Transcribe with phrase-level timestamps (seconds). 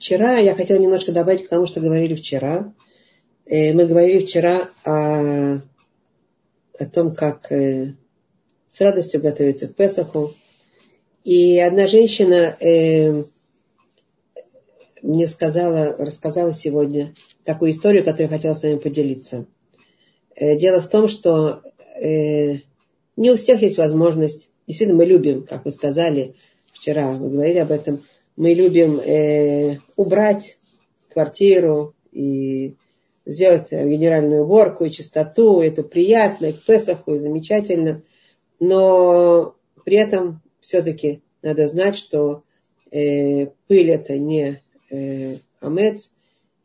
[0.00, 2.72] Вчера я хотела немножко добавить к тому, что говорили вчера.
[3.44, 5.56] Э, мы говорили вчера о,
[6.78, 7.96] о том, как э,
[8.64, 10.32] с радостью готовиться к Песаху.
[11.22, 13.24] И одна женщина э,
[15.02, 17.14] мне сказала, рассказала сегодня
[17.44, 19.44] такую историю, которую я хотела с вами поделиться.
[20.34, 21.62] Дело в том, что
[22.00, 26.36] не у всех есть возможность, действительно мы любим, как вы сказали
[26.72, 28.02] вчера, вы говорили об этом,
[28.36, 30.58] мы любим э, убрать
[31.10, 32.76] квартиру и
[33.26, 35.60] сделать генеральную уборку и чистоту.
[35.60, 38.02] Это приятно, и к Песаху, и замечательно.
[38.58, 42.42] Но при этом все-таки надо знать, что
[42.90, 46.12] э, пыль это не э, хамец,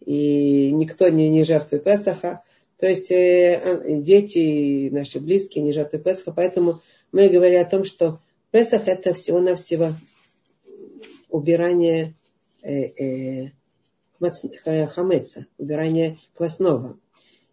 [0.06, 2.42] и никто не, не жертвует Песаха.
[2.80, 6.34] То есть э, дети, наши близкие не жертвуют Песаха.
[6.34, 8.20] Поэтому мы говорим о том, что
[8.52, 9.94] Песах это всего-навсего
[11.30, 12.16] убирание
[12.64, 13.50] э,
[14.26, 16.98] э, хамеца, убирание квасного.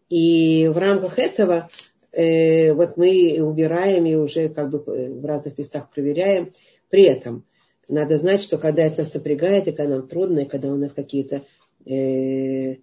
[0.08, 1.70] И в рамках этого
[2.12, 6.52] э, вот мы убираем и уже как бы в разных местах проверяем.
[6.90, 7.44] При этом
[7.88, 10.92] надо знать, что когда это нас напрягает, и когда нам трудно, и когда у нас
[10.92, 11.42] какие-то
[11.86, 12.76] э,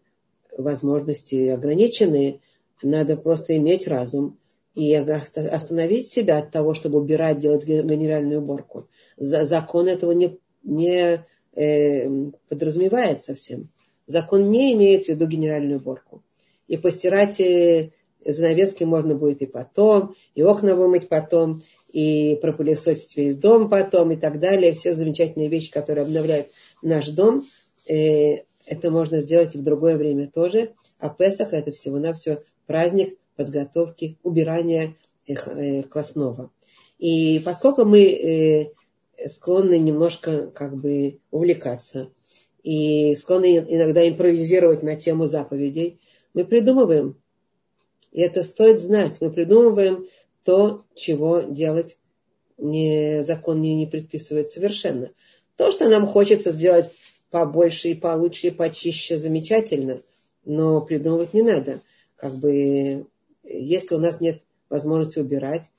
[0.57, 2.41] возможности ограниченные,
[2.81, 4.37] надо просто иметь разум
[4.75, 8.87] и остановить себя от того, чтобы убирать, делать генеральную уборку.
[9.17, 13.69] Закон этого не не э, подразумевает совсем.
[14.07, 16.23] Закон не имеет в виду генеральную уборку.
[16.67, 17.91] И постирать э,
[18.25, 24.15] занавески можно будет и потом, и окна вымыть потом, и пропылесосить весь дом потом, и
[24.15, 24.73] так далее.
[24.73, 26.47] Все замечательные вещи, которые обновляют
[26.81, 27.43] наш дом,
[27.87, 30.73] э, это можно сделать и в другое время тоже.
[30.99, 34.95] А Песах это всего-навсего праздник подготовки, убирания
[35.27, 36.51] э, э, квасного.
[36.99, 38.71] И поскольку мы э,
[39.27, 42.09] склонны немножко как бы увлекаться
[42.63, 45.99] и склонны иногда импровизировать на тему заповедей,
[46.33, 47.19] мы придумываем,
[48.11, 50.07] и это стоит знать, мы придумываем
[50.43, 51.97] то, чего делать
[52.57, 55.11] не, закон не, не предписывает совершенно.
[55.55, 56.91] То, что нам хочется сделать
[57.31, 60.01] побольше и получше, и почище, замечательно,
[60.45, 61.81] но придумывать не надо.
[62.15, 63.05] Как бы,
[63.43, 65.69] если у нас нет возможности убирать,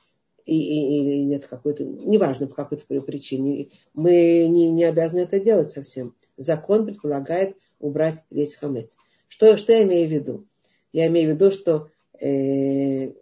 [0.55, 6.15] или нет какой-то, неважно по какой-то причине, мы не, не обязаны это делать совсем.
[6.37, 8.97] Закон предполагает убрать весь хамец.
[9.29, 10.47] Что, что я имею в виду?
[10.93, 11.89] Я имею в виду, что
[12.21, 13.13] э,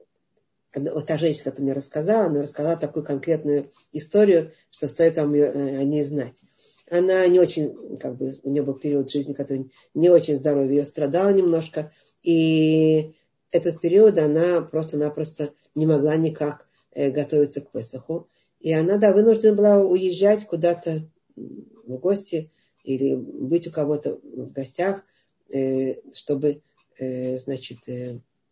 [0.74, 5.46] вот та женщина, которая мне рассказала, она рассказала такую конкретную историю, что стоит вам ее,
[5.46, 6.42] э, о ней знать.
[6.90, 10.86] Она не очень, как бы, у нее был период жизни, который не очень здоровый, ее
[10.86, 13.14] страдала немножко, и
[13.50, 16.67] этот период она просто-напросто не могла никак
[16.98, 18.28] Э, готовиться к Песаху.
[18.58, 22.50] И она, да, вынуждена была уезжать куда-то в гости
[22.82, 25.04] или быть у кого-то в гостях,
[25.48, 26.60] э, чтобы,
[26.98, 27.78] э, значит,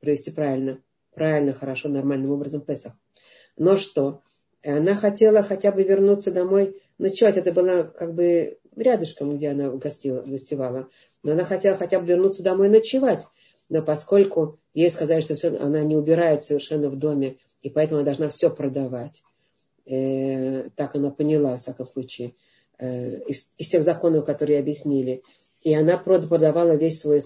[0.01, 0.81] провести правильно,
[1.13, 2.93] правильно, хорошо, нормальным образом Песах.
[3.57, 4.23] Но что?
[4.65, 7.39] Она хотела хотя бы вернуться домой ночевать.
[7.39, 10.89] Это было как бы рядышком, где она гостила, гостевала.
[11.25, 13.27] Но она хотела хотя бы вернуться домой ночевать.
[13.69, 18.07] Но поскольку ей сказали, что все, она не убирает совершенно в доме, и поэтому она
[18.07, 19.23] должна все продавать.
[19.87, 22.35] Э, так она поняла, в всяком случае,
[22.79, 25.23] э, из, из тех законов, которые объяснили.
[25.63, 27.21] И она продавала весь свой,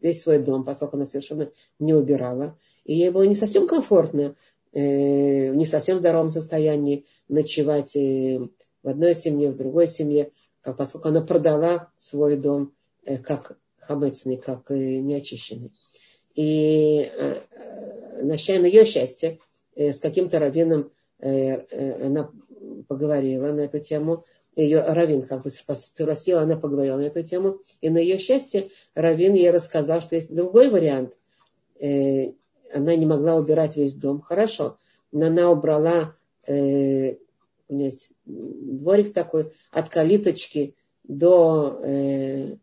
[0.00, 2.58] весь свой дом, поскольку она совершенно не убирала.
[2.84, 4.34] И ей было не совсем комфортно,
[4.72, 8.48] э, не совсем здоровом состоянии ночевать э,
[8.82, 12.72] в одной семье, в другой семье, как, поскольку она продала свой дом
[13.04, 15.72] э, как хамецный, как э, неочищенный.
[16.34, 19.38] И э, э, на ее счастье,
[19.74, 22.30] с каким-то раввином э, э, она
[22.88, 24.24] поговорила на эту тему.
[24.54, 27.60] Ее раввин как бы спросил, она поговорила на эту тему.
[27.80, 31.16] И на ее счастье раввин ей рассказал, что есть другой вариант.
[31.80, 34.20] Она не могла убирать весь дом.
[34.20, 34.76] Хорошо.
[35.10, 36.14] Но она убрала,
[36.46, 37.18] у нее
[37.68, 41.80] есть дворик такой, от калиточки до,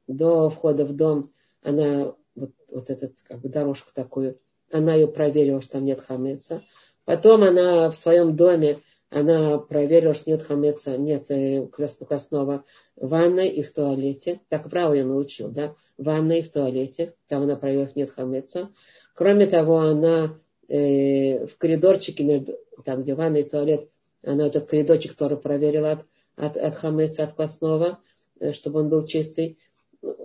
[0.07, 1.31] до входа в дом.
[1.63, 4.37] Она вот, вот этот, как бы дорожку такую,
[4.71, 6.63] она ее проверила, что там нет хамеца.
[7.09, 12.63] Потом она в своем доме, она проверила, что нет хамеца, нет э, квасного
[12.95, 14.41] в ванной и в туалете.
[14.47, 15.73] Так право я научил, да?
[15.97, 17.15] В ванной и в туалете.
[17.27, 18.69] Там она проверила, что нет хамеца.
[19.15, 23.89] Кроме того, она э, в коридорчике между, там, где ванна и туалет,
[24.23, 26.05] она этот коридорчик тоже проверила от,
[26.35, 27.97] от, от хамеца, от квасного,
[28.39, 29.57] э, чтобы он был чистый,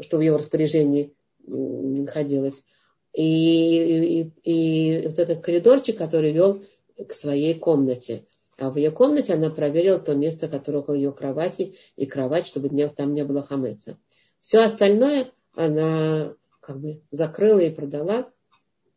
[0.03, 1.15] чтобы в его распоряжении
[1.47, 2.63] находилось.
[3.15, 6.63] И, и, и вот этот коридорчик, который вел
[6.96, 8.25] к своей комнате.
[8.56, 12.69] А в ее комнате она проверила то место, которое около ее кровати, и кровать, чтобы
[12.88, 13.99] там не было хамеца.
[14.41, 18.31] Все остальное она как бы закрыла и продала.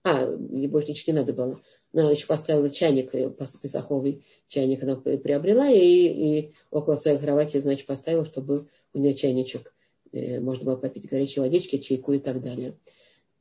[0.04, 1.60] А, ей больше ничего не надо было.
[1.94, 3.30] Она еще поставила чайник, э,
[3.62, 9.16] песоховый чайник она приобрела, и, и около своей кровати, значит, поставила, чтобы был у нее
[9.16, 9.74] чайничек.
[10.12, 12.78] Э, можно было попить горячей водички, чайку и так далее.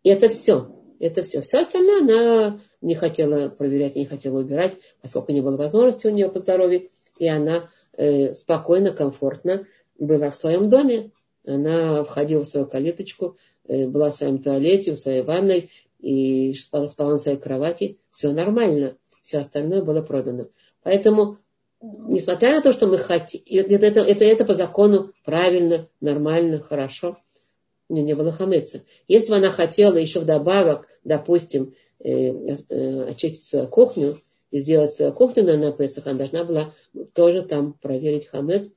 [0.02, 0.70] И это все.
[0.98, 1.40] Это все.
[1.42, 6.30] Все остальное она не хотела проверять, не хотела убирать, поскольку не было возможности у нее
[6.30, 6.88] по здоровью.
[7.18, 9.66] И она э, спокойно, комфортно
[9.98, 11.10] была в своем доме.
[11.46, 13.36] Она входила в свою калиточку,
[13.68, 15.70] э, была в своем туалете, в своей ванной
[16.00, 17.98] и спала, спала на своей кровати.
[18.10, 18.96] Все нормально.
[19.22, 20.46] Все остальное было продано.
[20.82, 21.38] Поэтому,
[21.80, 27.18] несмотря на то, что мы хотим, это, это, это, это по закону правильно, нормально, хорошо,
[27.88, 28.82] у нее не было хамеца.
[29.08, 34.18] Если бы она хотела еще вдобавок, допустим, э, э, очистить свою кухню
[34.50, 36.74] и сделать свою кухню на, на Песах, она должна была
[37.14, 38.70] тоже там проверить хамец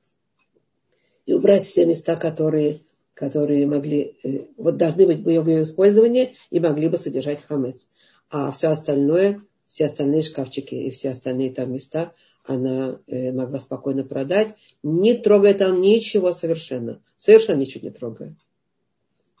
[1.26, 2.80] и убрать все места, которые,
[3.14, 7.88] которые могли, э, вот должны быть в ее использовании и могли бы содержать хамец.
[8.28, 12.12] А все остальное, все остальные шкафчики и все остальные там места
[12.44, 17.00] она э, могла спокойно продать, не трогая там ничего совершенно.
[17.16, 18.36] Совершенно ничего не трогая.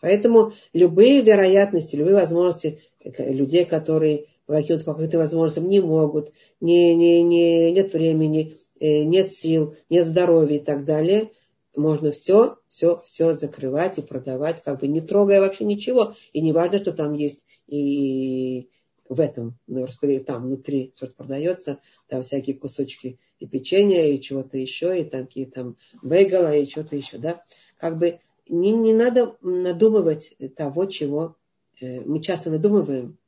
[0.00, 7.22] Поэтому любые вероятности, любые возможности людей, которые по каким-то каким-то возможностям не могут, не, не,
[7.22, 11.30] не, нет времени, э, нет сил, нет здоровья и так далее,
[11.76, 16.14] можно все, все, все закрывать и продавать, как бы не трогая вообще ничего.
[16.32, 18.68] И не важно, что там есть и
[19.08, 19.86] в этом, ну,
[20.24, 25.46] там внутри что-то продается, там всякие кусочки и печенья, и чего-то еще, и там какие
[25.46, 27.42] там бейгала, и что-то еще, да.
[27.76, 31.36] Как бы не, не надо надумывать того, чего
[31.80, 33.18] э, мы часто надумываем.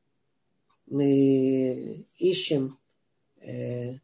[0.87, 2.79] Мы ищем
[3.41, 3.99] э,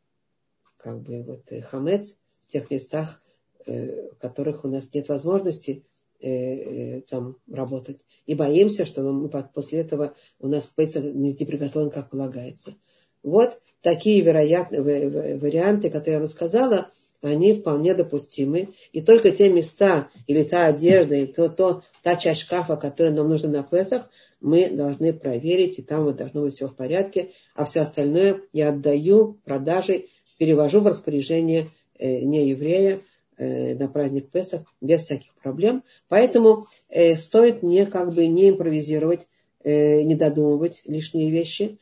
[0.76, 3.20] как бы вот э, хамец в тех местах,
[3.66, 5.84] э, в которых у нас нет возможности
[6.20, 8.04] э, э, там работать.
[8.26, 12.74] И боимся, что мы после этого у нас пейсах не приготовлен, как полагается.
[13.22, 16.90] Вот такие вероятные варианты, которые я вам сказала,
[17.20, 18.70] они вполне допустимы.
[18.92, 23.28] И только те места, или та одежда, или то, то, та часть шкафа, которая нам
[23.28, 24.08] нужна на Песах,
[24.40, 27.30] мы должны проверить, и там вот должно быть все в порядке.
[27.54, 33.00] А все остальное я отдаю продажей, перевожу в распоряжение э, нееврея
[33.36, 35.82] э, на праздник Песах без всяких проблем.
[36.08, 39.26] Поэтому э, стоит не как бы не импровизировать,
[39.64, 41.78] э, не додумывать лишние вещи,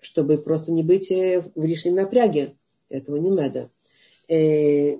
[0.00, 2.54] чтобы просто не быть э, в лишнем напряге.
[2.88, 3.70] Этого не надо.
[4.28, 4.98] Э,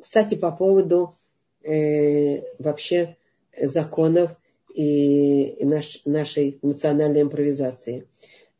[0.00, 1.14] кстати, по поводу
[1.62, 3.18] э, вообще
[3.60, 4.30] законов
[4.74, 8.08] и, наш, нашей эмоциональной импровизации.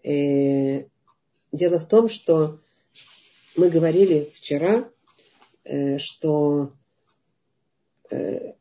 [0.03, 0.85] Э,
[1.51, 2.61] дело в том, что
[3.57, 4.91] мы говорили вчера,
[5.99, 6.73] что
[8.11, 8.55] мы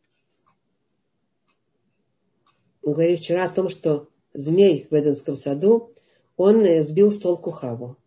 [2.84, 5.94] говорили вчера о том, что змей в Эденском саду,
[6.38, 7.98] он сбил с толку Хаву.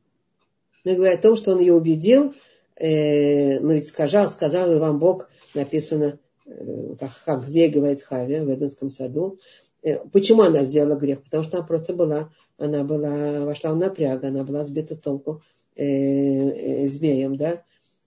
[0.85, 2.35] Мы говорим о том, что он ее убедил,
[2.77, 8.53] э, но ведь сказал, сказал вам Бог, написано, э, как, как змей говорит Хаве в
[8.53, 9.39] Эденском саду.
[9.83, 11.23] Э, почему она сделала грех?
[11.23, 15.43] Потому что она просто была, она была, вошла в напряг, она была сбита с толку
[15.77, 17.63] э, э, змеем, да.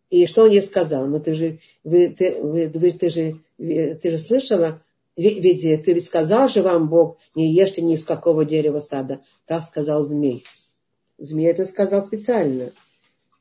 [0.09, 1.07] И что он ей сказал?
[1.07, 4.81] Ну ты же, вы, ты, вы, вы, ты же, ты же слышала,
[5.17, 9.21] ведь ты ведь сказал же вам Бог, не ешьте ни из какого дерева сада.
[9.45, 10.43] Так сказал змей.
[11.17, 12.71] Змей это сказал специально.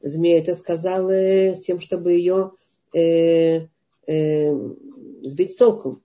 [0.00, 2.52] Змей это сказал э, с тем, чтобы ее
[2.94, 3.66] э,
[4.06, 4.52] э,
[5.22, 6.02] сбить с толку,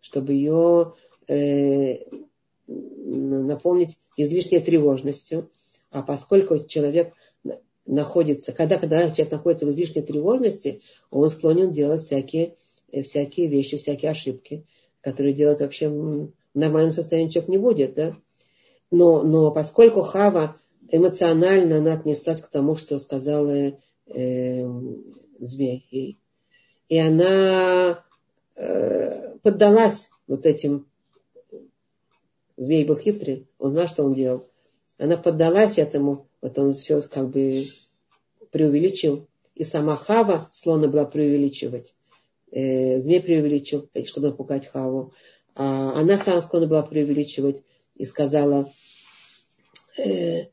[0.00, 0.94] чтобы ее
[1.26, 2.04] э,
[2.66, 5.50] наполнить излишней тревожностью.
[5.90, 7.14] А поскольку человек
[7.86, 12.54] находится, когда, когда человек находится в излишней тревожности, он склонен делать всякие,
[12.92, 14.64] э, всякие вещи, всякие ошибки,
[15.00, 17.94] которые делать вообще в нормальном состоянии человек не будет.
[17.94, 18.16] Да?
[18.90, 20.56] Но, но поскольку Хава
[20.90, 24.68] эмоционально она отнеслась к тому, что сказала э,
[25.38, 25.86] змей.
[25.90, 26.16] И,
[26.88, 28.04] и она
[28.56, 30.86] э, поддалась вот этим.
[32.56, 34.48] Змей был хитрый, он знал, что он делал.
[34.96, 37.64] Она поддалась этому, вот он все как бы
[38.52, 39.26] преувеличил.
[39.54, 41.94] И сама Хава склонна была преувеличивать.
[42.52, 45.12] Э, змей преувеличил, чтобы напугать Хаву.
[45.54, 47.62] А она сама склонна была преувеличивать
[47.94, 48.72] и сказала,
[49.96, 50.46] Э,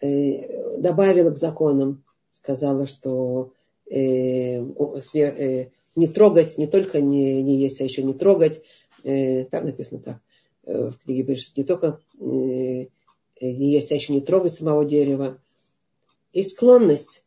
[0.00, 3.52] добавила к законам, сказала, что
[3.90, 5.66] э, э,
[5.96, 8.62] не трогать, не только не, не есть, а еще не трогать.
[9.04, 10.20] Э, там написано так.
[10.64, 12.24] Э, в книге пишет, не только э,
[13.40, 15.40] не есть, а еще не трогать самого дерева.
[16.32, 17.24] Есть склонность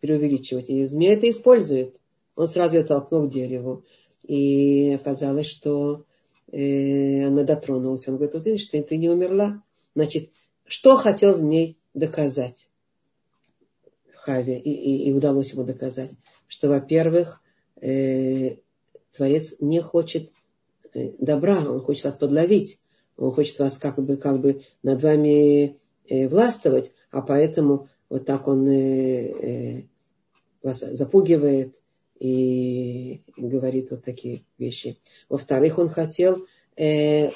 [0.00, 0.70] преувеличивать.
[0.70, 2.00] И змея это использует.
[2.34, 3.84] Он сразу ее толкнул к дереву.
[4.26, 6.04] И оказалось, что
[6.50, 8.08] э, она дотронулась.
[8.08, 9.62] Он говорит, вот видишь, ты, ты не умерла.
[9.94, 10.30] Значит,
[10.64, 12.70] что хотел змей доказать
[14.14, 16.12] Хаве, и, и, и удалось ему доказать?
[16.46, 17.40] Что, во-первых,
[17.80, 18.56] э,
[19.12, 20.30] Творец не хочет
[20.94, 22.78] э, добра, он хочет вас подловить,
[23.16, 28.46] он хочет вас как бы, как бы над вами э, властвовать, а поэтому вот так
[28.46, 29.82] он э, э,
[30.62, 31.80] вас запугивает
[32.18, 34.98] и говорит вот такие вещи.
[35.28, 37.30] Во-вторых, он хотел, э,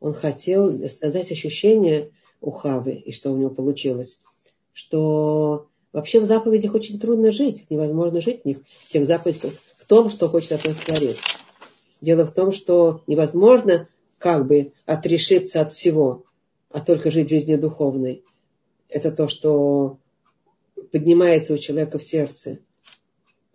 [0.00, 4.22] он хотел создать ощущение у Хавы, и что у него получилось,
[4.72, 9.84] что вообще в заповедях очень трудно жить, невозможно жить в них, в тех заповедях, в
[9.84, 11.18] том, что хочет от нас Творец.
[12.00, 16.24] Дело в том, что невозможно как бы отрешиться от всего,
[16.70, 18.24] а только жить жизнью духовной.
[18.88, 19.98] Это то, что
[20.92, 22.58] поднимается у человека в сердце,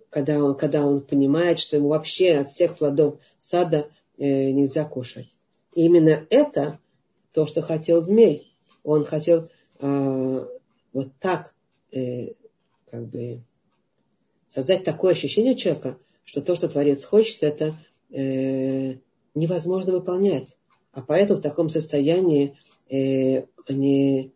[0.10, 5.38] когда он, когда он понимает, что ему вообще от всех плодов сада э, нельзя кушать.
[5.74, 6.80] И именно это
[7.34, 8.53] то, что хотел змей.
[8.84, 9.50] Он хотел
[9.80, 10.48] э,
[10.94, 11.54] вот так
[11.92, 12.34] э,
[12.90, 13.42] как бы
[14.48, 17.76] создать такое ощущение у человека, что то, что Творец хочет, это
[18.12, 18.96] э,
[19.36, 20.58] невозможно выполнять.
[20.92, 22.56] А поэтому в таком состоянии
[22.90, 24.32] э, они,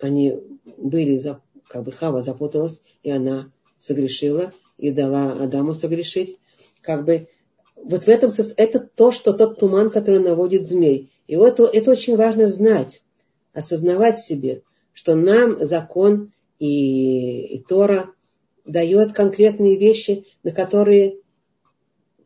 [0.00, 0.36] они
[0.76, 1.18] были,
[1.66, 6.38] как бы Хава запуталась, и она согрешила, и дала Адаму согрешить.
[6.82, 7.28] Как бы
[7.76, 11.10] вот в этом это то, что тот туман, который наводит змей.
[11.26, 13.02] И вот это очень важно знать,
[13.52, 14.62] осознавать в себе,
[14.92, 18.10] что нам закон и, и Тора
[18.64, 21.18] дает конкретные вещи, на которые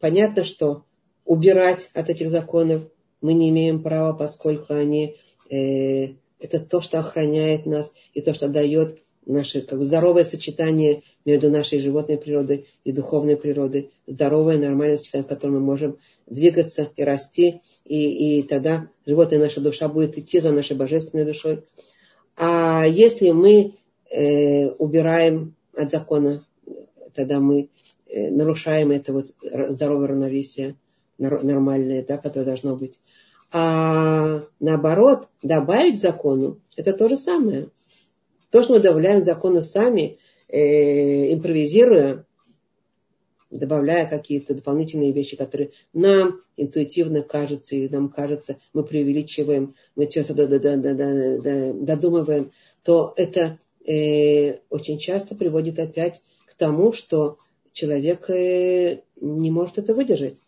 [0.01, 0.85] понятно, что
[1.25, 2.83] убирать от этих законов
[3.21, 5.17] мы не имеем права, поскольку они
[5.49, 11.51] э, это то, что охраняет нас и то, что дает наше как здоровое сочетание между
[11.51, 17.05] нашей животной природой и духовной природой, здоровое, нормальное сочетание, в котором мы можем двигаться и
[17.05, 21.65] расти, и, и тогда животная наша душа будет идти за нашей божественной душой.
[22.37, 23.75] А если мы
[24.11, 26.45] э, убираем от закона,
[27.15, 27.69] тогда мы
[28.07, 30.77] э, нарушаем это вот здоровое равновесие
[31.19, 32.99] нормальное, да, которое должно быть.
[33.53, 37.69] А наоборот, добавить закону, это то же самое.
[38.53, 42.27] То, что мы добавляем закону сами, э, импровизируя,
[43.51, 50.47] добавляя какие-то дополнительные вещи, которые нам интуитивно кажутся, и нам кажется, мы преувеличиваем, мы что-то
[50.47, 57.39] додумываем, то это э, очень часто приводит опять к тому, что
[57.73, 60.43] человек э, не может это выдержать.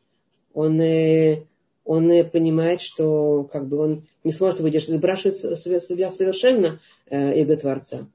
[0.53, 1.45] Он э,
[1.85, 8.09] он понимает, что как бы он не сможет выдержать, сбрасывает себя совершенно э, эго Творца.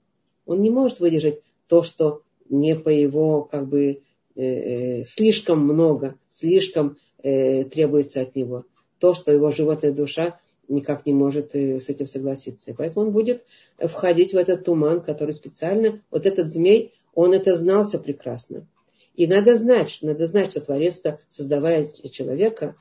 [0.45, 4.01] Он не может выдержать то, что не по его как бы
[4.35, 8.63] э, э, слишком много, слишком требуется от него.
[8.97, 12.73] То, что его животная душа никак не может с этим согласиться.
[12.77, 13.43] Поэтому он будет
[13.77, 18.65] входить в этот туман, который специально, вот этот змей, он это знал все прекрасно.
[19.15, 22.77] И надо знать, надо знать, что Творец-то, создавая человека,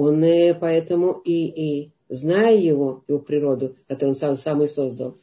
[0.00, 5.16] он э, поэтому и, и зная его, его природу, которую он сам, сам и создал,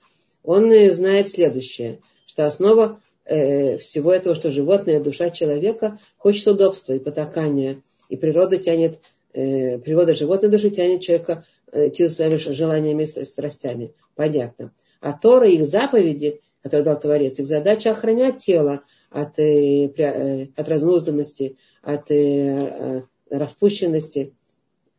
[0.44, 6.92] он э, знает следующее, что основа э, всего этого, что животное, душа человека хочет удобства
[6.92, 9.00] и потакания, и природа тянет,
[9.32, 13.94] э, природа животной души тянет человека э, своими желаниями и страстями.
[14.16, 14.74] Понятно.
[15.00, 20.68] А Тора, их заповеди, которые дал Творец, их задача охранять тело от, э, э от
[20.68, 24.34] разнузданности, от э, распущенности,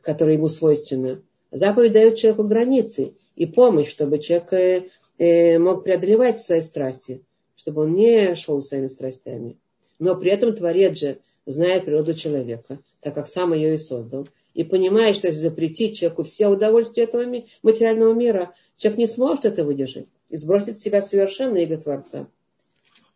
[0.07, 1.21] которая ему свойственна.
[1.51, 7.25] Заповедь дает человеку границы и помощь, чтобы человек э, э, мог преодолевать свои страсти,
[7.57, 9.57] чтобы он не шел своими страстями.
[9.99, 14.63] Но при этом Творец же знает природу человека, так как сам ее и создал, и
[14.63, 17.25] понимает, что если запретить человеку все удовольствия этого
[17.65, 22.29] материального мира, человек не сможет это выдержать и сбросит с себя совершенно иго Творца.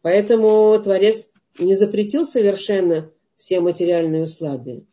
[0.02, 4.86] Поэтому Творец не запретил совершенно все материальные услады.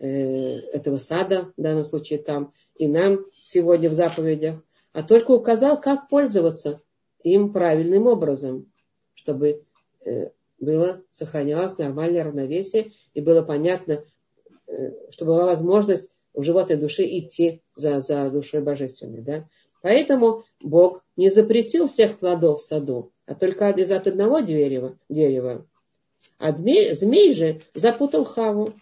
[0.00, 4.62] Э, этого сада, в данном случае там, и нам сегодня в заповедях,
[4.92, 6.80] а только указал, как пользоваться
[7.24, 8.70] им правильным образом,
[9.14, 9.64] чтобы
[10.06, 14.04] э, было, сохранялось нормальное равновесие и было понятно,
[14.68, 19.22] э, чтобы была возможность в животной душе идти за, за душой божественной.
[19.22, 19.48] Да?
[19.82, 24.96] Поэтому Бог не запретил всех плодов в саду, а только из от одного дерева.
[25.08, 25.66] дерева.
[26.38, 28.74] А змей, змей же запутал Хаву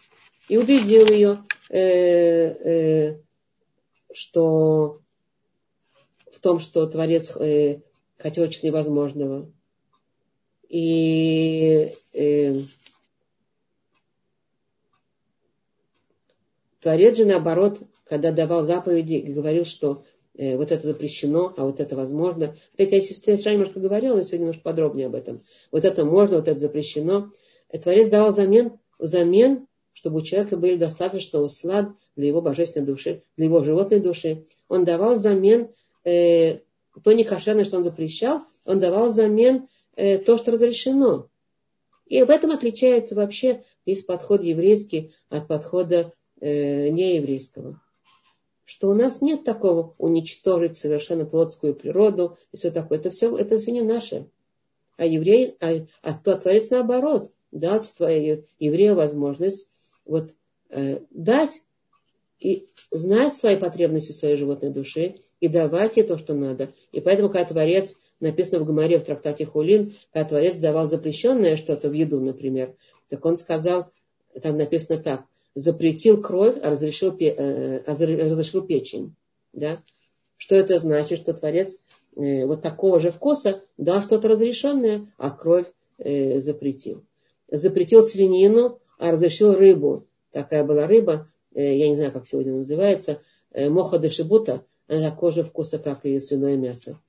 [0.48, 3.20] и убедил ее, э, э,
[4.12, 5.00] что
[6.32, 7.80] в том, что Творец э,
[8.18, 9.50] хотел очень невозможного.
[10.68, 12.54] И э,
[16.80, 21.96] Творец же, наоборот, когда давал заповеди, говорил, что э, вот это запрещено, а вот это
[21.96, 22.56] возможно.
[22.74, 25.42] Опять я сегодня немножко говорила, и сегодня немножко подробнее об этом.
[25.72, 27.32] Вот это можно, вот это запрещено.
[27.70, 33.22] Э, Творец давал взамен, взамен чтобы у человека были достаточно услад для его божественной души,
[33.38, 34.44] для его животной души.
[34.68, 35.70] Он давал взамен
[36.04, 36.58] э,
[37.02, 41.28] то некошерное, что он запрещал, он давал взамен э, то, что разрешено.
[42.04, 47.80] И в этом отличается вообще весь подход еврейский от подхода э, нееврейского.
[48.66, 52.98] Что у нас нет такого уничтожить совершенно плотскую природу и все такое.
[52.98, 54.28] Это все, это все не наше.
[54.98, 57.82] А еврей, а, а Творец наоборот, дал
[58.58, 59.70] еврею возможность
[60.06, 60.30] вот,
[60.70, 61.62] э, дать
[62.38, 66.72] и знать свои потребности своей животной души и давать ей то, что надо.
[66.92, 71.88] И поэтому, когда Творец, написано в Гамаре в трактате Хулин, когда Творец давал запрещенное что-то
[71.88, 72.74] в еду, например,
[73.08, 73.90] так он сказал,
[74.42, 79.14] там написано так, запретил кровь, а разрешил, э, а разрешил печень.
[79.52, 79.82] Да?
[80.36, 81.20] Что это значит?
[81.20, 81.78] Что Творец
[82.16, 85.66] э, вот такого же вкуса дал что-то разрешенное, а кровь
[85.98, 87.04] э, запретил.
[87.50, 90.06] Запретил свинину, а разрешил рыбу.
[90.32, 95.10] Такая была рыба, Э, я не знаю, как сегодня называется, э, моха де шибута, она
[95.10, 97.00] такого же вкуса, как и свиное мясо.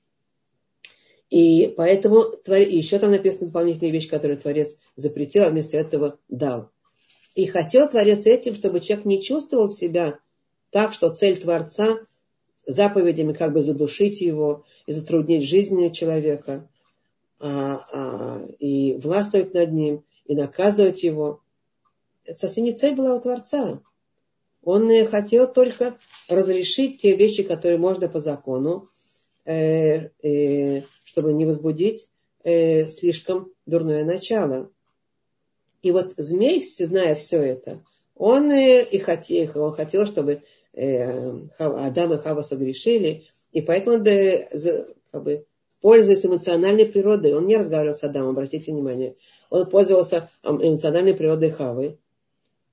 [1.28, 6.70] И поэтому еще там написана дополнительная вещь, которую Творец запретил, а вместо этого дал.
[7.34, 10.18] И хотел Творец этим, чтобы человек не чувствовал себя
[10.70, 11.98] так, что цель Творца
[12.66, 16.66] заповедями как бы задушить его и затруднить жизнь человека,
[17.38, 21.42] а, а, и властвовать над ним, и наказывать его.
[22.36, 23.80] Совсем не цель была у Творца.
[24.62, 25.96] Он хотел только
[26.28, 28.90] разрешить те вещи, которые можно по закону,
[29.44, 32.08] э, э, чтобы не возбудить
[32.44, 34.70] э, слишком дурное начало.
[35.82, 37.82] И вот змей, зная все это,
[38.14, 40.42] он и хотел, он хотел, чтобы
[40.74, 44.04] Адам и Хава согрешили, и поэтому он
[45.12, 45.46] как бы,
[45.80, 49.14] пользуясь эмоциональной природой, он не разговаривал с Адамом, обратите внимание,
[49.50, 51.98] он пользовался эмоциональной природой Хавы,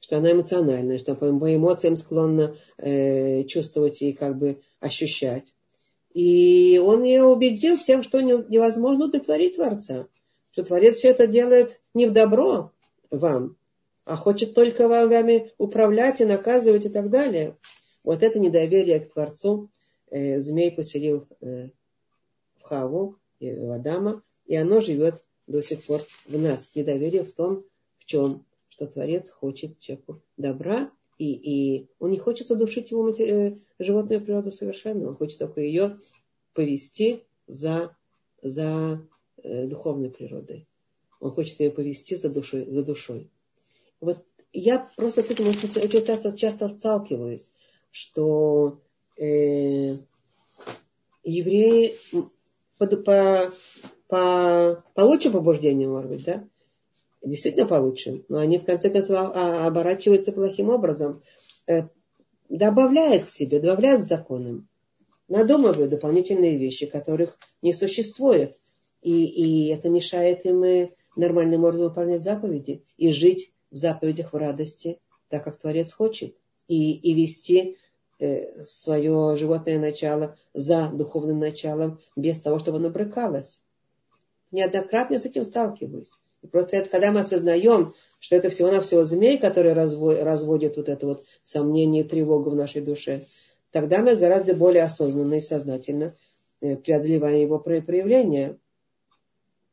[0.06, 5.56] что она эмоциональная, что по, по эмоциям склонна э, чувствовать и как бы ощущать.
[6.14, 10.08] И он ее убедил тем, что невозможно удовлетворить Творца.
[10.52, 12.72] Что Творец все это делает не в добро
[13.10, 13.58] вам,
[14.04, 17.58] а хочет только вами управлять и наказывать и так далее.
[18.04, 19.72] Вот это недоверие к Творцу
[20.12, 21.70] э, змей поселил э,
[22.60, 26.70] в Хаву, и в Адама, и оно живет до сих пор в нас.
[26.76, 27.66] Недоверие в том,
[27.98, 33.58] в чем что Творец хочет человеку добра, и, и он не хочет задушить его э,
[33.80, 35.98] животную природу совершенно, он хочет только ее
[36.54, 37.96] повести за,
[38.42, 39.02] за
[39.42, 40.68] э, духовной природой.
[41.22, 42.70] Он хочет ее повести за душой.
[42.70, 43.32] За душой.
[44.02, 45.54] Вот я просто с этим
[46.06, 47.54] часто, часто сталкиваюсь,
[47.92, 48.82] что
[49.18, 49.96] э,
[51.24, 51.96] евреи
[52.78, 53.54] по, по,
[54.10, 56.46] по, по лучшим побуждениям, может быть, да,
[57.26, 61.24] действительно получше, но они в конце концов а, оборачиваются плохим образом,
[61.68, 61.84] э,
[62.50, 64.68] добавляют к себе, добавляют к законам,
[65.28, 68.56] надумывают дополнительные вещи, которых не существует.
[69.02, 75.00] И, и это мешает им нормальным образом выполнять заповеди и жить в заповедях в радости,
[75.30, 76.36] так как Творец хочет,
[76.68, 77.78] и, и вести
[78.20, 83.64] э, свое животное начало за духовным началом, без того, чтобы оно брыкалось.
[84.52, 86.12] Неоднократно с этим сталкиваюсь.
[86.46, 91.26] И просто это, когда мы осознаем, что это всего-навсего змей, который разводит вот это вот
[91.42, 93.26] сомнение и тревогу в нашей душе,
[93.72, 96.16] тогда мы гораздо более осознанно и сознательно
[96.62, 98.60] э, преодолеваем его проявления,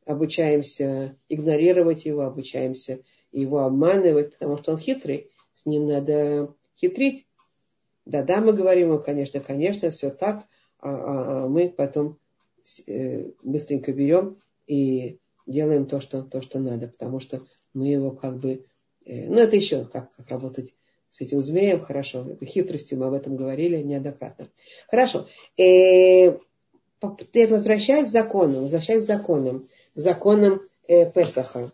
[0.07, 3.01] обучаемся игнорировать его, обучаемся
[3.33, 7.27] его обманывать, потому что он хитрый, с ним надо хитрить.
[8.07, 10.47] Да-да, мы говорим ему, конечно, конечно, все так,
[10.79, 12.19] а, а, а мы потом
[12.87, 18.39] э, быстренько берем и делаем то, что, то, что надо, потому что мы его как
[18.39, 18.65] бы...
[19.05, 20.75] Э, ну, это еще как, как работать
[21.11, 22.27] с этим змеем, хорошо.
[22.31, 24.49] Это хитрости, мы об этом говорили неоднократно.
[24.89, 25.27] Хорошо.
[25.59, 26.39] Э,
[27.01, 31.73] возвращаясь к законам, возвращаясь к законам, к законам э, Песаха.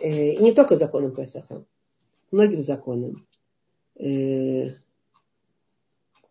[0.00, 1.64] Э, и не только законам Песаха,
[2.30, 3.26] многим законам.
[3.96, 4.74] Э,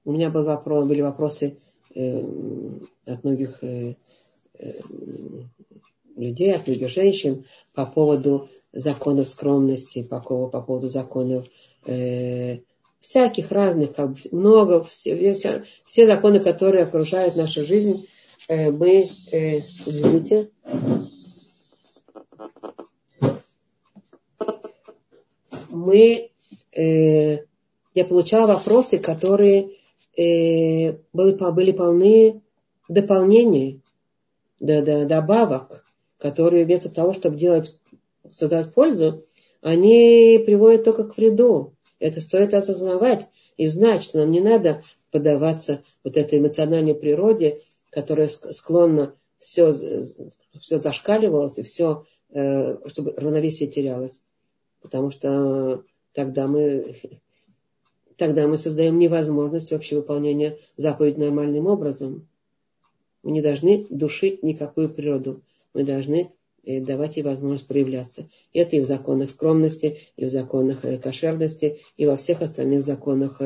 [0.06, 1.58] у меня был вопрос, были вопросы
[1.93, 2.23] э,
[3.06, 3.95] от многих э,
[4.58, 4.71] э,
[6.17, 11.47] людей, от многих женщин по поводу законов скромности, по, по поводу законов
[11.86, 12.60] э,
[12.99, 18.08] всяких разных, как много, все, все, все законы, которые окружают нашу жизнь,
[18.49, 20.49] э, мы, э, извините,
[25.69, 26.30] мы
[26.75, 27.38] э,
[27.97, 29.71] я получала вопросы, которые
[30.15, 32.43] э, были, были полны
[32.88, 33.82] дополнений,
[34.60, 35.87] да, да, добавок,
[36.17, 37.75] которые вместо того, чтобы делать,
[38.32, 39.25] создавать пользу,
[39.62, 41.73] они приводят только к вреду.
[41.99, 43.27] Это стоит осознавать
[43.58, 50.77] и знать, что нам не надо поддаваться вот этой эмоциональной природе, которая склонна все, все
[50.77, 54.23] зашкаливалось и все, э, чтобы равновесие терялось.
[54.82, 56.95] Потому что тогда мы,
[58.17, 62.27] тогда мы создаем невозможность вообще выполнения заповедей нормальным образом.
[63.23, 65.41] Мы не должны душить никакую природу.
[65.73, 66.32] Мы должны
[66.63, 68.30] э, давать ей возможность проявляться.
[68.53, 73.41] Это и в законах скромности, и в законах э, кошерности, и во всех остальных законах,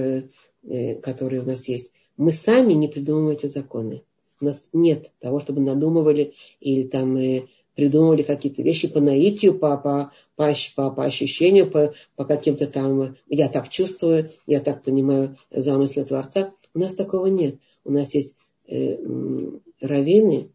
[1.01, 1.91] которые у нас есть.
[2.17, 4.03] Мы сами не придумываем эти законы.
[4.41, 7.43] У нас нет того, чтобы надумывали или там э,
[7.75, 13.17] придумывали какие-то вещи по наитию, по, по, по, по, по ощущению, по, по каким-то там,
[13.27, 16.53] я так чувствую, я так понимаю замыслы Творца.
[16.73, 17.55] У нас такого нет.
[17.83, 18.35] У нас есть
[18.67, 18.97] э,
[19.79, 20.49] раввины,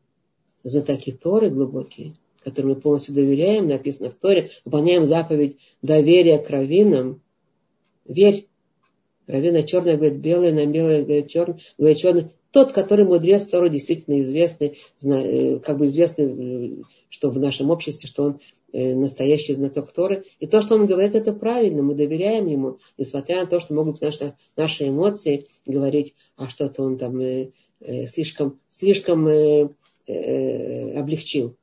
[0.66, 7.22] знатоки Торы глубокие, которым мы полностью доверяем, написано в Торе, выполняем заповедь доверия к раввинам.
[8.05, 8.48] Верь.
[9.26, 14.20] Равина черная говорит белое, на белое говорит черное, говорит черное тот, который мудрец Торы действительно
[14.20, 18.40] известный, э, как бы известный, э, что в нашем обществе, что он
[18.72, 20.24] э, настоящий знаток Торы.
[20.38, 24.00] И то, что он говорит, это правильно, мы доверяем ему, несмотря на то, что могут
[24.00, 27.50] наши, наши эмоции говорить, а что-то он там э,
[27.81, 29.68] э, слишком, слишком э,
[30.07, 31.57] э, облегчил.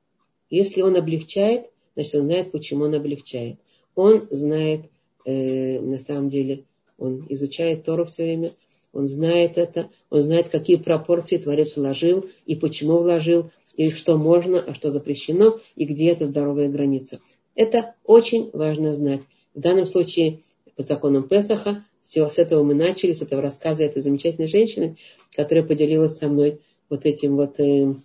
[0.49, 3.57] Если он облегчает, значит, он знает, почему он облегчает.
[3.95, 4.85] Он знает,
[5.25, 6.65] э, на самом деле,
[6.97, 8.53] он изучает Тору все время,
[8.91, 14.59] он знает это, он знает, какие пропорции Творец вложил и почему вложил, и что можно,
[14.59, 17.19] а что запрещено, и где это здоровая граница.
[17.55, 19.21] Это очень важно знать.
[19.55, 20.41] В данном случае,
[20.75, 24.97] по законам Песаха, все с этого мы начали, с этого рассказа этой замечательной женщины,
[25.35, 27.95] которая поделилась со мной вот этим вот э,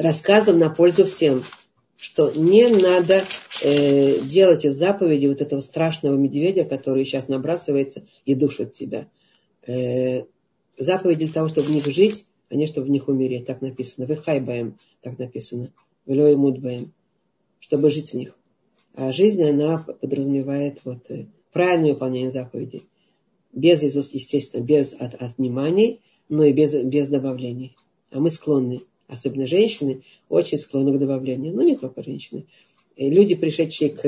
[0.00, 1.44] рассказом на пользу всем,
[1.96, 3.24] что не надо
[3.62, 9.08] э, делать из заповеди вот этого страшного медведя, который сейчас набрасывается и душит тебя
[9.66, 10.24] э,
[10.78, 13.46] заповеди для того, чтобы в них жить, а не чтобы в них умереть.
[13.46, 14.06] Так написано.
[14.06, 15.72] Вы хайбаем, так написано.
[16.06, 16.92] Велой мудбаем.
[17.60, 18.36] Чтобы жить в них.
[18.94, 22.86] А жизнь, она подразумевает вот, э, правильное выполнение заповедей.
[23.52, 27.76] Без, естественно, без от, отниманий, но и без, без добавлений.
[28.10, 31.54] А мы склонны, особенно женщины, очень склонны к добавлению.
[31.54, 32.46] Ну, не только женщины.
[32.96, 34.00] И э, люди, пришедшие к,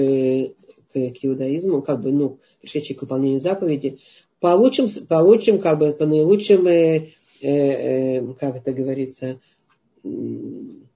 [0.92, 3.98] к, к иудаизму, как бы, ну, пришедшие к выполнению заповеди,
[4.40, 7.08] получим, получим как бы по наилучшим, э,
[7.40, 9.40] э, э, как это говорится,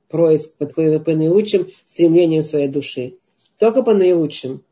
[0.09, 3.15] происк, по, по, по наилучшим стремлениям своей души.
[3.59, 4.63] Только по наилучшим,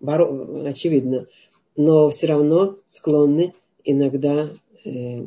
[0.00, 1.26] очевидно.
[1.76, 4.50] Но все равно склонны иногда
[4.84, 5.26] э,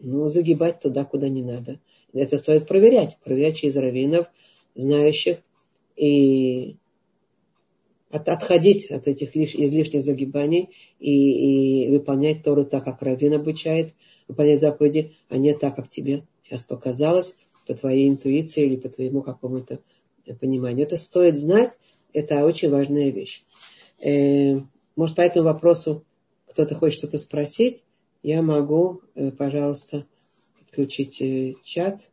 [0.00, 1.80] ну, загибать туда, куда не надо.
[2.12, 3.18] Это стоит проверять.
[3.24, 4.26] Проверять через раввинов,
[4.74, 5.38] знающих.
[5.96, 6.76] И
[8.10, 13.94] от, отходить от этих лиш, излишних загибаний и, и выполнять Тору так, как Равин обучает,
[14.28, 19.22] выполнять заповеди, а не так, как тебе сейчас показалось, по твоей интуиции или по твоему
[19.22, 19.80] какому-то
[20.40, 20.86] пониманию.
[20.86, 21.78] Это стоит знать,
[22.14, 23.44] это очень важная вещь.
[24.02, 24.60] Э,
[24.96, 26.04] может, по этому вопросу
[26.46, 27.84] кто-то хочет что-то спросить,
[28.22, 30.06] я могу, э, пожалуйста,
[30.68, 32.10] подключить э, чат.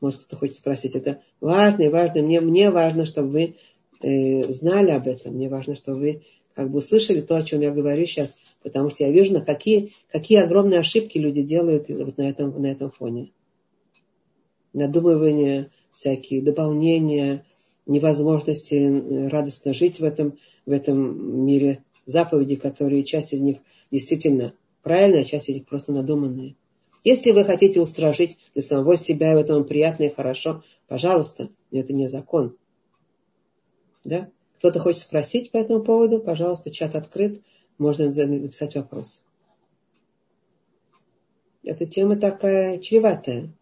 [0.00, 0.94] Может, кто-то хочет спросить.
[0.94, 2.22] Это важно и важно.
[2.22, 3.56] Мне, мне важно, чтобы вы
[4.02, 5.34] э, знали об этом.
[5.34, 6.22] Мне важно, чтобы вы
[6.54, 9.92] как бы услышали то, о чем я говорю сейчас, потому что я вижу, на какие,
[10.08, 13.32] какие огромные ошибки люди делают вот на этом, на этом фоне.
[14.72, 17.44] Надумывания, всякие дополнения,
[17.86, 23.58] невозможности радостно жить в этом, в этом мире заповеди, которые часть из них
[23.90, 26.56] действительно правильная, часть из них просто надуманные.
[27.06, 31.92] Если вы хотите устражить для самого себя, и в этом приятно и хорошо, пожалуйста, это
[31.92, 32.58] не закон.
[34.02, 34.28] Да?
[34.58, 37.40] Кто-то хочет спросить по этому поводу, пожалуйста, чат открыт,
[37.78, 39.24] можно написать вопрос.
[41.62, 43.52] Эта тема такая чреватая.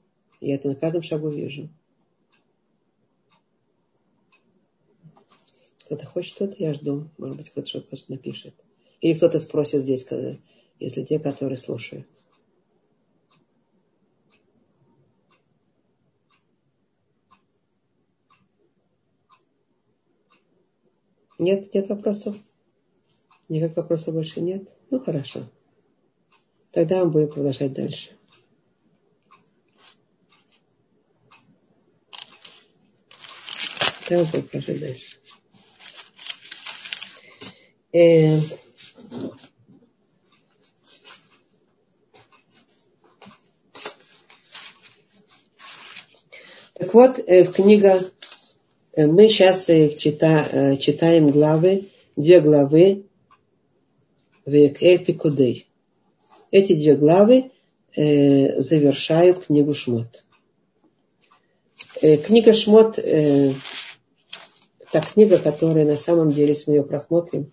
[0.41, 1.69] Я это на каждом шагу вижу.
[5.81, 7.11] Кто-то хочет что-то, я жду.
[7.19, 8.55] Может быть, кто-то что-то напишет.
[9.03, 10.39] Или кто-то спросит здесь, когда,
[10.81, 12.24] если те, которые слушают.
[21.39, 22.37] Нет, нет вопросов?
[23.49, 24.69] Никаких вопросов больше нет?
[24.91, 25.51] Ну, хорошо.
[26.71, 28.11] Тогда мы будем продолжать дальше.
[34.09, 35.19] Тогда мы будем продолжать дальше.
[37.93, 38.41] Э,
[46.75, 48.11] так вот, э, в книга
[48.97, 53.05] мы сейчас чита, читаем главы, две главы
[54.47, 55.69] Векель Пикудей.
[56.51, 57.51] Эти две главы
[57.97, 60.25] э, завершают книгу Шмот.
[62.01, 63.53] Э, книга Шмот э,
[64.93, 67.51] та книга, которая на самом деле, если мы ее просмотрим,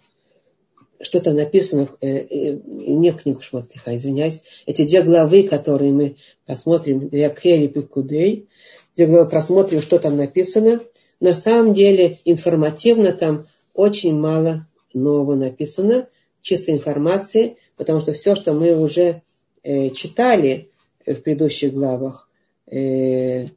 [1.02, 7.68] что-то написано, э, э, не книгу Шмотлиха, извиняюсь, эти две главы, которые мы посмотрим, Якели
[7.68, 8.48] Пикудей,
[8.96, 10.82] две главы просмотрим, что там написано,
[11.22, 16.10] на самом деле информативно там очень мало нового написано,
[16.42, 19.22] чистой информации, потому что все, что мы уже
[19.64, 20.70] э, читали
[21.06, 22.28] в предыдущих главах,
[22.66, 23.48] э,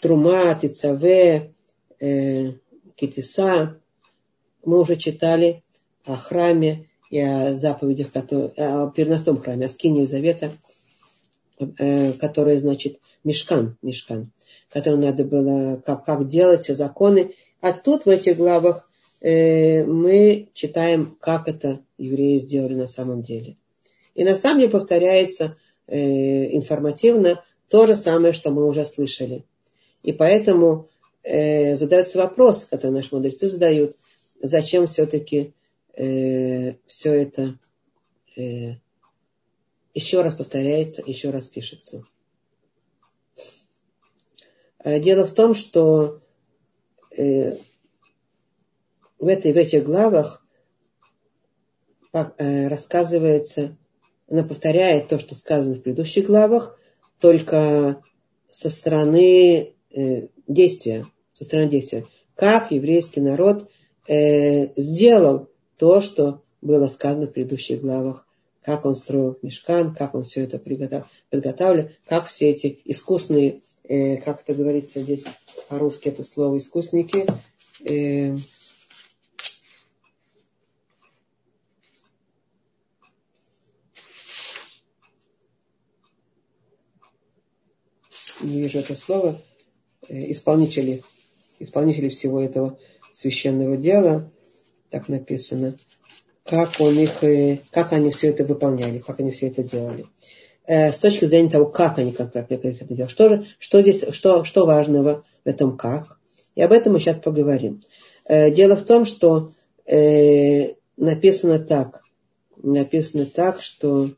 [0.00, 1.52] Трума, Тицаве,
[1.98, 2.52] э,
[2.94, 3.80] Китиса,
[4.64, 5.64] мы уже читали
[6.04, 10.56] о храме и о заповедях, которые, о переносном храме, о скине завета,
[11.58, 14.30] э, который, значит, мешкан, мешкан,
[14.76, 17.32] который надо было, как, как делать, все законы.
[17.62, 18.86] А тут в этих главах
[19.22, 23.56] э, мы читаем, как это евреи сделали на самом деле.
[24.14, 29.46] И на самом деле повторяется э, информативно то же самое, что мы уже слышали.
[30.02, 30.90] И поэтому
[31.22, 33.96] э, задается вопрос, который наши мудрецы задают,
[34.42, 35.54] зачем все-таки
[35.94, 37.58] э, все это
[38.36, 38.74] э,
[39.94, 42.04] еще раз повторяется, еще раз пишется.
[44.86, 46.20] Э, дело в том, что
[47.18, 47.56] э,
[49.18, 50.46] в, этой, в этих главах
[52.12, 53.76] э, рассказывается,
[54.30, 56.78] она повторяет то, что сказано в предыдущих главах,
[57.18, 58.00] только
[58.48, 59.74] со стороны
[60.46, 62.06] действия, со стороны действия.
[62.34, 63.70] Как еврейский народ
[64.06, 68.25] сделал то, что было сказано в предыдущих главах,
[68.66, 70.58] как он строил мешкан, как он все это
[71.30, 75.22] подготавливал, как все эти искусные, э, как это говорится здесь
[75.68, 77.26] по-русски это слово искусники,
[77.88, 78.36] э,
[88.40, 89.40] не вижу это слово,
[90.08, 91.04] э, исполнители,
[91.60, 92.80] исполнители всего этого
[93.12, 94.32] священного дела,
[94.90, 95.78] так написано,
[96.46, 100.06] как у них, э, как они все это выполняли, как они все это делали.
[100.66, 103.10] Э, с точки зрения того, как они конкретно это делали.
[103.10, 106.18] Что, же, что здесь, что, что важного в этом как?
[106.54, 107.80] И об этом мы сейчас поговорим.
[108.26, 109.52] Э, дело в том, что
[110.96, 112.02] написано так,
[112.60, 114.10] написано так, что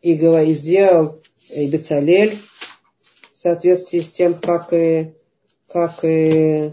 [0.00, 1.20] и, и сделал
[1.54, 2.38] Бецалель
[3.34, 5.12] в соответствии с тем, как, и,
[5.68, 6.72] как, и,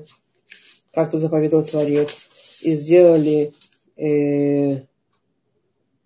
[0.93, 2.27] как заповедал Творец.
[2.62, 3.51] И сделали,
[3.97, 4.81] э,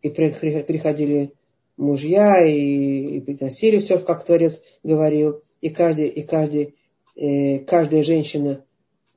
[0.01, 1.33] и приходили
[1.77, 5.41] мужья, и, и приносили все, как Творец говорил.
[5.61, 6.75] И, каждый, и каждый,
[7.15, 8.65] э, каждая женщина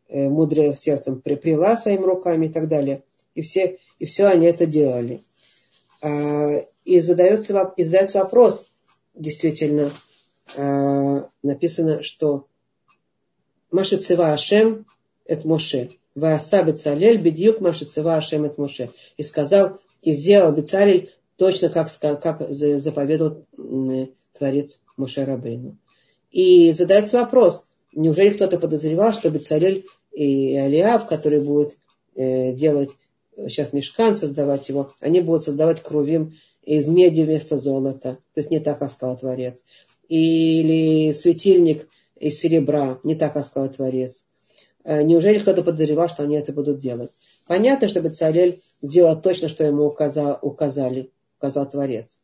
[0.08, 3.02] э, мудрая сердцем припрела своими руками и так далее.
[3.35, 5.22] И все, и все они это делали.
[6.02, 8.70] А, и задается, и задается вопрос,
[9.14, 9.92] действительно,
[10.54, 12.46] Э, написано, что
[13.72, 14.87] Маша Цива Ашем
[15.24, 15.90] это Моше.
[16.14, 18.90] Вааса Бецалель бедюк Маша Цива Ашем это Моше.
[19.16, 21.88] И сказал, и сделал Бецалель точно как,
[22.20, 23.44] как заповедовал
[24.38, 25.76] Творец Моше Рабейну.
[26.30, 31.76] И задается вопрос, неужели кто-то подозревал, что Бецалель и Алиав, который будет
[32.14, 32.90] э, делать
[33.37, 38.18] сейчас мешкан, создавать его, они будут создавать крувим из меди вместо золота.
[38.35, 39.64] То есть не так, как сказал Творец
[40.12, 41.88] или светильник
[42.22, 44.28] из серебра, не так, сказал Творец.
[44.85, 47.11] Э, неужели кто-то подозревал, что они это будут делать?
[47.46, 52.20] Понятно, что Бецалель сделал точно, что ему указал, указали, указал Творец.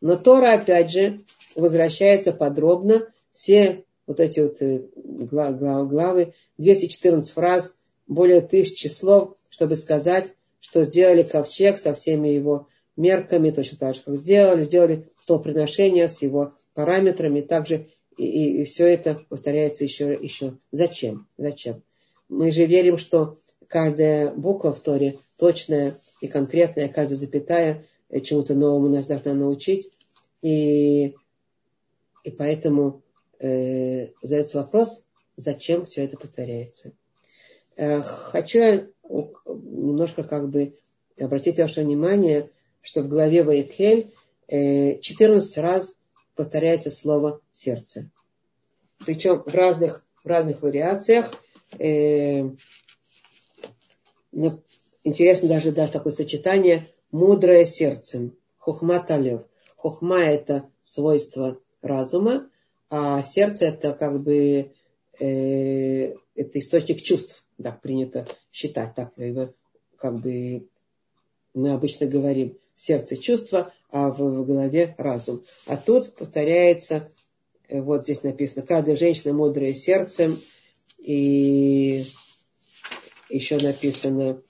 [0.00, 1.24] Но Тора, опять же,
[1.56, 3.08] возвращается подробно.
[3.32, 11.24] Все вот эти вот э, главы, 214 фраз, более тысячи слов, чтобы сказать, что сделали
[11.24, 16.54] ковчег со всеми его мерками, точно так же, как сделали, сделали то приношение с его
[16.74, 17.86] параметрами, также
[18.20, 20.58] и, и, все это повторяется еще, еще.
[20.72, 21.26] Зачем?
[21.38, 21.82] Зачем?
[22.28, 28.54] Мы же верим, что каждая буква в Торе точная и конкретная, каждая запятая э, чему-то
[28.54, 29.90] новому нас должна научить.
[30.42, 31.14] И,
[32.24, 33.02] и поэтому
[33.38, 35.06] э, задается вопрос,
[35.38, 36.92] зачем все это повторяется.
[37.76, 38.58] Э, хочу
[39.46, 40.78] немножко как бы
[41.18, 42.50] обратить ваше внимание,
[42.82, 44.12] что в главе Ваикель
[44.46, 45.96] э, 14 раз
[46.34, 48.10] повторяется слово сердце.
[49.04, 51.32] Причем в разных, в разных вариациях.
[51.78, 52.50] Э,
[55.04, 58.36] интересно даже, даже такое сочетание мудрое сердцем.
[58.58, 59.42] Хухмат алев.
[59.76, 62.48] хохма это свойство разума,
[62.90, 64.72] а сердце это как бы
[65.18, 69.14] э, это источник чувств, так принято считать, так
[69.96, 70.68] как бы
[71.54, 75.44] мы обычно говорим сердце чувства, а в, в голове разум.
[75.66, 77.10] А тут повторяется,
[77.68, 80.38] э, вот здесь написано, каждая женщина мудрая сердцем,
[80.98, 82.04] и
[83.28, 84.42] еще написано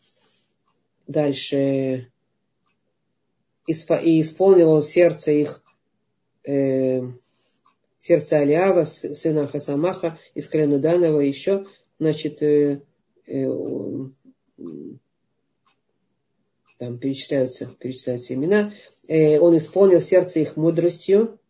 [1.06, 2.10] дальше,
[3.66, 5.62] и исполнило сердце их,
[6.44, 7.02] э,
[7.98, 11.66] сердце Алиава, сына Хасамаха, из колена Данова, еще,
[11.98, 12.82] значит, э,
[13.26, 13.46] э,
[16.78, 18.72] там перечисляются, перечисляются имена,
[19.10, 21.40] он исполнил сердце их мудростью,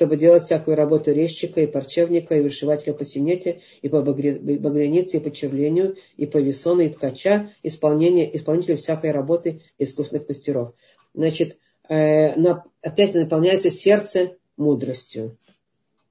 [0.00, 5.20] чтобы делать всякую работу резчика и парчевника, и вышивателя по синете, и по багрянице, и
[5.20, 10.74] по червлению, и по весону, и ткача, исполнение, исполнителя всякой работы искусных мастеров.
[11.12, 15.36] Значит, э, на, опять наполняется сердце мудростью.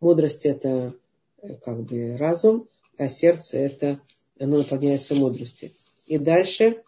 [0.02, 0.94] Мудрость это
[1.42, 4.02] э, как бы разум, а сердце это
[4.38, 5.72] оно наполняется мудростью.
[6.06, 6.84] И дальше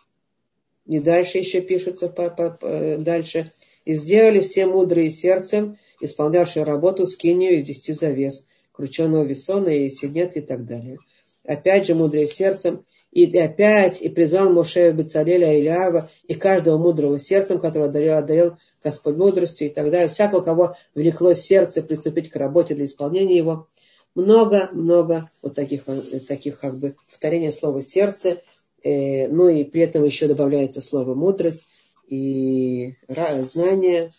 [0.85, 3.51] и дальше еще пишется по, по, по, дальше.
[3.85, 10.37] И сделали все мудрые сердцем, исполнявшие работу скинию из десяти завес, крученого весона и синет
[10.37, 10.97] и так далее.
[11.43, 17.59] Опять же, мудрые сердцем, и опять, и призвал Моше Бецалеля Илява, и каждого мудрого сердцем,
[17.59, 20.07] которого одарил, одарил Господь мудростью и так далее.
[20.07, 23.67] Всякого, кого влекло сердце приступить к работе для исполнения его.
[24.15, 25.85] Много-много вот таких,
[26.27, 28.41] таких как бы повторения слова сердце
[28.83, 31.67] Ну и при этом еще добавляется слово мудрость
[32.07, 32.95] и
[33.41, 34.11] знание,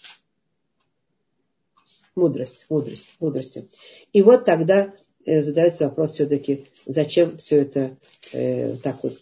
[2.14, 3.68] мудрость, мудрость, мудрости.
[4.12, 4.94] И вот тогда
[5.24, 7.96] э, задается вопрос все-таки, зачем все это
[8.32, 9.18] э, так вот,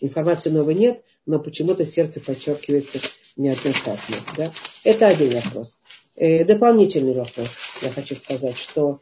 [0.00, 2.98] информации новой нет, но почему-то сердце подчеркивается
[3.36, 4.16] неоднократно.
[4.36, 4.52] Да?
[4.82, 5.78] Это один вопрос.
[6.16, 9.00] Э, дополнительный вопрос, я хочу сказать, что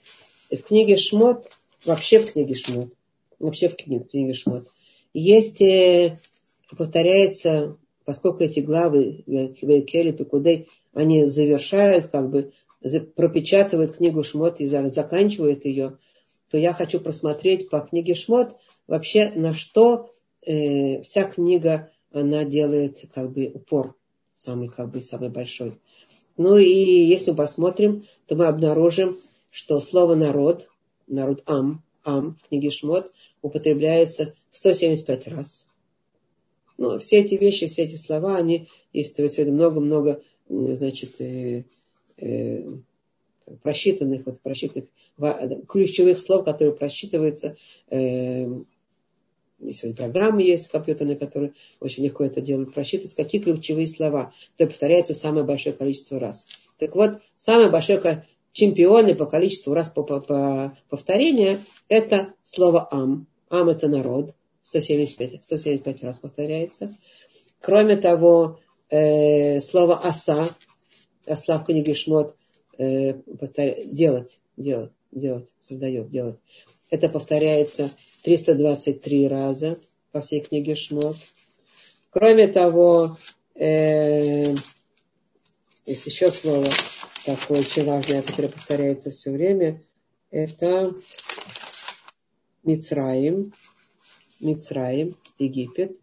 [0.51, 1.51] в книге Шмот,
[1.85, 2.93] вообще в книге Шмот,
[3.39, 4.69] вообще в книге, в книге Шмот,
[5.13, 6.19] есть, э,
[6.77, 12.53] повторяется, поскольку эти главы Вейкели, Пикудей, они завершают, как бы
[13.15, 15.99] пропечатывают книгу Шмот и заканчивают ее,
[16.51, 20.11] то я хочу просмотреть по книге Шмот вообще на что
[20.45, 23.95] э, вся книга она делает как бы упор
[24.35, 25.81] самый как бы самый большой.
[26.37, 29.19] Ну и если мы посмотрим, то мы обнаружим,
[29.51, 30.69] что слово народ,
[31.07, 35.69] народ ам, ам в книге Шмот употребляется 175 раз.
[36.79, 41.65] Ну, все эти вещи, все эти слова, они есть много-много, значит, э,
[42.17, 42.65] э,
[43.63, 44.89] просчитанных, вот, просчитанных
[45.69, 47.57] ключевых слов, которые просчитываются.
[47.91, 48.47] Э,
[49.71, 55.15] сегодня программы есть компьютерные, которые очень легко это делают, просчитывать, какие ключевые слова, которые повторяются
[55.15, 56.47] самое большое количество раз.
[56.79, 63.27] Так вот, самое большое чемпионы по количеству раз по, по, по повторения это слово ам.
[63.53, 64.35] Ам это народ.
[64.63, 66.97] 175, 175 раз повторяется.
[67.61, 70.49] Кроме того, э, слово оса,
[71.27, 72.35] осла в книге Шмот,
[72.79, 73.85] э, повторя...
[73.85, 76.39] делать, делать, делать, создает, делать.
[76.89, 77.91] Это повторяется
[78.25, 79.79] 323 раза
[80.13, 81.17] по всей книге Шмот.
[82.09, 83.19] Кроме того,
[83.55, 84.45] э,
[85.85, 86.69] есть еще слово
[87.27, 89.83] такое очень важное, которое повторяется все время.
[90.31, 90.95] Это
[92.63, 93.53] Мицраим,
[94.41, 95.99] Мицраим, Египет.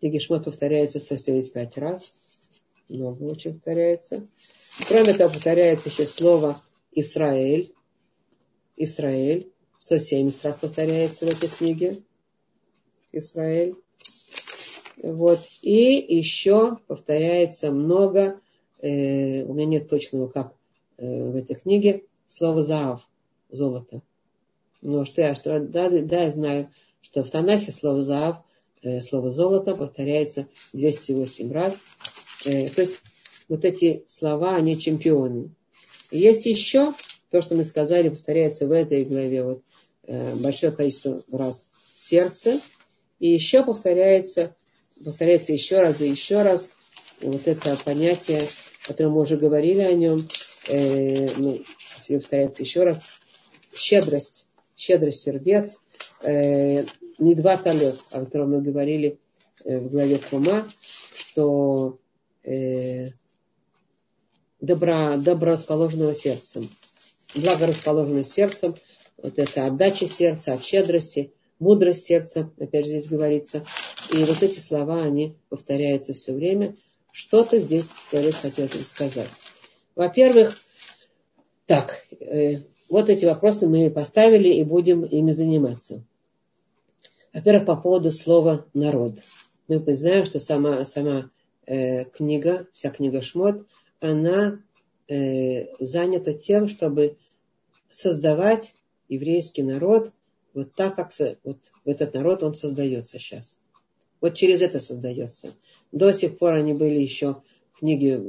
[0.00, 2.20] Книги Шмот повторяется 175 раз.
[2.88, 4.26] Много очень повторяется.
[4.86, 7.74] Кроме того, повторяется еще слово Израиль.
[8.76, 9.50] Израиль.
[9.78, 12.02] 170 раз повторяется в этой книге.
[13.12, 13.74] Израиль.
[15.02, 15.40] Вот.
[15.62, 18.40] И еще повторяется много,
[18.80, 20.54] э, у меня нет точного, как
[20.96, 23.08] э, в этой книге, слово зав,
[23.50, 24.02] золото.
[24.80, 26.70] Но что я, что, да, да, я знаю,
[27.00, 28.36] что в Танахе слово «зав»,
[28.82, 31.82] э, слово «золото» повторяется 208 раз.
[32.44, 33.00] Э, то есть
[33.48, 35.50] вот эти слова, они чемпионы.
[36.10, 36.94] Есть еще
[37.30, 39.62] то, что мы сказали, повторяется в этой главе вот,
[40.06, 42.60] э, большое количество раз сердце.
[43.18, 44.54] И еще повторяется,
[45.04, 46.70] повторяется еще раз и еще раз
[47.20, 48.42] вот это понятие,
[48.84, 50.28] о котором мы уже говорили о нем,
[50.68, 51.64] э, ну,
[52.08, 53.00] повторяется еще раз,
[53.74, 54.48] щедрость,
[54.78, 55.80] щедрость сердец,
[56.22, 56.84] э,
[57.18, 59.18] не два талет, о котором мы говорили
[59.64, 60.66] э, в главе Кума,
[61.18, 61.98] что
[62.44, 63.08] э,
[64.60, 66.70] добро, доброрасположенного сердцем,
[67.34, 68.76] благорасположенного сердцем,
[69.16, 73.66] вот это отдача сердца, от щедрости, мудрость сердца, опять же здесь говорится.
[74.12, 76.76] И вот эти слова, они повторяются все время.
[77.12, 79.28] Что-то здесь Творец хотел сказать.
[79.96, 80.56] Во-первых,
[81.66, 86.02] так, э, вот эти вопросы мы поставили и будем ими заниматься.
[87.32, 89.18] Во-первых, по поводу слова «народ».
[89.68, 91.30] Мы знаем, что сама, сама
[91.66, 93.66] э, книга, вся книга Шмот,
[94.00, 94.62] она
[95.08, 97.18] э, занята тем, чтобы
[97.90, 98.74] создавать
[99.08, 100.12] еврейский народ
[100.54, 101.10] вот так, как
[101.44, 103.58] вот этот народ, он создается сейчас.
[104.20, 105.54] Вот через это создается.
[105.92, 107.42] До сих пор они были еще,
[107.78, 108.20] книги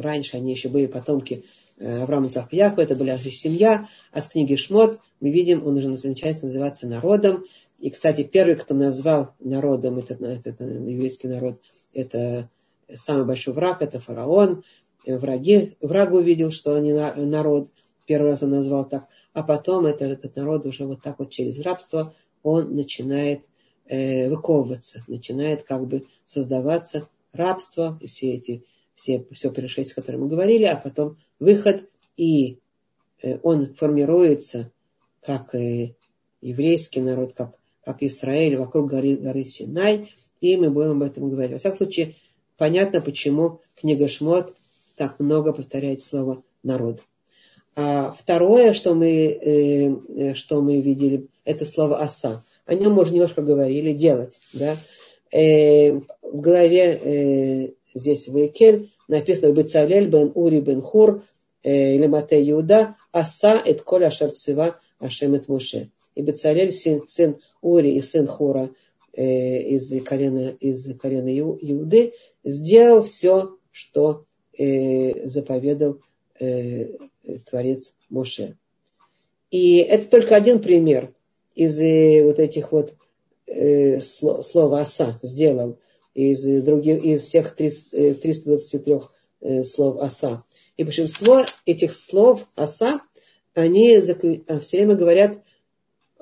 [0.00, 1.44] раньше они еще были потомки
[1.78, 6.46] э, Авраама Захьяхва, это была семья, а с книги Шмот мы видим, он уже начинается
[6.46, 7.44] называться народом.
[7.78, 11.60] И, кстати, первый, кто назвал народом этот, этот еврейский народ,
[11.92, 12.50] это
[12.92, 14.64] самый большой враг, это фараон.
[15.06, 17.68] Враги, враг увидел, что они народ,
[18.06, 21.60] первый раз он назвал так, а потом это, этот народ уже вот так вот через
[21.60, 23.44] рабство он начинает
[23.86, 28.64] э, выковываться, начинает как бы создаваться рабство и все эти,
[28.94, 32.58] все, все пришествия, о котором мы говорили, а потом выход, и
[33.22, 34.70] э, он формируется
[35.20, 35.94] как э,
[36.40, 41.52] еврейский народ, как, как Израиль вокруг горы, горы Синай, и мы будем об этом говорить.
[41.52, 42.14] Во всяком случае,
[42.56, 44.54] понятно, почему книга Шмот
[44.96, 47.02] так много повторяет слово народ.
[47.76, 53.12] А второе, что мы, э, что мы видели, это слово оса о нем мы уже
[53.12, 54.40] немножко говорили, делать.
[54.52, 54.76] Да?
[55.32, 61.24] В главе здесь в Икель написано Бецалель бен Ури бен Хур
[61.62, 65.90] э, или Мате Иуда Аса эт коля шарцева Ашем эт Муше.
[66.14, 68.70] И Бецалель, сын, сын Ури и сын Хура
[69.12, 72.14] э, из колена, из колена Иуды,
[72.44, 74.26] сделал все, что
[74.56, 76.00] э, заповедал
[76.38, 76.90] э,
[77.48, 78.56] Творец Моше.
[79.50, 81.14] И это только один пример
[81.54, 82.94] из э, вот этих вот
[83.46, 85.78] э, слов, слова оса сделал
[86.14, 88.94] из других, из всех 323
[89.40, 90.44] э, слов оса.
[90.76, 93.02] И большинство этих слов оса,
[93.54, 95.42] они а, все время говорят,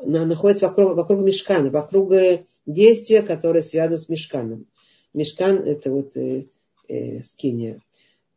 [0.04, 2.12] находятся вокруг, вокруг мешкана, вокруг
[2.66, 4.66] действия, которое связано с мешканом.
[5.14, 6.46] Мешкан– это вот э,
[6.88, 7.80] э, скиния,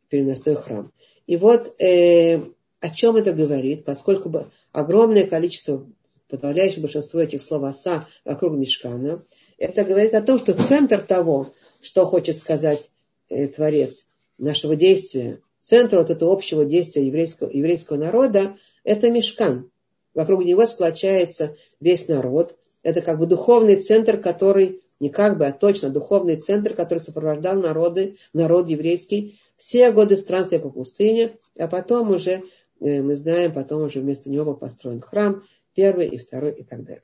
[0.08, 0.92] переносной храм.
[1.26, 2.40] И вот э,
[2.80, 5.86] о чем это говорит, поскольку огромное количество
[6.28, 9.24] подавляющее большинство этих слов оса вокруг мешкана,
[9.58, 12.90] это говорит о том, что центр того, что хочет сказать
[13.28, 19.70] э, Творец нашего действия, центр вот этого общего действия еврейского, еврейского народа, это мешкан.
[20.14, 22.56] Вокруг него сплочается весь народ.
[22.82, 27.60] Это как бы духовный центр, который, не как бы, а точно духовный центр, который сопровождал
[27.60, 32.42] народы, народ еврейский все годы странствия по пустыне, а потом уже,
[32.80, 35.44] э, мы знаем, потом уже вместо него был построен храм,
[35.74, 37.02] первый и второй и так далее.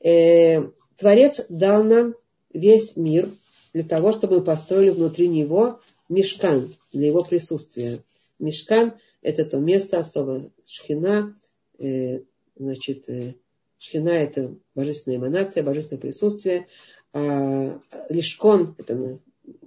[0.00, 2.14] Э, Творец дал нам
[2.52, 3.30] весь мир
[3.72, 8.02] для того, чтобы мы построили внутри него мешкан для его присутствия.
[8.38, 11.36] Мешкан– это то место особо шхина,
[11.78, 12.20] э,
[12.56, 13.34] значит, э,
[13.78, 16.68] шхина– это божественная эманация, божественное присутствие,
[17.12, 19.18] а лишкон– это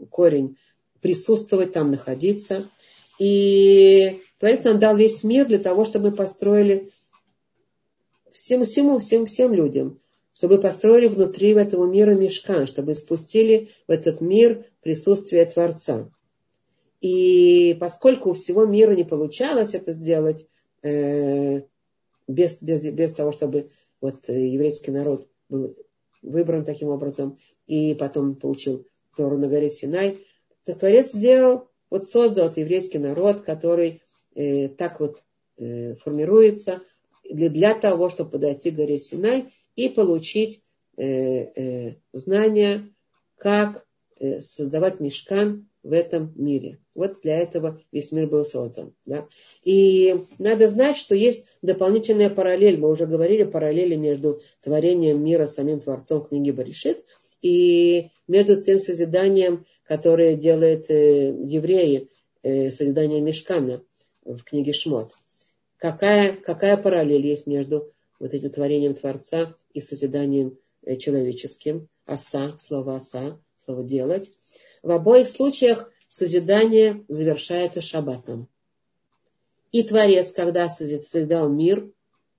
[0.10, 0.58] корень
[1.02, 2.70] присутствовать, там находиться.
[3.20, 6.92] И Творец нам дал весь мир для того, чтобы мы построили
[8.32, 10.00] всем, всему, всем, всем людям,
[10.38, 16.12] чтобы построили внутри этого мира мешкан, чтобы спустили в этот мир присутствие Творца.
[17.02, 20.46] И поскольку у всего мира не получалось это сделать
[20.84, 21.62] э,
[22.28, 25.76] без, без, без того, чтобы вот э, еврейский народ был
[26.22, 28.86] выбран таким образом и потом получил
[29.16, 30.20] Тору на горе Синай,
[30.66, 34.04] то Творец сделал, вот создал вот еврейский народ, который
[34.36, 35.24] э, так вот
[35.58, 36.84] э, формируется,
[37.28, 40.64] для, для того, чтобы подойти к горе Синай и получить
[40.98, 42.90] э, э, знания,
[43.38, 43.86] как
[44.20, 46.80] э, создавать мешкан в этом мире.
[46.96, 48.94] Вот для этого весь мир был создан.
[49.06, 49.30] Да?
[49.64, 52.78] И надо знать, что есть дополнительная параллель.
[52.78, 57.06] Мы уже говорили параллели между творением мира самим Творцом книги Баришит
[57.42, 62.10] и между тем созиданием, которое делает э, евреи,
[62.42, 63.84] э, созидание мешкана
[64.26, 65.14] в книге Шмот.
[65.78, 71.88] Какая, какая параллель есть между вот этим творением Творца и созиданием э, человеческим?
[72.06, 74.32] Оса, слово оса, слово делать.
[74.82, 78.48] В обоих случаях созидание завершается шаббатом.
[79.72, 81.92] И Творец, когда созидал мир,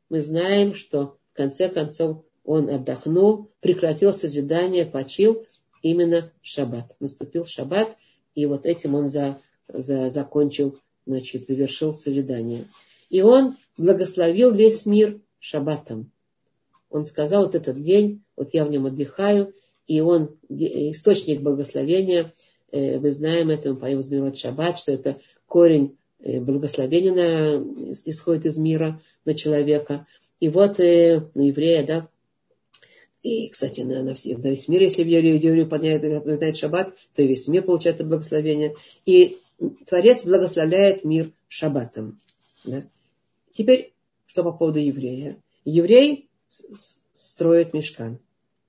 [0.09, 5.45] мы знаем, что в конце концов он отдохнул, прекратил созидание, почил
[5.83, 6.97] именно шаббат.
[6.99, 7.97] Наступил шаббат,
[8.35, 12.69] и вот этим он за, за, закончил, значит, завершил созидание.
[13.11, 16.11] И он благословил весь мир шаббатом.
[16.91, 19.55] Он сказал, вот этот день, вот я в нем отдыхаю,
[19.87, 22.33] и он источник благословения
[22.73, 28.47] э, мы знаем это, мы поем Змирот Шаббат, что это корень э, благословения на, исходит
[28.47, 30.07] из мира на человека.
[30.41, 32.09] И вот э, на еврея, да,
[33.23, 37.49] и, кстати, на, на, все, на весь мир, если еврей, еврей выполняет шаббат, то весь
[37.49, 38.75] мир получает это благословение.
[39.07, 39.39] И
[39.87, 42.21] Творец благословляет мир шаббатом.
[42.65, 42.85] Да?
[43.53, 43.93] Теперь,
[44.29, 45.43] что по поводу еврея.
[45.65, 46.31] Еврей
[47.13, 48.21] строит мешкан,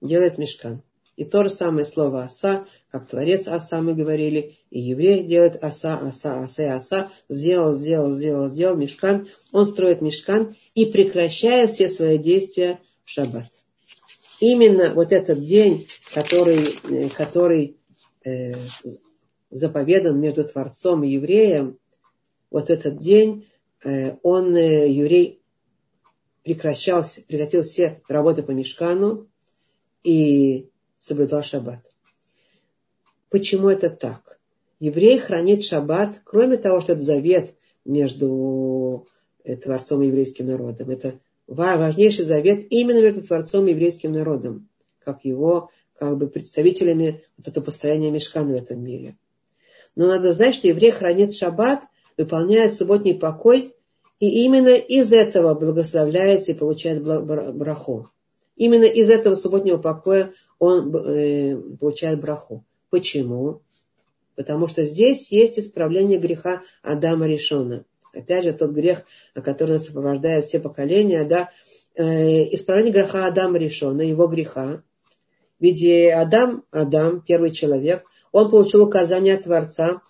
[0.02, 0.82] делает мешкан.
[1.16, 5.98] И то же самое слово оса, как Творец оса мы говорили, и еврей делает оса,
[5.98, 11.90] оса, оса и оса, сделал, сделал, сделал, сделал мешкан, он строит мешкан и прекращает все
[11.90, 13.52] свои действия в шаббат.
[14.40, 17.76] Именно вот этот день, который, э, который
[18.24, 18.54] э,
[19.52, 21.78] заповедан между Творцом и евреем,
[22.50, 23.46] вот этот день,
[23.84, 25.39] э, он, э, еврей,
[26.56, 29.28] прекращал, прекратил все работы по мешкану
[30.04, 31.86] и соблюдал шаббат.
[33.30, 34.40] Почему это так?
[34.80, 37.54] Еврей хранит шаббат, кроме того, что это завет
[37.86, 39.08] между
[39.44, 40.90] э, Творцом и еврейским народом.
[40.90, 44.70] Это важнейший завет именно между Творцом и еврейским народом,
[45.04, 49.18] как его как бы представителями вот этого построения мешкана в этом мире.
[49.96, 51.84] Но надо знать, что еврей хранит шаббат,
[52.18, 53.76] выполняет субботний покой,
[54.20, 58.10] и именно из этого благословляется и получает браху.
[58.56, 62.66] Именно из этого субботнего покоя он э, получает браху.
[62.90, 63.62] Почему?
[64.36, 67.86] Потому что здесь есть исправление греха Адама Решона.
[68.14, 69.04] Опять же, тот грех,
[69.36, 71.50] который нас сопровождает все поколения, да,
[71.96, 74.84] э, исправление греха Адама Решона, его греха.
[75.60, 80.02] Ведь Адам, Адам, первый человек, он получил указание от Творца,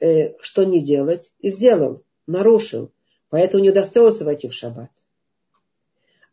[0.00, 2.92] э, что не делать, и сделал, нарушил.
[3.30, 4.90] Поэтому не удостоился войти в шаббат.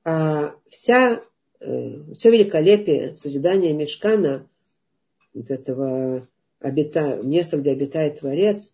[0.03, 1.21] А вся,
[1.59, 4.47] э, все великолепие созидания Мешкана,
[5.33, 6.27] вот этого
[6.59, 8.73] обита, места, где обитает Творец,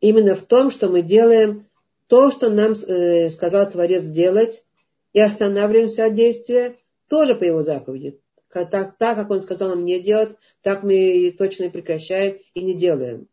[0.00, 1.66] именно в том, что мы делаем
[2.06, 4.64] то, что нам э, сказал Творец делать,
[5.12, 6.76] и останавливаемся от действия
[7.08, 8.20] тоже по его заповеди
[8.50, 12.74] так, так, как он сказал нам не делать, так мы точно и прекращаем и не
[12.74, 13.28] делаем.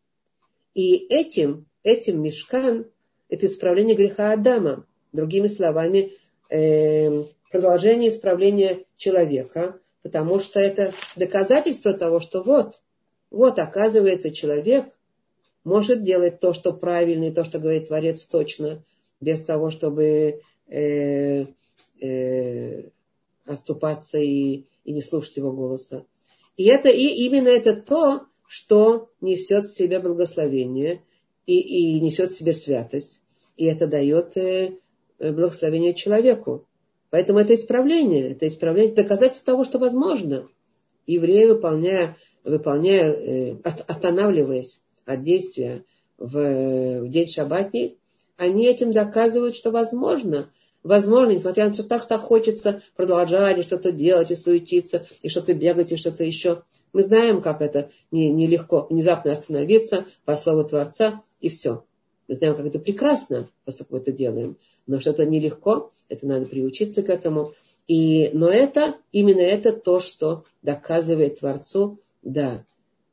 [0.74, 2.86] И этим, этим мешкан,
[3.28, 4.86] это исправление греха Адама.
[5.12, 6.12] Другими словами,
[6.50, 12.82] э, продолжение исправления человека, потому что это доказательство того, что вот,
[13.30, 14.86] вот оказывается человек
[15.64, 18.82] может делать то, что правильно, и то, что говорит Творец точно,
[19.20, 21.46] без того, чтобы э,
[22.00, 22.82] э,
[23.46, 26.06] оступаться и и не слушать его голоса.
[26.56, 31.02] И это и именно это то, что несет в себе благословение
[31.48, 33.22] и, и несет в себе святость.
[33.56, 34.74] И это дает э,
[35.18, 36.66] благословение человеку.
[37.10, 40.46] Поэтому это исправление, это исправление, доказательство того, что возможно.
[41.06, 45.84] Евреи, выполняя, выполняя э, останавливаясь от действия
[46.18, 47.96] в, в день шаббатний,
[48.36, 50.50] они этим доказывают, что возможно
[50.84, 55.28] Возможно, несмотря на то, что так, так хочется продолжать и что-то делать, и суетиться, и
[55.28, 56.62] что-то бегать, и что-то еще.
[56.92, 61.84] Мы знаем, как это нелегко не внезапно остановиться по слову Творца, и все.
[62.26, 64.58] Мы знаем, как это прекрасно, поскольку мы это делаем.
[64.86, 67.54] Но что-то нелегко, это надо приучиться к этому.
[67.86, 72.64] И, но это, именно это то, что доказывает Творцу, да,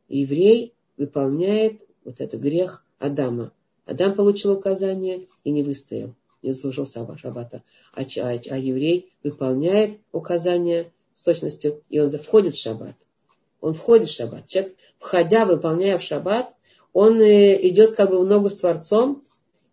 [0.10, 3.54] еврей выполняет вот этот грех Адама.
[3.86, 6.14] Адам получил указание и не выстоял
[6.46, 7.64] не заслужил шаббата.
[7.94, 12.96] А, а, а еврей выполняет указания с точностью, и он входит в шаббат.
[13.62, 14.46] Он входит в шаббат.
[14.46, 16.55] Человек, входя, выполняя в шаббат,
[16.96, 19.22] он э, идет как бы в ногу с Творцом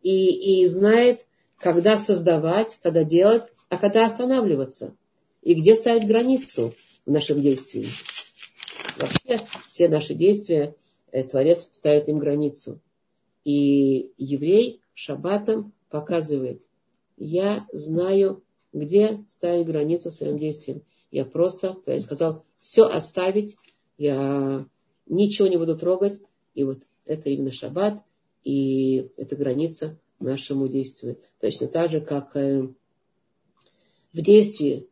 [0.03, 1.25] и, и знает,
[1.57, 4.97] когда создавать, когда делать, а когда останавливаться.
[5.41, 6.75] И где ставить границу
[7.07, 7.87] в нашем действии.
[8.99, 10.75] Вообще все наши действия
[11.13, 12.81] э, Творец ставит им границу.
[13.45, 16.61] И еврей шаббатом показывает,
[17.17, 18.43] я знаю,
[18.73, 20.83] где ставить границу своим действиям.
[21.13, 23.59] Я просто, я сказал, все оставить,
[23.97, 24.67] я
[25.07, 26.21] ничего не буду трогать.
[26.55, 28.03] И вот это именно шаббат,
[28.45, 31.21] и эта граница нашему действует.
[31.41, 32.69] Точно так же, как э,
[34.13, 34.89] в действии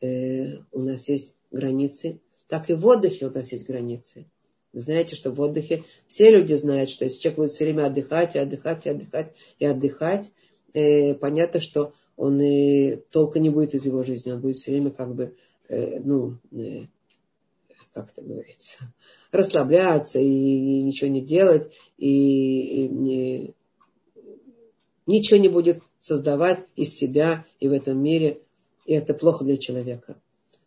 [0.00, 4.26] э, у нас есть границы, так и в отдыхе у нас есть границы.
[4.72, 8.34] Вы знаете, что в отдыхе все люди знают, что если человек будет все время отдыхать,
[8.34, 10.32] и отдыхать, и отдыхать, и отдыхать,
[10.74, 14.90] э, понятно, что он и толка не будет из его жизни, он будет все время
[14.90, 15.36] как бы,
[15.68, 16.86] э, ну, э,
[17.94, 18.92] как это говорится,
[19.30, 23.54] расслабляться и ничего не делать, и, не,
[25.06, 28.40] ничего не будет создавать из себя и в этом мире,
[28.84, 30.20] и это плохо для человека.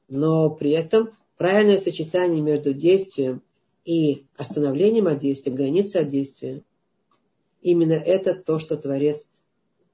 [0.07, 3.43] Но при этом правильное сочетание между действием
[3.83, 6.63] и остановлением от действия, границей от действия.
[7.61, 9.29] Именно это то, что Творец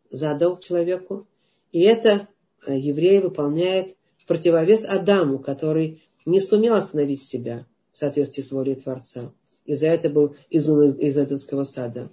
[0.09, 1.27] задал человеку.
[1.71, 2.27] И это
[2.67, 8.75] э, еврей выполняет в противовес Адаму, который не сумел остановить себя в соответствии с волей
[8.75, 9.33] Творца.
[9.65, 12.09] И за это был изгнан из Эденского сада.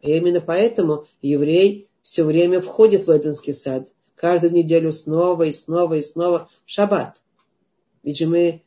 [0.00, 3.92] И именно поэтому еврей все время входит в Эденский сад.
[4.14, 7.22] Каждую неделю снова и снова и снова в шаббат.
[8.02, 8.62] Ведь же мы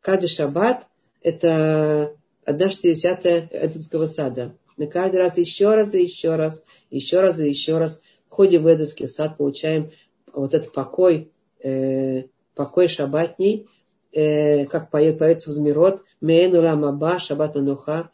[0.00, 0.86] каждый шаббат
[1.20, 4.56] это одна шестидесятая Эденского сада.
[4.76, 8.74] Мы каждый раз еще раз и еще раз, еще раз и еще раз входим в
[8.74, 9.92] Эденский сад, получаем
[10.32, 11.30] вот этот покой,
[11.62, 12.24] э,
[12.54, 13.68] покой шаббатний,
[14.12, 18.10] э, как поет, в Змирот, Мейну Рамаба, Шаббат Мануха,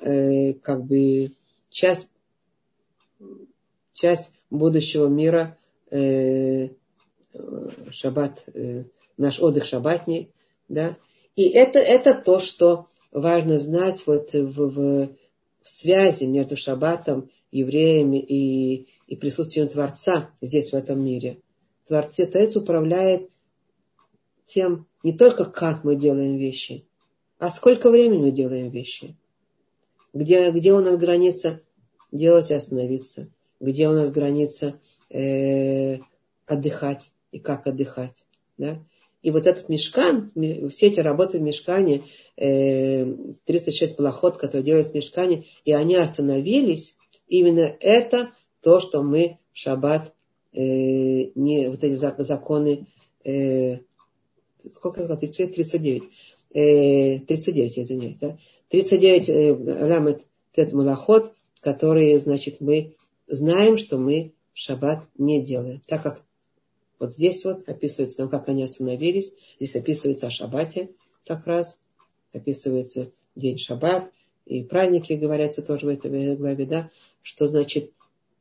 [0.00, 1.32] э, как бы
[1.70, 2.08] часть,
[3.92, 5.56] часть будущего мира,
[5.90, 6.68] э,
[7.90, 8.84] шаббат, э,
[9.16, 10.30] наш отдых шаббатний,
[10.68, 10.96] да,
[11.36, 15.08] и это, это то, что важно знать вот в, в,
[15.62, 21.38] в связи между шаббатом, евреями и, и присутствием Творца здесь, в этом мире.
[21.86, 23.30] Творец, Творец управляет
[24.44, 26.84] тем, не только как мы делаем вещи,
[27.38, 29.16] а сколько времени мы делаем вещи.
[30.12, 31.60] Где, где у нас граница
[32.12, 33.28] делать и остановиться.
[33.60, 34.80] Где у нас граница
[35.10, 35.98] э,
[36.46, 38.26] отдыхать и как отдыхать.
[38.56, 38.78] Да?
[39.22, 40.30] И вот этот мешкан,
[40.68, 42.02] все эти работы в мешкане,
[42.36, 49.58] 36 плоход, которые делают в мешкане, и они остановились, именно это то, что мы в
[49.58, 50.12] шаббат,
[50.52, 50.60] э,
[51.34, 52.86] не, вот эти законы,
[53.24, 53.78] э,
[54.72, 56.02] сколько я сказал, 39,
[56.54, 58.38] э, 39, я извиняюсь, да?
[58.68, 59.52] 39 э,
[59.86, 62.94] ламет тет малахот, которые, значит, мы
[63.26, 66.24] знаем, что мы шаббат не делаем, так как
[66.98, 69.34] вот здесь вот описывается нам, как они остановились.
[69.58, 70.90] Здесь описывается о шаббате
[71.26, 71.82] как раз.
[72.32, 74.10] Описывается день шаббат.
[74.46, 76.90] И праздники говорятся тоже в этой главе, да,
[77.22, 77.92] что значит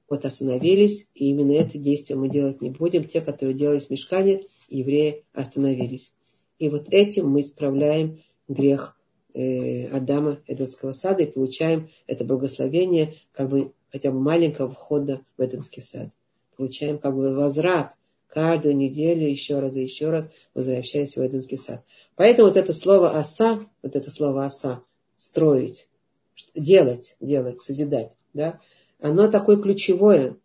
[0.09, 3.05] вот остановились, и именно это действие мы делать не будем.
[3.05, 4.43] Те, которые делались в мешкане,
[4.73, 6.13] евреи остановились.
[6.59, 8.97] И вот этим мы исправляем грех
[9.33, 15.45] э, Адама Эденского сада и получаем это благословение как бы хотя бы маленького входа в
[15.45, 16.09] Эденский сад.
[16.57, 17.95] Получаем как бы возврат
[18.27, 21.83] каждую неделю еще раз и еще раз возвращаясь в Эденский сад.
[22.15, 24.81] Поэтому вот это слово оса, вот это слово оса,
[25.15, 25.87] строить,
[26.55, 28.59] делать, делать, созидать, да,
[28.99, 30.37] оно такое ключевое,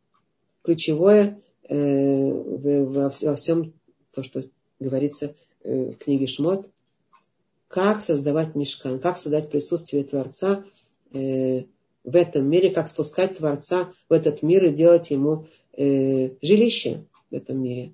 [0.63, 3.73] ключевое э, во, во всем
[4.15, 4.45] то, что
[4.79, 6.71] говорится э, в книге Шмот,
[7.69, 10.65] как создавать мешкан, как создать присутствие Творца
[11.13, 11.65] э,
[12.05, 15.47] в этом мире, как спускать Творца в этот мир и делать ему
[15.77, 17.93] э, жилище в этом мире.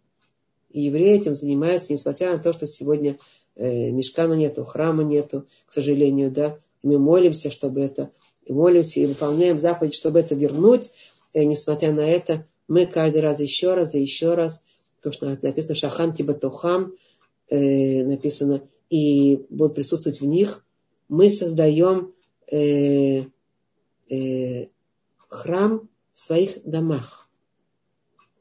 [0.71, 3.19] И евреи этим занимаются, несмотря на то, что сегодня
[3.57, 6.59] мешкана нету, храма нету, к сожалению, да.
[6.83, 8.11] мы молимся, чтобы это,
[8.45, 10.91] и молимся и выполняем заповедь, чтобы это вернуть.
[11.33, 14.65] И, несмотря на это, мы каждый раз еще раз и еще раз,
[15.05, 16.95] то, что написано Шахан Тибатухам,
[17.51, 20.65] э, написано, и будут присутствовать в них,
[21.11, 22.15] мы создаем
[22.51, 23.25] э,
[24.09, 24.69] э,
[25.29, 27.29] храм в своих домах.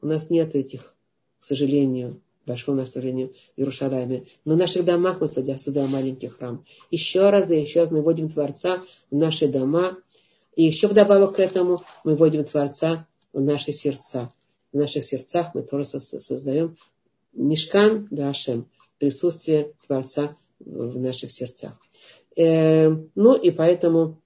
[0.00, 0.96] У нас нет этих,
[1.38, 4.24] к сожалению, большого нашего сожалению, в Иерушалайме.
[4.46, 6.64] Но в наших домах мы создаем маленький храм.
[6.90, 9.98] Еще раз и еще раз мы вводим Творца в наши дома.
[10.56, 14.32] И еще вдобавок к этому мы вводим Творца в наши сердца.
[14.74, 16.76] В наших сердцах мы тоже создаем
[17.32, 18.68] мешкан для Ашем,
[18.98, 21.80] присутствие Творца в наших сердцах.
[22.36, 24.20] Э, ну и поэтому,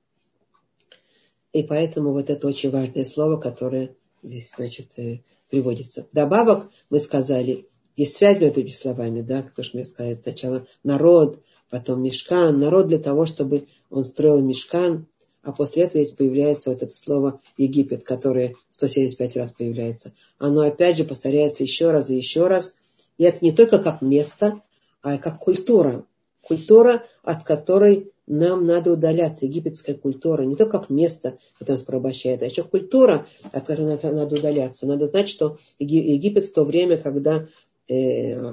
[1.53, 5.21] и поэтому вот это очень важное слово, которое здесь, значит, э,
[5.51, 6.07] приводится.
[6.13, 11.43] Добавок мы сказали, есть связь между этими словами, да, то, что мы сказали сначала народ,
[11.69, 15.09] потом мешкан, народ для того, чтобы он строил мешкан,
[15.49, 20.13] а после этого здесь появляется вот это слово Египет, которое 175 раз появляется.
[20.37, 22.75] Оно опять же повторяется еще раз и еще раз.
[23.17, 24.61] И это не только как место,
[25.01, 26.05] а как культура.
[26.43, 29.47] Культура, от которой нам надо удаляться.
[29.47, 34.13] Египетская культура не только как место, это нас порабощает, а еще культура, от которой надо,
[34.13, 34.87] надо удаляться.
[34.87, 37.49] Надо знать, что Египет в то время, когда
[37.89, 38.53] э,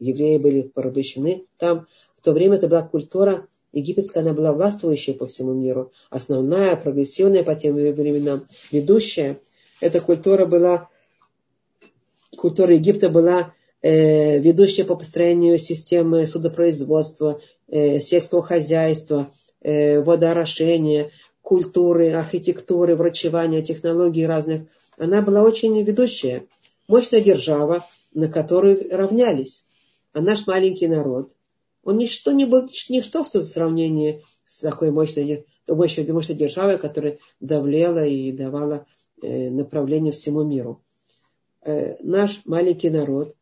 [0.00, 5.26] евреи были порабощены, там в то время это была культура египетская, она была властвующая по
[5.26, 9.38] всему миру, основная, прогрессивная по тем временам, ведущая.
[9.80, 10.88] Эта культура была,
[12.36, 21.10] культура Египта была э, ведущая по построению системы судопроизводства, э, сельского хозяйства, э, водоорошения,
[21.42, 24.62] культуры, архитектуры, врачевания, технологий разных.
[24.98, 26.46] Она была очень ведущая.
[26.88, 29.64] Мощная держава, на которую равнялись.
[30.12, 31.32] А наш маленький народ,
[31.86, 38.04] Он ничто не был, ничто в сравнении с такой мощной, мощной, мощной державой, которая давлела
[38.04, 38.86] и давала
[39.22, 40.82] э, направление всему миру.
[41.64, 43.36] Э, наш маленький народ,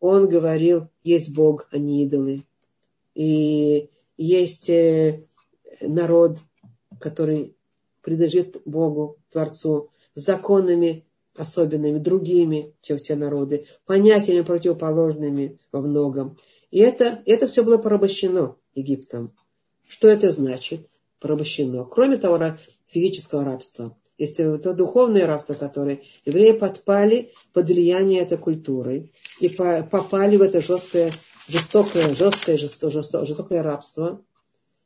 [0.00, 2.46] он говорил, есть Бог, а не идолы.
[3.14, 5.26] И есть э,
[5.82, 6.38] народ,
[6.98, 7.54] который
[8.00, 16.38] принадлежит Богу, Творцу, законами особенными, другими, чем все народы, понятиями противоположными во многом.
[16.70, 19.34] И это, это все было порабощено Египтом.
[19.88, 20.88] Что это значит?
[21.20, 21.84] Порабощено.
[21.84, 22.56] Кроме того,
[22.86, 23.96] физического рабства.
[24.18, 29.10] Есть это духовное рабство, которое евреи подпали под влияние этой культуры
[29.40, 31.12] и попали в это жесткое,
[31.48, 34.22] жестокое, жестокое, жестокое рабство.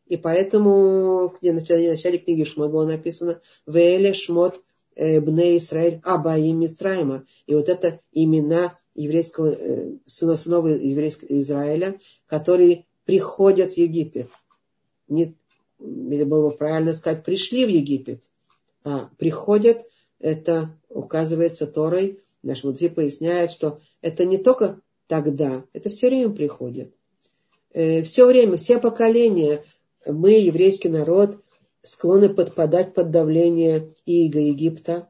[0.06, 4.62] И поэтому в начале, в начале книги Шмот было написано «Веэле Шмот
[4.94, 7.24] э, Бне Исраэль Абаим Митраима».
[7.46, 14.28] И вот это имена еврейского, э, сынов, еврейского Израиля, которые приходят в Египет.
[15.08, 15.34] Не,
[15.78, 18.22] было бы правильно сказать, пришли в Египет,
[18.84, 19.84] а приходят,
[20.18, 26.94] это указывается Торой, наш мудзи поясняет, что это не только тогда, это все время приходит.
[27.72, 29.64] Э, все время, все поколения,
[30.06, 31.38] мы, еврейский народ,
[31.82, 35.08] склонны подпадать под давление иго Египта,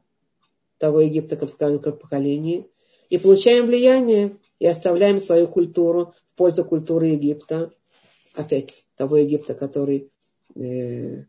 [0.77, 2.69] того Египта, как в поколении,
[3.09, 7.71] и получаем влияние, и оставляем свою культуру в пользу культуры Египта,
[8.33, 10.11] опять того Египта, который
[10.55, 11.25] э,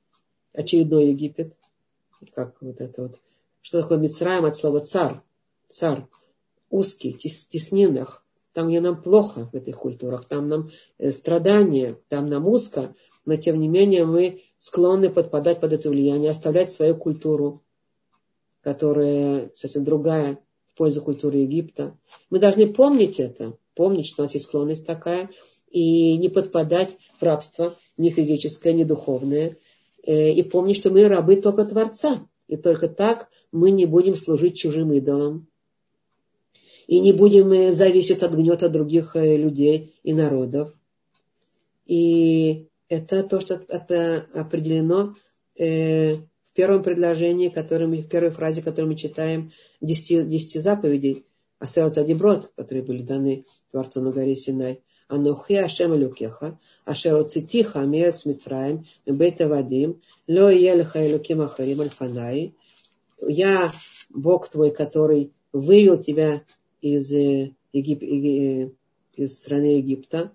[0.52, 1.54] очередной Египет,
[2.34, 3.18] как вот это вот,
[3.62, 5.20] что такое Мицраем от слова царь,
[5.68, 6.06] царь,
[6.70, 12.26] узкий, тес, теснинах, там, где нам плохо в этих культурах, там нам э, страдания, там
[12.28, 17.62] нам узко, но тем не менее мы склонны подпадать под это влияние, оставлять свою культуру,
[18.62, 20.38] которая совсем другая,
[20.76, 21.96] пользу культуры Египта.
[22.30, 25.30] Мы должны помнить это, помнить, что у нас есть склонность такая,
[25.70, 29.56] и не подпадать в рабство ни физическое, ни духовное,
[30.06, 34.56] э, и помнить, что мы рабы только Творца, и только так мы не будем служить
[34.56, 35.48] чужим идолам,
[36.86, 40.72] и не будем э, зависеть от гнета других э, людей и народов.
[41.86, 45.14] И это то, что определено
[46.56, 51.24] первом предложении, которое мы, в первой фразе, которую мы читаем, десяти, десяти заповедей,
[51.58, 54.82] Асерот Адиброд, которые были даны Творцу на горе Синай.
[55.08, 62.54] Анухи Ашем Элюкеха, Ашер Оцитиха Меец Мицраем, Бейта Вадим, Ло Елеха Элюким Ахарим Альфанай.
[63.20, 63.72] Я
[64.10, 66.42] Бог твой, который вывел тебя
[66.80, 68.02] из, э, Егип...
[68.02, 68.70] Э,
[69.14, 70.32] из страны Египта,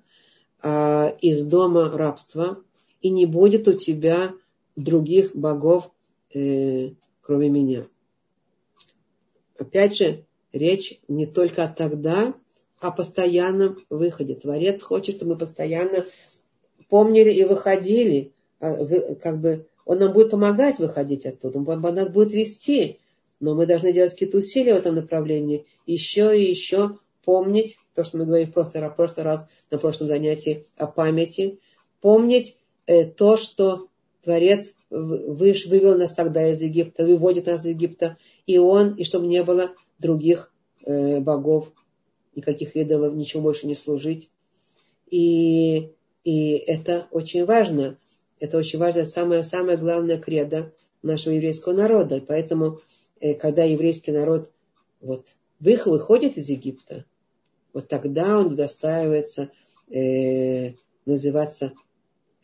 [0.62, 2.64] а, из дома рабства,
[3.02, 4.34] и не будет у тебя
[4.76, 5.92] других богов
[6.34, 7.88] э, кроме меня.
[9.58, 12.34] Опять же, речь не только тогда,
[12.82, 14.34] о постоянном выходе.
[14.34, 16.06] Творец хочет, чтобы мы постоянно
[16.90, 18.34] помнили и выходили.
[18.60, 18.86] А
[19.22, 23.00] как бы он нам будет помогать выходить оттуда, он нас будет вести.
[23.40, 25.66] Но мы должны делать какие-то усилия в этом направлении.
[25.86, 30.66] Еще и еще помнить то, что мы говорили в в прошлый раз на прошлом занятии
[30.76, 31.60] о памяти.
[32.02, 32.58] Помнить
[32.88, 33.88] э, то, что
[34.24, 39.44] Творец вывел нас тогда из Египта, выводит нас из Египта, и Он, и чтобы не
[39.44, 40.52] было других
[40.86, 41.72] э, богов,
[42.36, 44.30] никаких идолов, ничего больше не служить.
[45.10, 45.92] И,
[46.24, 47.98] и это очень важно.
[48.40, 52.18] Это очень важно, самое, самое главное кредо нашего еврейского народа.
[52.18, 52.82] И поэтому,
[53.20, 54.52] э, когда еврейский народ
[55.02, 57.06] вот, выходит из Египта,
[57.74, 59.52] вот тогда он удостаивается
[59.90, 60.74] э,
[61.06, 61.74] называться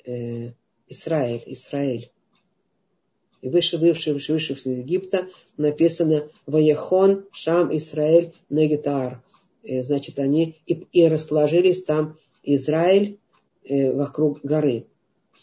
[0.05, 0.51] э,
[0.89, 2.11] Израиль, Израиль.
[3.41, 5.27] И выше, выше, выше, выше из Египта
[5.57, 9.23] написано Ваяхон, Шам, Израиль, Негитар.
[9.63, 13.19] Э, значит, они и, и расположились там Израиль
[13.63, 14.87] э, вокруг горы.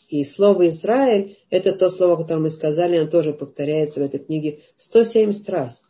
[0.09, 4.61] И слово Израиль, это то слово, которое мы сказали, оно тоже повторяется в этой книге
[4.76, 5.86] 170 раз.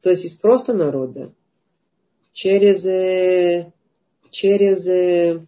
[0.00, 1.34] То есть из просто народа
[2.32, 3.72] через, э,
[4.30, 5.46] через э,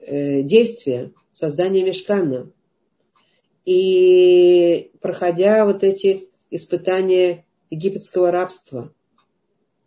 [0.00, 2.50] э, действие создания мешкана,
[3.64, 8.92] и проходя вот эти испытания египетского рабства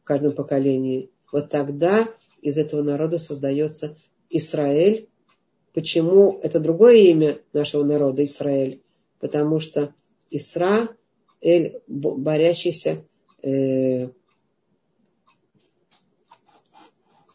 [0.01, 2.07] в каждом поколении, вот тогда
[2.41, 3.97] из этого народа создается
[4.30, 5.09] Израиль.
[5.74, 8.82] Почему это другое имя нашего народа Израиль?
[9.19, 9.93] Потому что
[10.30, 10.89] Исра,
[11.41, 13.05] Эль, борящийся,
[13.41, 14.09] э,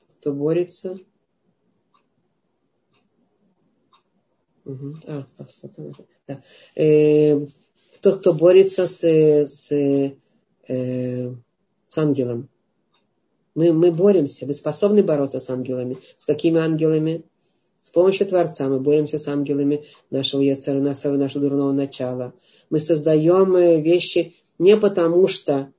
[0.09, 0.99] кто борется,
[4.69, 4.97] Угу.
[6.27, 6.43] Да.
[6.77, 7.47] Э,
[8.03, 10.15] тот, кто борется с, с, э,
[11.89, 12.49] с ангелом.
[13.55, 14.45] Мы, мы боремся.
[14.45, 15.97] Вы способны бороться с ангелами?
[16.19, 17.25] С какими ангелами?
[17.83, 22.35] С помощью Творца мы боремся с ангелами нашего яцера, нашего, нашего дурного начала.
[22.69, 25.73] Мы создаем э, вещи не потому, что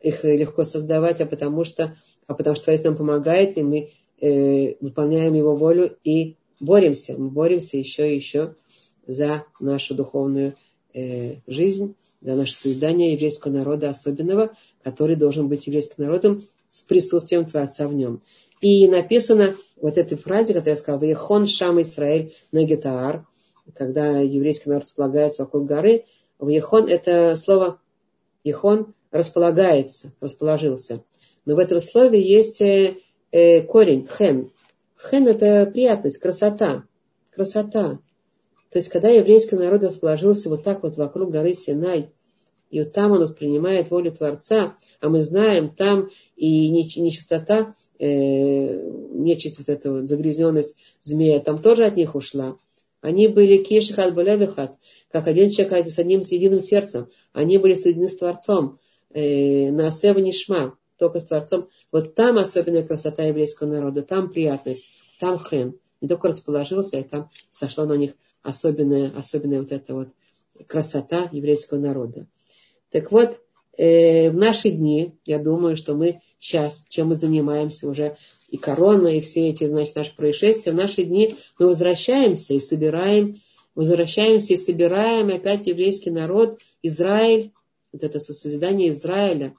[0.00, 1.96] их легко создавать, а потому что,
[2.28, 7.14] а потому что Творец нам помогает, и мы э, выполняем его волю и боремся.
[7.18, 8.54] Мы боремся еще и еще
[9.06, 10.56] за нашу духовную
[10.94, 17.46] э, жизнь, за наше создание еврейского народа особенного, который должен быть еврейским народом с присутствием
[17.46, 18.22] Творца в нем.
[18.60, 23.26] И написано вот этой фразе, которую я сказала, «Вехон Шам Исраэль на Гетаар»,
[23.74, 26.04] когда еврейский народ располагается вокруг горы,
[26.40, 27.80] Вехон– это слово
[28.44, 31.04] Ехон располагается, расположился.
[31.44, 32.96] Но в этом слове есть э,
[33.32, 34.50] э, корень, хен.
[35.08, 36.84] Хен– это приятность, красота.
[37.30, 38.00] Красота.
[38.70, 42.10] То есть, когда еврейский народ расположился вот так вот вокруг горы Синай,
[42.70, 49.58] и вот там он воспринимает волю Творца, а мы знаем, там и нечистота, э, нечисть,
[49.58, 52.56] вот эта вот загрязненность змея, там тоже от них ушла.
[53.00, 54.76] Они были кишихат булевихат,
[55.10, 57.08] как один человек с одним с единым сердцем.
[57.32, 58.78] Они были соединены с Творцом.
[59.12, 61.68] Э, на Асева Нишма, только с Творцом.
[61.90, 64.88] Вот там особенная красота еврейского народа, там приятность,
[65.18, 65.74] там хен.
[66.00, 70.08] Не только расположился, и там сошла на них особенная, особенная вот эта вот
[70.68, 72.26] красота еврейского народа.
[72.90, 73.38] Так вот,
[73.76, 78.16] э, в наши дни, я думаю, что мы сейчас, чем мы занимаемся уже,
[78.48, 83.40] и корона, и все эти, значит, наши происшествия, в наши дни мы возвращаемся и собираем,
[83.74, 87.52] возвращаемся и собираем опять еврейский народ, Израиль,
[87.92, 89.54] вот это созидание Израиля,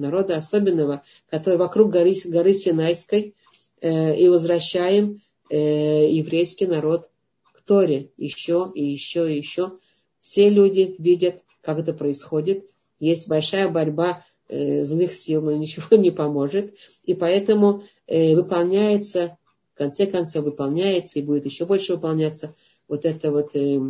[0.00, 3.34] народа особенного, который вокруг горы, горы Синайской,
[3.80, 7.10] э, и возвращаем э, еврейский народ
[7.54, 9.78] к Торе еще и еще и еще.
[10.20, 12.66] Все люди видят, как это происходит.
[12.98, 16.74] Есть большая борьба э, злых сил, но ничего не поможет.
[17.04, 19.38] И поэтому э, выполняется,
[19.74, 22.54] в конце концов, выполняется и будет еще больше выполняться
[22.88, 23.80] вот это вот э,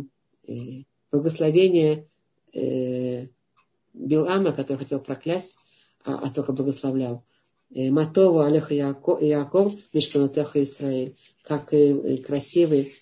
[0.47, 2.07] э, благословение
[2.53, 3.27] э,
[3.93, 5.57] Билама, который хотел проклясть,
[6.03, 7.23] а, а только благословлял.
[7.73, 11.15] Э, Матова Алеха Яков, Мишканатеха Израиль.
[11.43, 12.93] Как э, красивый,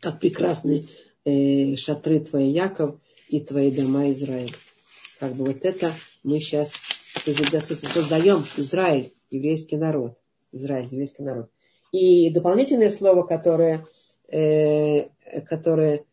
[0.00, 0.86] как прекрасные
[1.24, 4.54] э, шатры твои Яков и твои дома Израиль.
[5.18, 6.72] Как бы вот это мы сейчас
[7.16, 10.16] создаем Израиль, еврейский народ.
[10.52, 11.50] Израиль, еврейский народ.
[11.92, 13.86] И дополнительное слово, которое,
[14.28, 15.08] э,
[15.46, 16.04] которое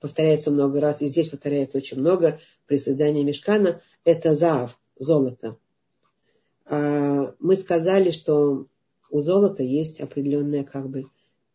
[0.00, 5.56] повторяется много раз, и здесь повторяется очень много при создании мешкана, это зав, золото.
[6.66, 8.66] А мы сказали, что
[9.10, 11.06] у золота есть определенная как бы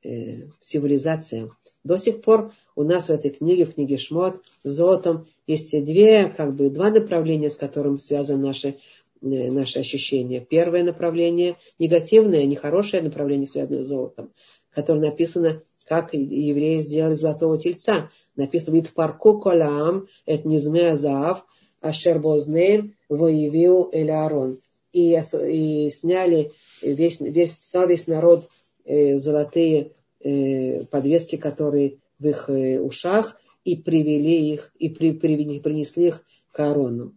[0.04, 1.52] э, цивилизация.
[1.84, 6.30] До сих пор у нас в этой книге, в книге Шмот, с золотом есть две,
[6.30, 8.78] как бы, два направления, с которым связаны наши,
[9.22, 10.40] э, наши ощущения.
[10.40, 14.32] Первое направление негативное, нехорошее направление, связанное с золотом,
[14.72, 18.10] которое написано как евреи сделали золотого тельца.
[18.36, 21.46] Написано, вид парку колам, это низме азав,
[21.84, 24.60] ашер бознеем, воевил Элеарон.
[24.92, 28.50] И, и сняли весь, весь, весь народ
[28.86, 35.60] э, золотые э, подвески, которые в их э, ушах, и привели их, и при, при,
[35.60, 37.16] принесли их к Аарону.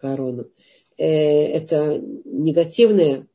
[0.00, 0.46] К Аарону.
[0.96, 3.26] Э, это негативная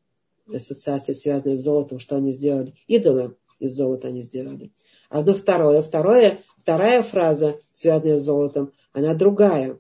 [0.51, 2.73] ассоциация, связанная с золотом, что они сделали.
[2.87, 4.71] Идолы из золота они сделали.
[5.09, 9.79] А ну второе, второе, вторая фраза, связанная с золотом, она другая,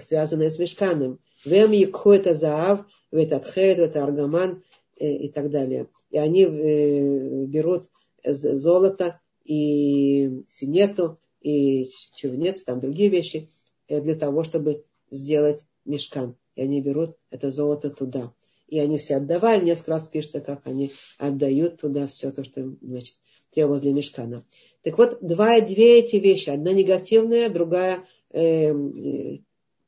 [0.00, 1.18] связанная с мешканом.
[1.44, 4.62] Вем якху это заав, в этот хед, в это аргаман
[4.98, 5.88] э, и так далее.
[6.10, 7.88] И они э, берут
[8.24, 11.86] золото и синету, и
[12.16, 13.48] чего нет, там другие вещи,
[13.88, 16.36] э, для того, чтобы сделать мешкан.
[16.54, 18.32] И они берут это золото туда
[18.68, 19.64] и они все отдавали.
[19.64, 23.16] Несколько раз пишется, как они отдают туда все то, что значит,
[23.50, 24.44] требовалось для мешкана.
[24.82, 26.50] Так вот, два, две эти вещи.
[26.50, 29.38] Одна негативная, другая э, э,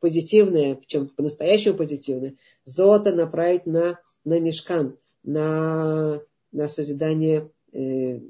[0.01, 2.37] позитивная, причем по-настоящему позитивная.
[2.65, 6.21] Золото направить на, на мешкан, на,
[6.53, 8.21] на созидание э,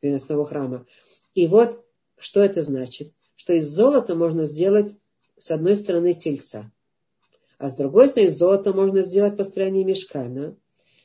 [0.00, 0.86] переносного храма.
[1.34, 1.84] И вот,
[2.18, 3.12] что это значит?
[3.36, 4.96] Что из золота можно сделать,
[5.36, 6.72] с одной стороны, тельца–
[7.58, 10.56] а с другой стороны, золото можно сделать построение мешкана.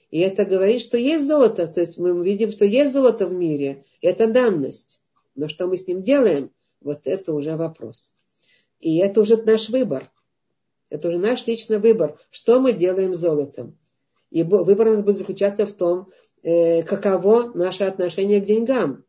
[0.09, 1.67] И это говорит, что есть золото.
[1.67, 3.83] То есть мы видим, что есть золото в мире.
[4.01, 4.99] Это данность.
[5.35, 6.51] Но что мы с ним делаем,
[6.81, 8.13] вот это уже вопрос.
[8.81, 10.11] И это уже наш выбор.
[10.89, 12.19] Это уже наш личный выбор.
[12.29, 13.77] Что мы делаем с золотом?
[14.29, 16.09] И выбор у нас будет заключаться в том,
[16.43, 19.05] э, каково наше отношение к деньгам,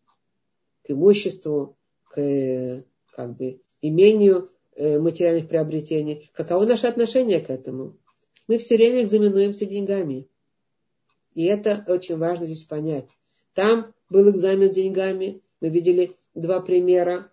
[0.85, 6.31] к имуществу, к как бы, имению Э, материальных приобретений.
[6.33, 7.99] Каково наше отношение к этому?
[8.49, 10.27] Мы все время экзаменуемся деньгами.
[11.35, 13.11] И это очень важно здесь понять.
[13.53, 15.43] Там был экзамен с деньгами.
[15.61, 17.31] Мы видели два примера.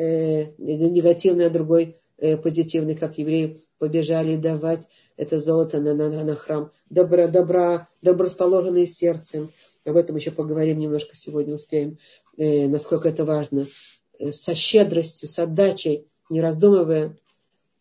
[0.00, 4.88] Э, негативный, а другой э, позитивный, как евреи побежали давать
[5.18, 6.70] это золото на, на, на храм.
[6.88, 9.52] Добро, добро, добросположенные сердцем.
[9.84, 11.98] Об этом еще поговорим немножко сегодня, успеем,
[12.38, 13.66] э, насколько это важно.
[14.18, 17.18] Э, со щедростью, с отдачей, не раздумывая.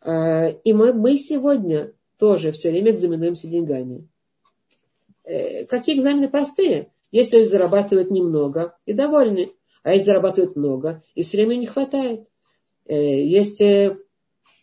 [0.01, 4.09] Э, и мы, мы сегодня тоже все время экзаменуемся деньгами.
[5.23, 6.89] Э, какие экзамены простые?
[7.11, 9.53] Если зарабатывают немного и довольны,
[9.83, 12.27] а если зарабатывают много и все время не хватает.
[12.85, 13.97] Э, есть э,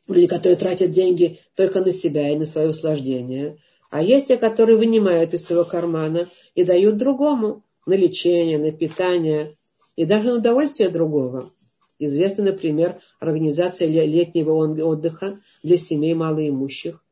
[0.09, 3.59] люди, которые тратят деньги только на себя и на свое услаждение.
[3.91, 9.57] А есть те, которые вынимают из своего кармана и дают другому на лечение, на питание
[9.95, 11.53] и даже на удовольствие другого.
[11.99, 17.03] Известна, например, организация летнего отдыха для семей малоимущих.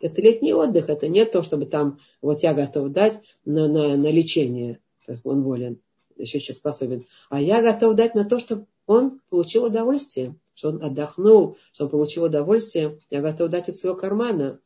[0.00, 4.10] Это летний отдых, это не то, чтобы там вот я готов дать на, на, на
[4.10, 5.80] лечение, как он волен,
[6.22, 10.82] еще человек способен, а я готов дать на то, чтобы он получил удовольствие, что он
[10.82, 14.58] отдохнул, что он получил удовольствие, я готов дать от своего кармана.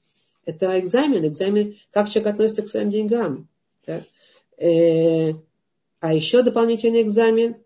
[0.44, 3.48] Это экзамен, экзамен, как человек относится к своим деньгам.
[3.86, 4.04] Да?
[4.59, 5.32] Э,
[6.00, 7.57] а еще дополнительный экзамен,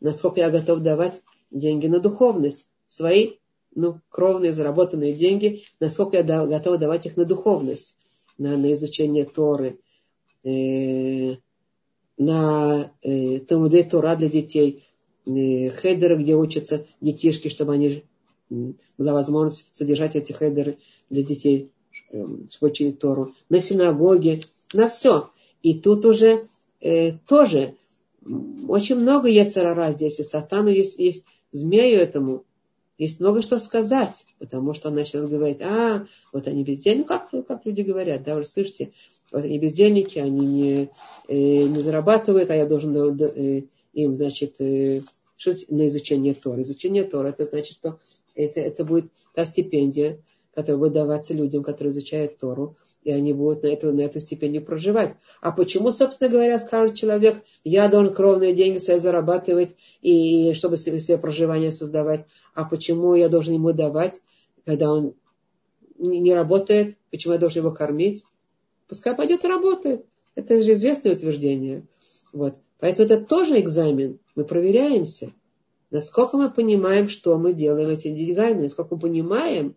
[0.00, 3.34] насколько я готов давать деньги на духовность, свои
[3.74, 7.96] ну, кровные заработанные деньги, насколько я да, готова давать их на духовность,
[8.38, 9.78] на, на изучение Торы,
[10.44, 11.36] э,
[12.20, 14.84] на э, Талмудей Тора для детей,
[15.24, 18.04] э, хедеры, где учатся детишки, чтобы они
[18.50, 20.76] была возможность содержать эти хедеры
[21.08, 21.70] для детей,
[22.12, 24.42] э, чтобы учили Тору, на синагоге,
[24.74, 25.30] на все.
[25.62, 26.46] И тут уже
[26.82, 27.76] э, тоже
[28.68, 32.44] очень много яцерара здесь, и сатану есть, есть змею этому,
[33.00, 37.46] есть много что сказать, потому что она сейчас говорит, а, вот они бездельники, ну как,
[37.46, 38.92] как люди говорят, да, вы слышите,
[39.32, 40.90] вот они бездельники, они не,
[41.26, 43.62] э, не зарабатывают, а я должен э,
[43.94, 45.00] им, значит, э,
[45.70, 46.60] на изучение Тора.
[46.60, 47.98] Изучение Тора, это значит, что
[48.34, 50.18] это, это будет та стипендия,
[50.54, 54.64] которая будет даваться людям, которые изучают Тору, и они будут на эту, на эту стипендию
[54.64, 55.14] проживать.
[55.40, 60.98] А почему, собственно говоря, скажет человек, я должен кровные деньги свои зарабатывать, и чтобы себе,
[60.98, 64.20] себе проживание создавать, а почему я должен ему давать,
[64.66, 65.14] когда он
[65.98, 68.24] не работает, почему я должен его кормить?
[68.88, 70.04] Пускай пойдет и работает.
[70.34, 71.84] Это же известное утверждение.
[72.32, 72.56] Вот.
[72.78, 74.18] Поэтому это тоже экзамен.
[74.34, 75.32] Мы проверяемся.
[75.90, 79.76] Насколько мы понимаем, что мы делаем этими деньгами, насколько мы понимаем,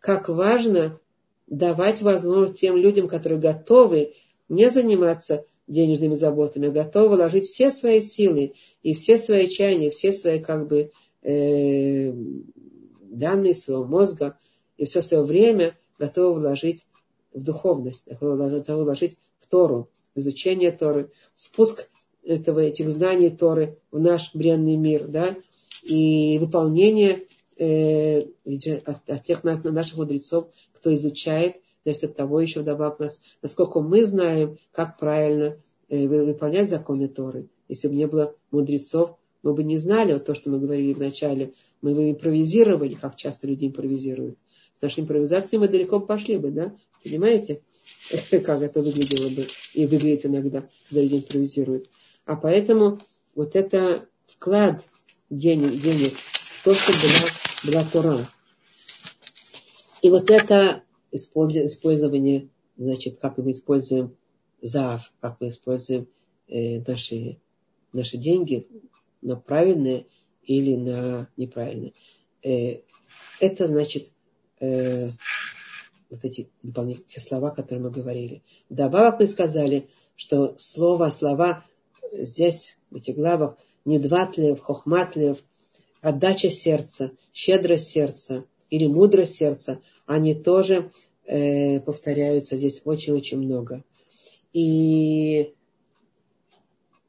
[0.00, 1.00] как важно
[1.46, 4.14] давать возможность тем людям, которые готовы
[4.48, 10.12] не заниматься денежными заботами, а готовы вложить все свои силы и все свои чаяния, все
[10.12, 10.90] свои как бы
[11.22, 12.12] э,
[13.02, 14.38] данные своего мозга
[14.76, 16.86] и все свое время готовы вложить
[17.32, 21.88] в духовность, готовы вложить в Тору, в изучение Торы, в спуск
[22.24, 25.36] этого, этих знаний Торы в наш бренный мир, да,
[25.82, 27.26] и выполнение
[27.58, 28.22] э,
[28.86, 34.04] от, от тех наших мудрецов, кто изучает, зависит от того еще вдобавок нас, насколько мы
[34.04, 35.56] знаем, как правильно
[35.88, 37.48] э, выполнять законы Торы.
[37.68, 41.52] Если бы не было мудрецов, мы бы не знали вот то, что мы говорили вначале.
[41.80, 44.38] Мы бы импровизировали, как часто люди импровизируют.
[44.74, 46.74] С нашей импровизацией мы далеко пошли бы, да?
[47.02, 47.62] Понимаете,
[48.44, 51.88] как это выглядело бы и выглядит иногда, когда люди импровизируют.
[52.24, 53.00] А поэтому
[53.34, 54.86] вот это вклад
[55.30, 56.12] денег, денег
[56.64, 57.30] то, что была
[57.64, 58.26] была Тора.
[60.02, 64.16] И вот это использование, значит, как мы используем
[64.60, 66.08] зав, как мы используем
[66.48, 67.40] э, наши,
[67.92, 68.66] наши деньги
[69.22, 70.06] на правильные
[70.42, 71.94] или на неправильные.
[72.42, 72.80] Э,
[73.40, 74.10] это значит
[74.60, 75.10] э,
[76.10, 78.42] вот эти дополнительные слова, которые мы говорили.
[78.68, 81.64] Вдобавок мы сказали, что слово, слова
[82.12, 85.38] здесь, в этих главах, недватлев, хохматлев,
[86.00, 90.90] отдача сердца, щедрость сердца или мудрость сердца, они тоже
[91.26, 93.84] э, повторяются здесь очень-очень много.
[94.52, 95.54] И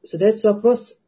[0.02, 1.00] задается вопрос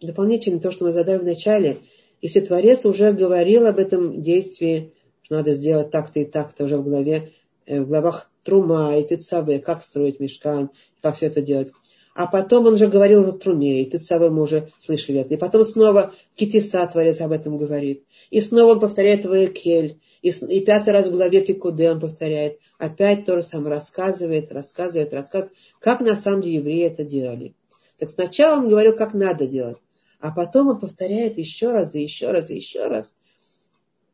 [0.00, 1.82] дополнительно то, что мы задали в начале.
[2.20, 6.84] Если Творец уже говорил об этом действии, что надо сделать так-то и так-то уже в
[6.84, 7.32] главе,
[7.66, 10.70] э, в главах Трума и Тыцавы, как строить мешкан,
[11.02, 11.72] как все это делать.
[12.18, 15.34] А потом он же говорил в Труме, и Тыцавы мы уже слышали это.
[15.34, 18.02] И потом снова Китиса Творец об этом говорит.
[18.30, 20.00] И снова он повторяет в Экель.
[20.20, 22.58] И, и пятый раз в главе Пикуде он повторяет.
[22.76, 27.54] Опять то же самое рассказывает, рассказывает, рассказывает, как на самом деле евреи это делали.
[28.00, 29.78] Так сначала он говорил, как надо делать.
[30.18, 33.14] А потом он повторяет еще раз, и еще раз, и еще раз.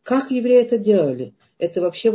[0.03, 1.33] Как евреи это делали?
[1.57, 2.11] Это вообще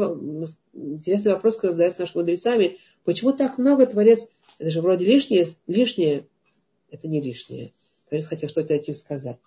[0.75, 2.77] интересный вопрос, который задается нашими мудрецами.
[3.05, 4.27] Почему так много Творец
[4.59, 6.25] это же вроде лишнее, лишнее.
[6.91, 7.71] Это не лишнее.
[8.07, 9.37] Творец хотел что-то этим сказать.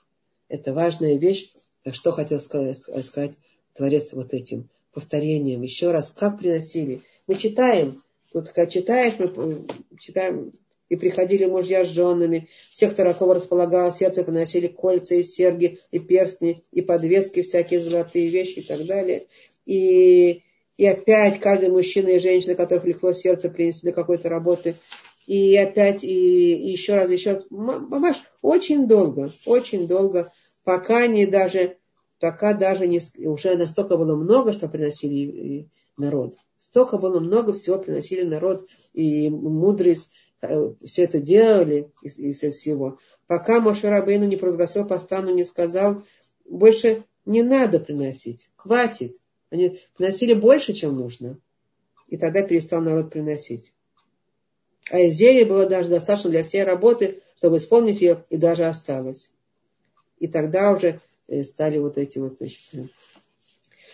[0.48, 1.52] Это важная вещь,
[1.92, 3.36] что хотел сказать, сказать
[3.74, 5.62] Творец вот этим повторением.
[5.62, 7.02] Еще раз, как приносили.
[7.26, 9.66] Мы читаем, тут когда читаешь, мы
[9.98, 10.52] читаем,
[10.88, 15.98] и приходили мужья с женами, всех, кто кого располагало сердце, приносили кольца и серьги, и
[15.98, 19.26] перстни, и подвески, всякие золотые вещи и так далее.
[19.64, 20.42] И,
[20.76, 24.76] и опять каждый мужчина и женщина, которых легко сердце, принесли какой-то работы.
[25.26, 30.32] И опять, и, и еще раз, еще Мамаш, очень долго, очень долго,
[30.64, 31.78] пока не даже,
[32.18, 36.36] пока даже не, уже настолько было много, что приносили народ.
[36.58, 40.12] Столько было много всего приносили народ, и мудрость,
[40.42, 45.44] Э, все это делали из, из всего, пока Моше Рабейну не провозгласил по стану, не
[45.44, 46.04] сказал,
[46.44, 49.16] больше не надо приносить, хватит.
[49.50, 51.38] Они приносили больше, чем нужно.
[52.08, 53.71] И тогда перестал народ приносить.
[54.90, 59.32] А изделие было даже достаточно для всей работы, чтобы исполнить ее, и даже осталось.
[60.18, 62.86] И тогда уже э, стали вот эти вот, значит, э,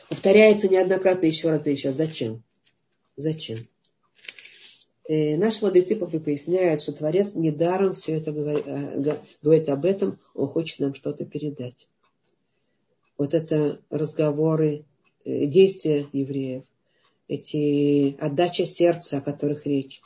[0.08, 1.92] повторяется неоднократно еще раз и еще.
[1.92, 2.42] Зачем?
[3.16, 3.58] Зачем?
[5.08, 10.48] Э, наши мудрецы поясняют, что Творец недаром все это говорит, э, говорит об этом, он
[10.48, 11.88] хочет нам что-то передать.
[13.16, 14.84] Вот это разговоры,
[15.24, 16.64] действия евреев,
[17.26, 20.00] эти отдача сердца, о которых речь,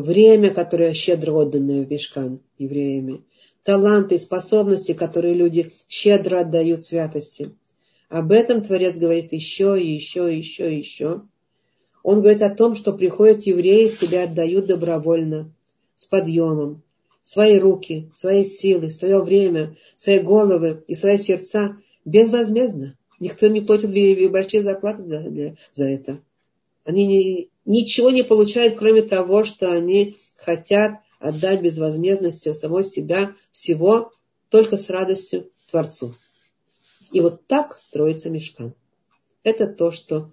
[0.00, 3.22] время, которое щедро отданное в Мешкан евреями,
[3.62, 7.54] таланты, способности, которые люди щедро отдают святости.
[8.08, 11.22] Об этом Творец говорит еще и еще и еще и еще.
[12.02, 15.52] Он говорит о том, что приходят евреи, себя отдают добровольно,
[15.94, 16.82] с подъемом,
[17.22, 22.96] свои руки, свои силы, свое время, свои головы и свои сердца безвозмездно.
[23.18, 23.90] Никто не платит
[24.30, 26.20] большие зарплаты за это.
[26.84, 33.34] Они не, ничего не получают, кроме того, что они хотят отдать безвозмездно все, самого себя,
[33.50, 34.12] всего,
[34.48, 36.14] только с радостью Творцу.
[37.12, 38.74] И вот так строится мешкан.
[39.42, 40.30] Это то, что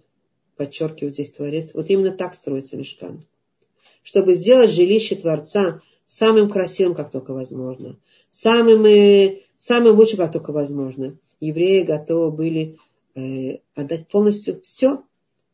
[0.56, 3.26] подчеркивает здесь Творец, вот именно так строится мешкан.
[4.04, 7.98] Чтобы сделать жилище Творца самым красивым, как только возможно,
[8.30, 12.78] самым, э, самым лучшим, как только возможно, евреи готовы были
[13.16, 15.04] э, отдать полностью все,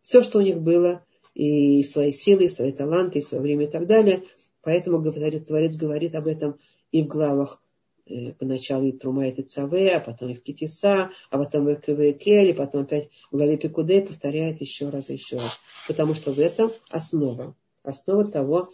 [0.01, 1.05] все, что у них было,
[1.39, 4.23] и свои силы, и свои таланты, и свое время и так далее.
[4.61, 6.59] Поэтому говорит, Творец говорит об этом
[6.91, 7.61] и в главах
[8.09, 12.49] Э, поначалу и Трума и Тецаве, а потом и в Китиса, а потом и Квекель,
[12.49, 15.59] и потом опять в главе Пикуде повторяет еще раз и еще раз.
[15.87, 17.55] Потому что в этом основа.
[17.83, 18.73] Основа того,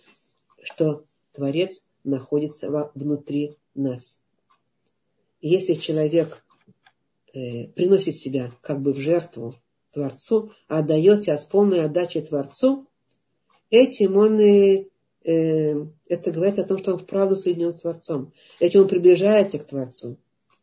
[0.63, 1.03] что
[1.34, 4.24] Творец находится внутри нас.
[5.41, 6.45] Если человек
[7.34, 9.55] э, приносит себя как бы в жертву
[9.96, 12.88] Творцу, а отдает себя с полной отдачей Творцу,
[13.72, 14.89] этим он и
[15.26, 18.32] Э, это говорит о том, что он вправду соединен с Творцом.
[18.60, 20.18] Этим он приближается к Творцу.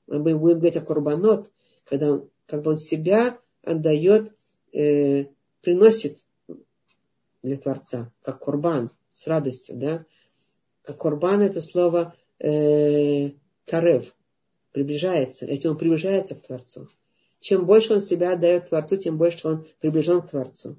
[0.07, 1.51] Мы будем говорить о Курбанот,
[1.85, 4.33] когда он, как бы он себя отдает,
[4.73, 5.27] э,
[5.63, 6.19] приносит
[7.43, 9.77] для Творца, как Курбан, с радостью.
[9.77, 10.07] Да?
[10.85, 13.31] А Курбан это слово э,
[13.67, 14.15] карев,
[14.71, 15.45] приближается.
[15.45, 16.89] Этим он приближается к Творцу.
[17.43, 20.79] Чем больше он себя отдает Творцу, тем больше он приближен к Творцу.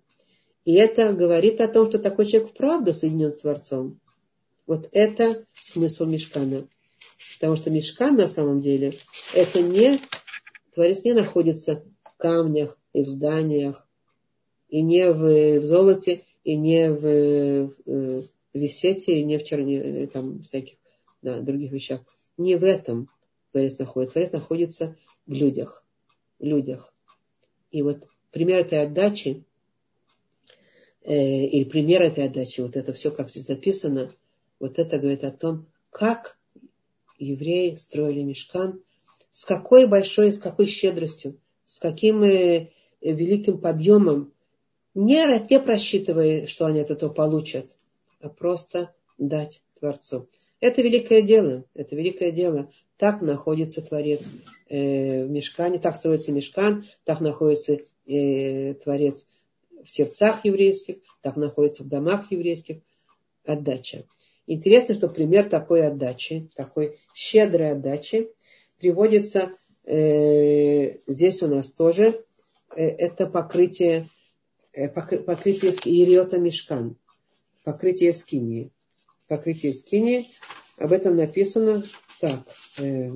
[0.63, 3.99] И это говорит о том, что такой человек вправду соединен с Творцом.
[4.65, 6.65] Вот это смысл мешкана.
[7.35, 8.93] Потому что мешкан на самом деле
[9.33, 9.99] это не,
[10.73, 13.85] Творец не находится в камнях и в зданиях,
[14.69, 20.07] и не в, в золоте, и не в, в, в висете, и не в черне,
[20.07, 20.77] там всяких
[21.21, 21.99] да, других вещах.
[22.37, 23.09] Не в этом
[23.51, 24.13] Творец находится.
[24.13, 24.95] Творец находится
[25.27, 25.82] в людях.
[26.39, 26.93] Людях.
[27.71, 29.43] И вот пример этой отдачи
[31.03, 34.13] э, или пример этой отдачи, вот это все, как здесь записано,
[34.59, 36.37] вот это говорит о том, как
[37.17, 38.81] евреи строили мешкан,
[39.31, 42.69] с какой большой, с какой щедростью, с каким э,
[43.01, 44.33] великим подъемом,
[44.93, 47.77] не, не просчитывая, что они от этого получат,
[48.19, 50.29] а просто дать Творцу.
[50.63, 52.71] Это великое дело, это великое дело.
[52.95, 54.31] Так находится Творец
[54.69, 59.27] э, в мешкане, так строится мешкан, так находится э, Творец
[59.83, 62.77] в сердцах еврейских, так находится в домах еврейских,
[63.43, 64.05] отдача.
[64.47, 68.29] Интересно, что пример такой отдачи, такой щедрой отдачи
[68.79, 69.51] приводится
[69.83, 72.23] э, здесь у нас тоже.
[72.73, 74.07] Э, это покрытие,
[74.71, 76.95] э, покрытие Ириота Мешкан,
[77.65, 78.71] покрытие скинии.
[79.27, 80.29] Покрытие скинии,
[80.77, 81.83] об этом написано
[82.19, 82.47] так.
[82.77, 83.11] Э,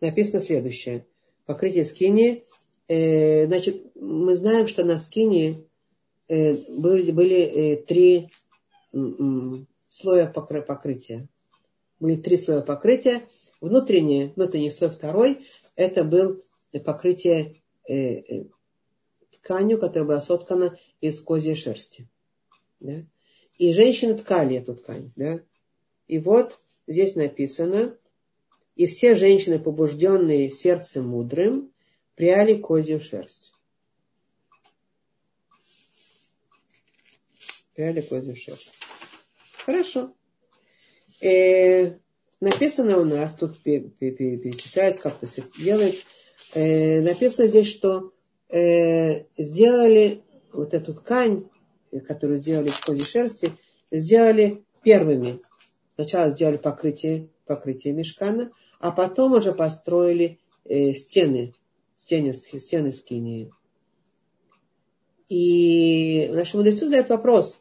[0.00, 1.06] написано следующее
[1.46, 2.44] покрытие скини.
[2.88, 5.64] Э, значит, мы знаем, что на скине
[6.28, 8.28] э, были, были э, три
[9.88, 11.28] слоя покрытия.
[12.00, 13.22] Были три слоя покрытия.
[13.60, 16.42] Внутреннее, внутренний слой второй, это был
[16.84, 17.62] покрытие
[19.46, 22.08] тканью, которая была соткана из козьей шерсти.
[22.80, 23.04] Да?
[23.58, 25.12] И женщины ткали эту ткань.
[25.14, 25.40] Да?
[26.08, 26.58] И вот
[26.88, 27.96] здесь написано,
[28.74, 31.72] и все женщины, побужденные сердцем мудрым,
[32.16, 33.52] пряли козью шерсть.
[37.74, 38.72] Пряли козью шерсть.
[39.64, 40.12] Хорошо.
[41.22, 41.98] Э,
[42.40, 46.04] написано у нас, тут перечитается, как это все делает,
[46.52, 48.12] э, написано здесь, что
[48.48, 51.48] э, сделали вот эту ткань,
[52.06, 53.52] которую сделали из козьей шерсти,
[53.90, 55.40] сделали первыми.
[55.94, 61.54] Сначала сделали покрытие, покрытие мешкана, а потом уже построили э, стены,
[61.94, 63.50] стены, стены скинии.
[65.28, 67.60] И наши мудрецы задают вопрос,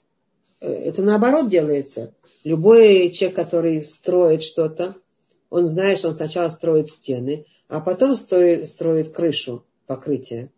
[0.62, 2.14] э, это наоборот делается.
[2.44, 4.96] Любой человек, который строит что-то,
[5.50, 10.52] он знает, что он сначала строит стены, а потом строит, строит крышу, покрытие.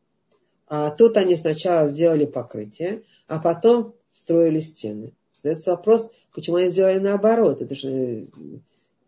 [0.67, 5.13] А тут они сначала сделали покрытие, а потом строили стены.
[5.37, 7.61] Задается вопрос, почему они сделали наоборот.
[7.61, 8.27] Это же,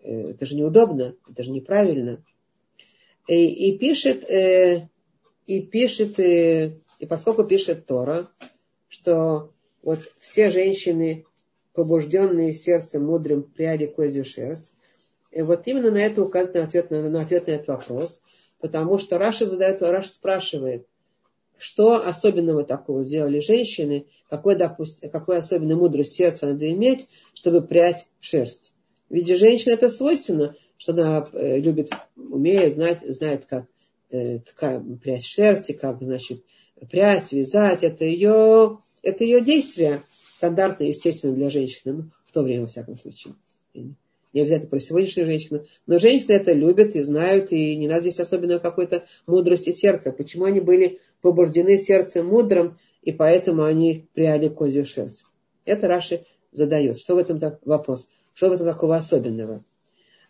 [0.01, 2.23] э, это же неудобно, это же неправильно.
[3.27, 4.87] И, и пишет, э,
[5.47, 8.29] и пишет, и, и поскольку пишет Тора,
[8.87, 9.51] что
[9.83, 11.25] вот все женщины,
[11.73, 14.71] побужденные сердцем мудрым, пряли козью шерсть,
[15.31, 18.23] и вот именно на это указан ответ на, на ответ на этот вопрос,
[18.61, 20.87] потому что Раши задает, Раши спрашивает–
[21.59, 28.07] что особенного такого сделали женщины, какой, допустим, какой особенной мудрость сердца надо иметь, чтобы прять
[28.19, 28.73] шерсть.
[29.09, 33.65] Ведь женщине это свойственно, что она э, любит, умеет, знать, знает, как
[34.09, 34.39] э,
[35.01, 36.43] прять шерсть, как, значит,
[36.89, 37.83] прясть, вязать.
[37.83, 41.93] Это ее, это ее действие стандартное, естественно, для женщины.
[41.93, 43.35] Ну, в то время, во всяком случае
[44.33, 48.19] не обязательно про сегодняшнюю женщину, но женщины это любят и знают, и не надо здесь
[48.19, 50.11] особенно какой-то мудрости сердца.
[50.11, 55.25] Почему они были побуждены сердцем мудрым, и поэтому они пряли козью шерсть?
[55.65, 56.99] Это Раши задает.
[56.99, 58.11] Что в этом так, вопрос?
[58.33, 59.63] Что в этом такого особенного?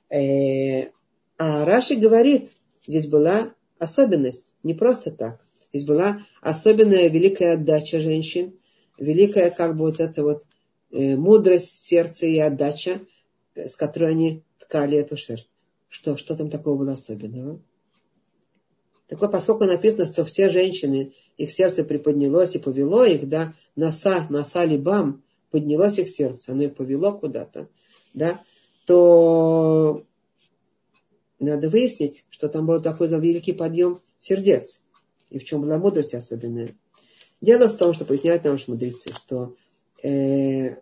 [0.09, 0.89] Э,
[1.37, 2.51] а Раши говорит,
[2.87, 5.39] здесь была особенность, не просто так.
[5.71, 8.53] Здесь была особенная великая отдача женщин,
[8.97, 10.43] великая как бы вот эта вот
[10.91, 13.01] э, мудрость сердца и отдача,
[13.55, 15.49] с которой они ткали эту шерсть.
[15.89, 17.59] Что, что там такого было особенного?
[19.07, 24.27] Так вот, поскольку написано, что все женщины, их сердце приподнялось и повело их, да, носа,
[24.29, 27.69] носа либам, поднялось их сердце, оно их повело куда-то,
[28.13, 28.43] да,
[28.85, 30.05] то
[31.39, 34.83] надо выяснить, что там был такой за великий подъем сердец.
[35.31, 36.75] И в чем была мудрость особенная.
[37.41, 39.55] Дело в том, что поясняют наши мудрецы, что
[40.01, 40.77] Э,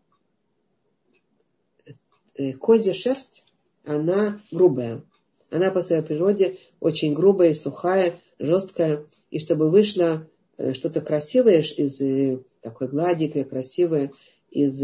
[2.60, 3.46] козья шерсть,
[3.84, 5.04] она грубая.
[5.50, 9.06] Она по своей природе очень грубая, сухая, жесткая.
[9.32, 10.28] И чтобы вышло
[10.58, 14.12] э, что-то красивое из э, такой гладенькое, красивое
[14.50, 14.80] из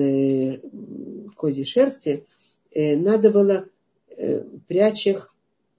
[1.36, 2.26] козьей шерсти,
[2.76, 3.66] надо было
[4.68, 5.34] прячь их,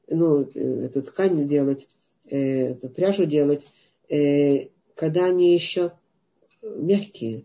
[0.08, 1.88] ну, эту ткань делать,
[2.26, 3.66] эту пряжу делать,
[4.08, 5.92] когда они еще
[6.62, 7.44] мягкие,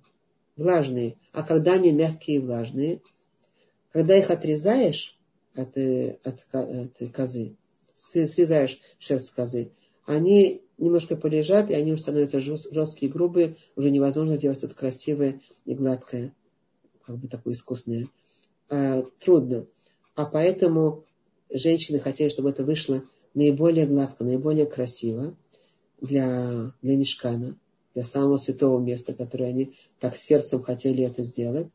[0.56, 1.18] влажные.
[1.34, 3.02] А когда они мягкие и влажные,
[3.92, 5.18] когда их отрезаешь
[5.56, 7.56] от, э, от, от козы,
[7.94, 9.72] срезаешь шерсть козы,
[10.06, 15.76] они немножко полежат, и они уже становятся жесткие, грубые, уже невозможно делать это красивое и
[15.76, 16.34] гладкое,
[17.06, 18.08] как бы такое искусное.
[18.70, 19.68] А, трудно.
[20.16, 21.06] А поэтому
[21.50, 23.04] женщины хотели, чтобы это вышло
[23.34, 25.36] наиболее гладко, наиболее красиво
[26.02, 27.58] для, для мешкана,
[27.94, 31.70] для самого святого места, которое они так сердцем хотели это сделать.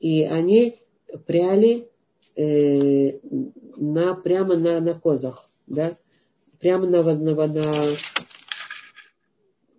[0.00, 0.80] И они
[1.26, 1.88] пряли
[2.36, 3.18] э,
[3.76, 5.96] на, прямо на, на козах, да,
[6.60, 7.72] прямо на, на, на, на,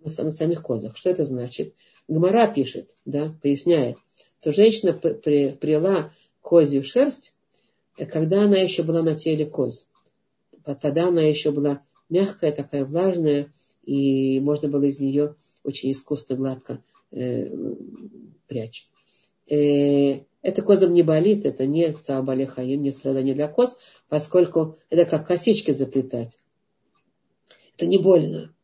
[0.04, 0.96] на самих козах.
[0.96, 1.74] Что это значит?
[2.08, 3.96] Гмара пишет, да, поясняет,
[4.40, 7.34] то женщина при, прила козью шерсть,
[7.96, 9.88] э, когда она еще была на теле коз.
[10.80, 13.50] Тогда она еще была мягкая, такая влажная,
[13.82, 16.82] и можно было из нее очень искусно, гладко
[17.12, 17.50] э,
[18.46, 18.88] прячь.
[19.48, 23.76] Э, это козам не болит, это не цаабалехаим, не страдание для коз,
[24.08, 26.38] поскольку это как косички заплетать.
[27.76, 28.54] Это не больно.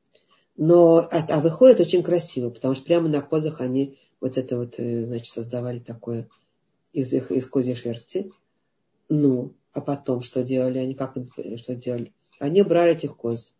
[0.56, 4.74] Но, а, а выходит очень красиво, потому что прямо на козах они вот это вот,
[4.78, 6.28] э, значит, создавали такое
[6.92, 8.32] из их, из козьей шерсти.
[9.08, 11.14] Ну, а потом что делали они, как
[11.56, 12.12] что делали?
[12.38, 13.58] Они брали этих коз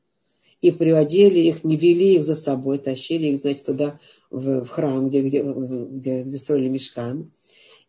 [0.63, 5.09] и приводили их, не вели их за собой, тащили их, значит, туда в, в храм,
[5.09, 7.31] где, где, где, где строили мешкан,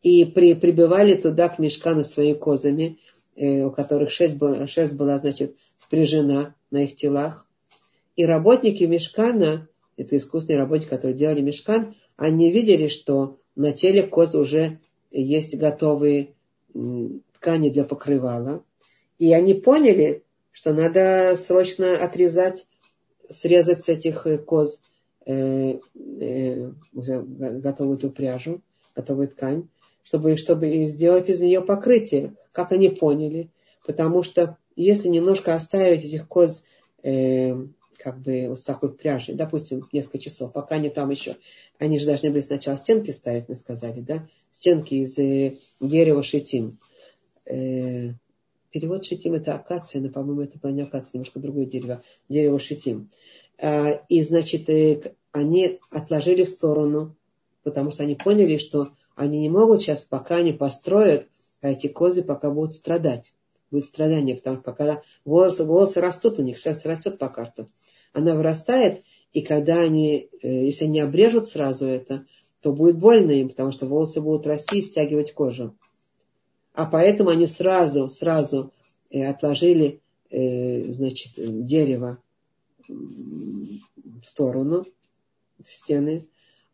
[0.02, 2.99] и при, прибивали туда к мешкану своими козами,
[3.36, 7.48] э, у которых шерсть была, шерсть была, значит, спряжена на их телах.
[8.15, 14.36] И работники мешкана, это искусственные работники, которые делали мешкан, они видели, что на теле коз
[14.36, 14.80] уже
[15.11, 16.34] есть готовые
[17.34, 18.64] ткани для покрывала.
[19.19, 22.68] И они поняли, что надо срочно отрезать,
[23.30, 24.84] срезать с этих э, коз
[25.26, 28.61] э, э, готовую эту пряжу,
[28.95, 29.68] готовую ткань,
[30.07, 33.49] чтобы, чтобы сделать из нее покрытие, как они поняли.
[33.85, 36.63] Потому что если немножко оставить этих коз
[37.03, 37.53] э,
[37.97, 41.35] как бы вот с такой пряжей, допустим, несколько часов, пока они там еще,
[41.77, 46.79] они же должны были сначала стенки ставить, мы сказали, да, стенки из э, дерева шитим.
[47.45, 48.13] Э,
[48.71, 53.09] перевод шитим это акация, но, по-моему, это была не акация, немножко другое дерево, дерево шитим.
[53.57, 57.13] Э, и, значит, э, они отложили в сторону,
[57.63, 61.27] потому что они поняли, что они не могут сейчас, пока они построят,
[61.61, 63.34] а эти козы пока будут страдать.
[63.72, 67.69] Будет страдание, потому что пока волосы, волосы растут у них, шерсть растет по карту.
[68.14, 69.03] Она вырастает,
[69.34, 72.26] и когда они, э, если они обрежут сразу это,
[72.61, 75.76] то будет больно им, потому что волосы будут расти и стягивать кожу.
[76.73, 78.72] А поэтому они сразу, сразу
[79.10, 79.99] э, отложили
[80.30, 81.34] э, значит,
[81.65, 82.19] дерево
[82.88, 84.85] в сторону
[85.64, 86.27] стены,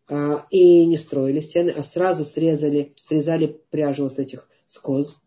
[0.09, 5.23] и не строили стены, а сразу срезали, срезали пряжу вот этих скоз,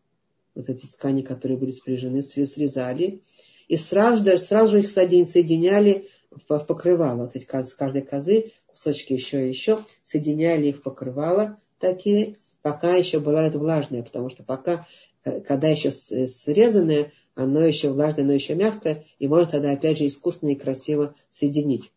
[0.55, 3.23] вот эти ткани, которые были спряжены, срезали,
[3.69, 7.25] и сразу, же, сразу же их соединяли в покрывало.
[7.25, 12.95] Вот эти коз, каждой козы, кусочки еще и еще, соединяли их в покрывало такие, пока
[12.95, 14.87] еще была это влажная, потому что пока,
[15.25, 20.07] э, когда еще срезанное, оно еще влажное, оно еще мягкое, и можно тогда опять же
[20.07, 21.93] искусно и красиво соединить.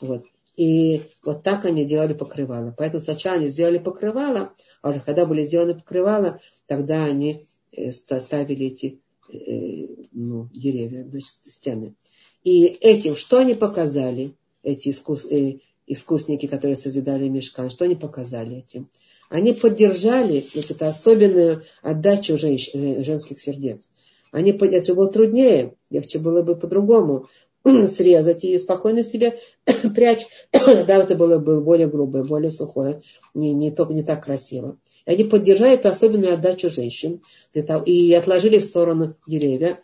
[0.00, 0.24] Вот.
[0.58, 2.74] И вот так они делали покрывало.
[2.76, 4.52] Поэтому сначала они сделали покрывало,
[4.82, 8.98] а уже когда были сделаны покрывало, тогда они э, ставили эти
[9.32, 11.94] э, ну, деревья, значит, стены.
[12.42, 18.56] И этим, что они показали, эти искус, э, искусники, которые созидали мешкан, что они показали
[18.56, 18.90] этим?
[19.30, 23.92] Они поддержали вот эту особенную отдачу женщ, женских сердец.
[24.32, 27.28] Они, это было труднее, легче было бы по-другому.
[27.86, 29.38] срезать и спокойно себе
[29.94, 30.26] прячь.
[30.52, 33.00] да, это было, было более грубое, более сухое,
[33.34, 34.78] не, не, только, не так красиво.
[35.06, 37.22] И они поддержали эту особенную отдачу женщин
[37.52, 39.80] и отложили в сторону деревья.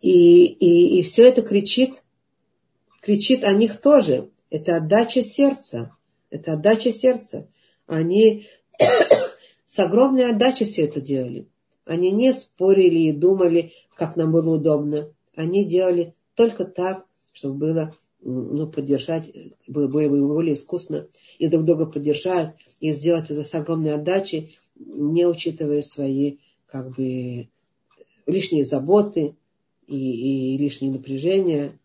[0.00, 2.04] И, и, и все это кричит,
[3.02, 4.30] кричит о них тоже.
[4.50, 5.96] Это отдача сердца.
[6.30, 7.48] Это отдача сердца.
[7.86, 8.46] Они
[9.64, 11.48] с огромной отдачей все это делали.
[11.84, 15.12] Они не спорили и думали, как нам было удобно.
[15.36, 19.30] Они делали только так, чтобы было ну, поддержать,
[19.68, 21.06] было более, более искусно,
[21.38, 27.48] и друг друга поддержать, и сделать это с огромной отдачей, не учитывая свои как бы
[28.26, 29.36] лишние заботы
[29.86, 31.78] и, и лишние напряжения,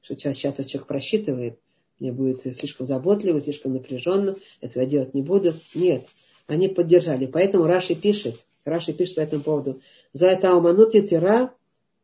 [0.00, 1.58] что часто, часто человек просчитывает,
[1.98, 5.54] мне будет слишком заботливо, слишком напряженно, этого я делать не буду.
[5.74, 6.06] Нет,
[6.46, 7.26] они поддержали.
[7.26, 9.80] Поэтому Раши пишет, Раши пишет по этому поводу,
[10.12, 11.52] за это уманут и тира,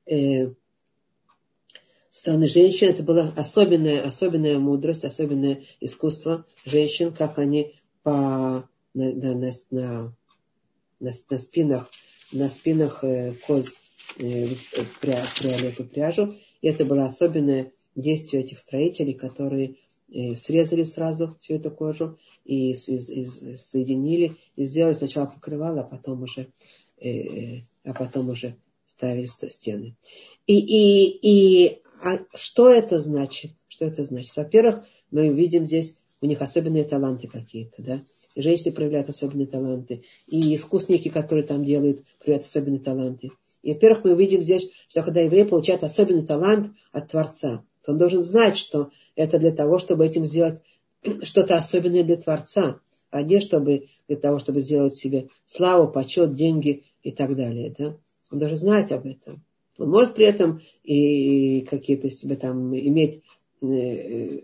[0.07, 0.49] э,
[2.15, 2.89] стороны женщин.
[2.91, 7.75] Это была особенная, особенная мудрость, особенное искусство женщин, как они
[8.05, 10.17] по, на, на, на, на,
[11.01, 11.91] на спинах,
[12.31, 13.75] на спинах э, коз
[14.19, 14.47] э,
[15.01, 16.37] пряли эту пряжу.
[16.63, 19.79] И это было особенное действие этих строителей, которые
[20.09, 25.85] э, срезали сразу всю эту кожу и из, из, соединили и сделали сначала покрывало, а
[25.85, 26.53] потом уже,
[27.03, 29.97] а потом уже ставили стены.
[30.47, 33.53] И, и, и а что это значит?
[33.69, 34.37] Что это значит?
[34.37, 38.03] Во-первых, мы видим здесь у них особенные таланты какие-то, да.
[38.35, 40.05] И женщины проявляют особенные таланты.
[40.27, 43.31] И искусники, которые там делают, проявляют особенные таланты.
[43.63, 47.99] И, во-первых, мы видим здесь, что когда еврей получает особенный талант от Творца, то он
[47.99, 50.63] должен знать, что это для того, чтобы этим сделать
[51.23, 52.81] что-то особенное для Творца,
[53.11, 57.75] а не чтобы для того, чтобы сделать себе славу, почет, деньги и так далее.
[57.79, 57.97] Да?
[58.33, 59.45] Он должен знать об этом.
[59.79, 63.23] Он может при этом и какие-то себе там иметь
[63.61, 64.41] э,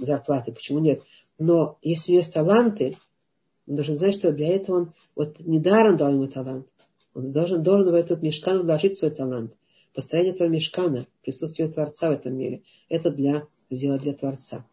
[0.00, 1.02] зарплаты, почему нет?
[1.38, 2.98] Но если у него есть таланты,
[3.66, 6.66] он должен знать, что для этого он вот недаром дал ему талант.
[7.14, 9.54] Он должен, должен в этот мешкан вложить свой талант.
[9.94, 14.66] Построение этого мешкана, присутствие Творца в этом мире, это для, сделать для Творца.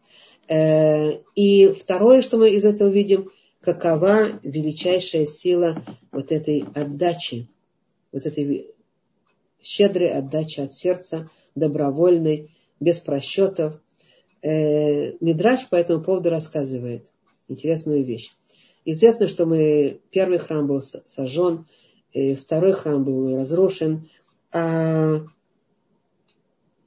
[0.48, 3.30] Э, и второе, что мы из этого видим,
[3.60, 7.48] какова величайшая сила вот этой отдачи,
[8.10, 8.71] вот этой
[9.62, 13.80] щедрой отдачи от сердца добровольный, без просчетов.
[14.42, 17.06] Э, Мидраш по этому поводу рассказывает
[17.48, 18.30] интересную вещь.
[18.84, 21.66] Известно, что мы, первый храм был сожжен,
[22.36, 24.10] второй храм был разрушен,
[24.52, 25.20] а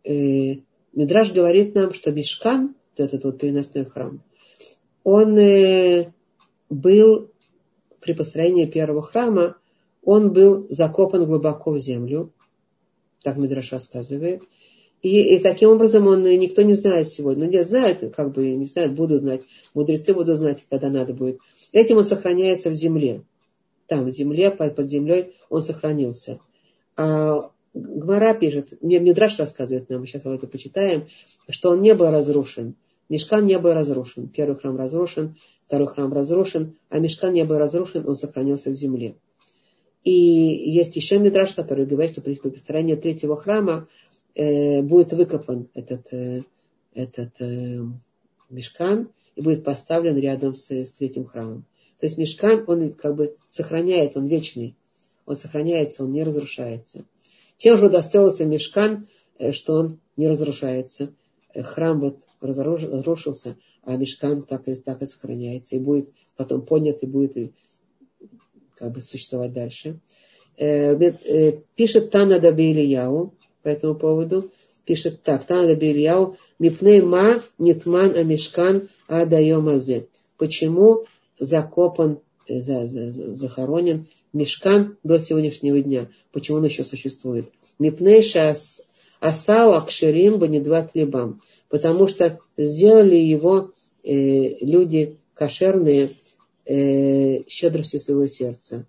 [0.04, 0.56] э,
[0.94, 4.22] Мидраш говорит нам, что Мишкан, этот вот переносной храм,
[5.04, 6.14] он э,
[6.70, 7.32] был
[8.02, 9.58] при построении первого храма,
[10.04, 12.32] он был закопан глубоко в землю,
[13.26, 14.44] так Мидраш рассказывает.
[15.02, 17.46] И, и таким образом он никто не знает сегодня.
[17.46, 19.42] Ну, не знают, как бы не знают, буду знать.
[19.74, 21.40] Мудрецы будут знать, когда надо будет.
[21.72, 23.24] Этим он сохраняется в земле.
[23.88, 26.40] Там, в земле, под, землей он сохранился.
[26.98, 31.08] А Гмара пишет, мне Мидраш рассказывает нам, мы сейчас вот это почитаем,
[31.50, 32.76] что он не был разрушен.
[33.10, 34.28] Мешкан не был разрушен.
[34.28, 35.36] Первый храм разрушен,
[35.66, 39.16] второй храм разрушен, а Мешкан не был разрушен, он сохранился в земле.
[40.06, 43.88] И есть еще Мидраш, который говорит, что при построении третьего храма
[44.36, 46.44] э, будет выкопан этот, э,
[46.94, 47.84] этот э,
[48.52, 51.66] мешкан и будет поставлен рядом с, с третьим храмом.
[52.00, 54.76] То есть мешкан, он как бы сохраняет, он вечный.
[55.26, 57.06] Он сохраняется, он не разрушается.
[57.58, 59.08] Чем же удостоился мешкан,
[59.40, 61.16] э, что он не разрушается?
[61.52, 65.76] Э, храм вот разрушился, а мешкан так и, так и сохраняется.
[65.76, 67.36] И будет потом поднят, и будет
[68.76, 70.00] как бы существовать дальше.
[70.58, 70.96] Э,
[71.76, 72.96] пишет Тана Даби
[73.64, 74.52] по этому поводу.
[74.86, 75.46] Пишет так.
[75.46, 76.38] Тана Даби Ильяу.
[76.60, 80.08] Мипней ма нитман амишкан адайомазе.
[80.38, 81.06] Почему
[81.40, 86.10] закопан захоронен мешкан до сегодняшнего дня.
[86.32, 87.52] Почему он еще существует?
[87.80, 88.54] Мипнейша
[89.20, 91.40] асау акшерим банидват либам.
[91.70, 93.72] Потому что сделали его
[94.04, 96.12] э, люди кошерные
[96.66, 98.86] э, щедростью своего сердца.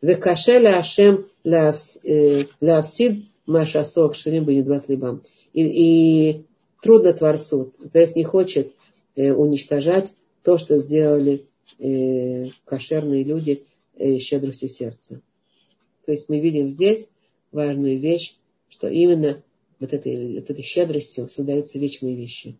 [0.00, 5.22] Векашеля ашем лавсид э, машасо акшерим банидват либам.
[5.52, 6.44] И
[6.82, 8.74] трудно Творцу, то есть не хочет
[9.16, 11.46] э, уничтожать то, что сделали
[11.78, 13.62] э, кошерные люди
[14.18, 15.22] щедростью сердца.
[16.04, 17.08] То есть мы видим здесь
[17.52, 18.36] важную вещь,
[18.68, 19.42] что именно
[19.78, 22.58] вот этой, вот этой щедростью создаются вечные вещи.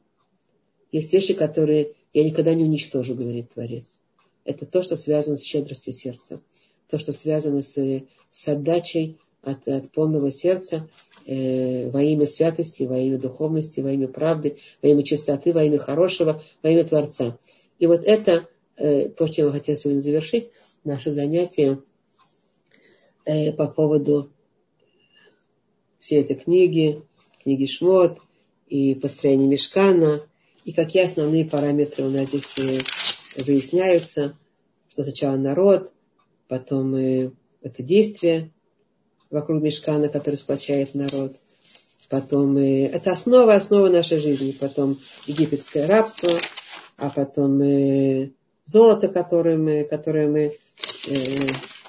[0.92, 4.00] Есть вещи, которые я никогда не уничтожу, говорит Творец.
[4.44, 6.40] Это то, что связано с щедростью сердца.
[6.88, 10.88] То, что связано с, с отдачей от, от полного сердца
[11.26, 15.78] э, во имя святости, во имя духовности, во имя правды, во имя чистоты, во имя
[15.78, 17.38] хорошего, во имя Творца.
[17.78, 20.50] И вот это Э, то, чем я хотела сегодня завершить
[20.82, 21.80] наше занятие
[23.24, 24.30] э, по поводу
[25.98, 27.02] всей этой книги,
[27.42, 28.18] книги Шмот
[28.66, 30.26] и построения Мешкана,
[30.64, 32.54] и какие основные параметры у нас здесь
[33.36, 34.36] выясняются,
[34.88, 35.92] что сначала народ,
[36.48, 38.50] потом это действие
[39.30, 41.36] вокруг Мешкана, который сплочает народ,
[42.08, 46.38] потом это основа, основа нашей жизни, потом египетское рабство,
[46.96, 47.60] а потом
[48.64, 50.52] золото, которое мы, которое мы
[51.06, 51.14] э,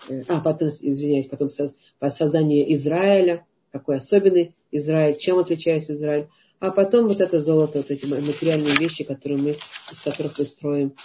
[0.10, 6.28] э, а, потом, извиняюсь, потом создание Израиля, какой особенный Израиль, чем отличается Израиль,
[6.60, 9.52] а потом вот это золото, вот эти материальные вещи, которые мы,
[9.92, 10.96] из которых мы строим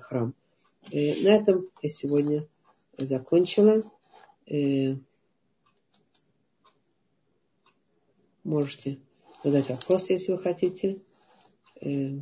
[0.00, 0.34] храм.
[0.90, 2.46] Э, на этом я сегодня
[2.98, 3.82] закончила.
[4.46, 4.96] Э,
[8.44, 8.98] можете
[9.44, 11.00] задать вопрос, если вы хотите.
[11.80, 12.20] Э,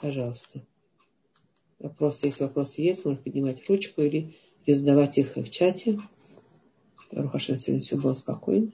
[0.00, 0.62] Пожалуйста.
[1.78, 4.36] Вопросы, если вопросы есть, можно поднимать ручку или,
[4.66, 5.98] или задавать их в чате.
[7.10, 8.70] Рухашин сегодня все было спокойно.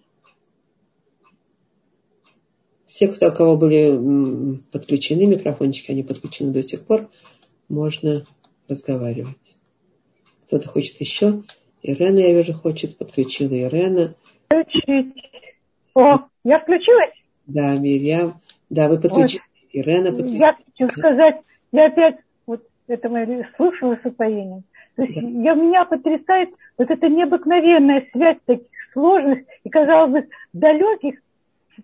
[3.00, 7.08] Все, кто, у кого были подключены микрофончики, они подключены до сих пор,
[7.70, 8.26] можно
[8.68, 9.56] разговаривать.
[10.44, 11.40] Кто-то хочет еще.
[11.82, 12.98] Ирена, я вижу, хочет.
[12.98, 14.16] Подключила Ирена.
[14.50, 15.14] Включить.
[15.94, 17.14] О, я включилась?
[17.46, 18.38] Да, Мирьям.
[18.68, 19.44] Да, вы подключили.
[19.72, 20.38] Ирена подключила.
[20.38, 21.36] Я хочу сказать,
[21.72, 24.64] я опять вот это мы слушала с упоением.
[24.96, 25.26] То есть да.
[25.26, 31.14] я, меня потрясает вот эта необыкновенная связь таких сложных и, казалось бы, далеких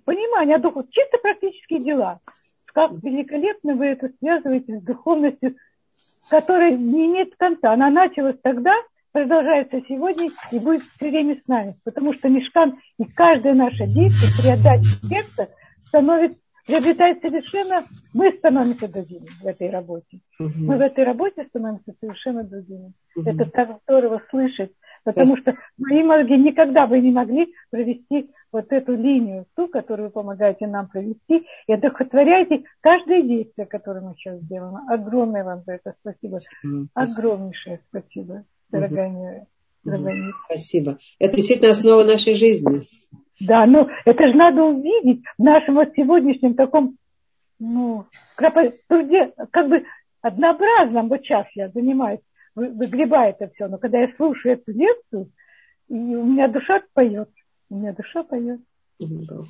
[0.04, 2.20] понимания о чисто практические дела.
[2.66, 5.56] Как великолепно вы это связываете с духовностью,
[6.30, 7.72] которая не имеет конца.
[7.72, 8.74] Она началась тогда,
[9.12, 11.76] продолжается сегодня и будет все время с нами.
[11.84, 15.48] Потому что мешкан и каждое наше действие при отдаче сердца
[15.88, 20.18] становится приобретает совершенно, мы становимся другими в этой работе.
[20.38, 20.50] Угу.
[20.58, 22.92] Мы в этой работе становимся совершенно другими.
[23.14, 23.28] Угу.
[23.28, 24.72] Это так здорово слышать,
[25.04, 30.12] потому что мои мозги никогда бы не могли провести вот эту линию, ту, которую вы
[30.12, 34.77] помогаете нам провести, и одухотворяете каждое действие, которое мы сейчас делаем.
[34.89, 36.39] Огромное вам за это спасибо.
[36.95, 39.47] Огромнейшее спасибо, дорогая угу.
[39.85, 40.35] Рабанит.
[40.47, 40.99] Спасибо.
[41.19, 42.81] Это действительно основа нашей жизни.
[43.41, 46.97] Да, ну это же надо увидеть в нашем вот сегодняшнем таком,
[47.59, 48.07] ну,
[48.89, 49.85] труде, как бы
[50.23, 52.20] однообразном, вот сейчас я занимаюсь,
[52.55, 55.31] выгребаю это все, но когда я слушаю эту лекцию,
[55.89, 57.28] и у меня душа поет,
[57.70, 58.60] у меня душа поет.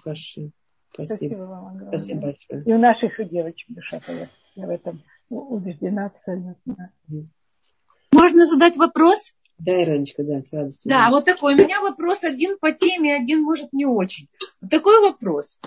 [0.01, 0.51] Спасибо.
[0.93, 1.98] Спасибо вам огромное.
[1.98, 2.62] Спасибо большое.
[2.64, 4.30] И у наших девочек душа поет.
[4.55, 6.93] Я в этом убеждена абсолютно.
[8.12, 9.34] Можно задать вопрос?
[9.59, 10.90] Да, Иронечка, да, с радостью.
[10.90, 11.55] Да, вот такой.
[11.55, 14.28] У меня вопрос один по теме, один, может, не очень.
[14.70, 15.60] Такой вопрос.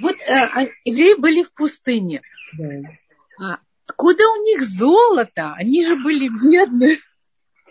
[0.00, 2.22] Вот э, а, евреи были в пустыне.
[2.58, 2.66] Да.
[3.42, 3.58] А,
[3.96, 5.54] куда у них золото?
[5.54, 6.96] Они же были бедные.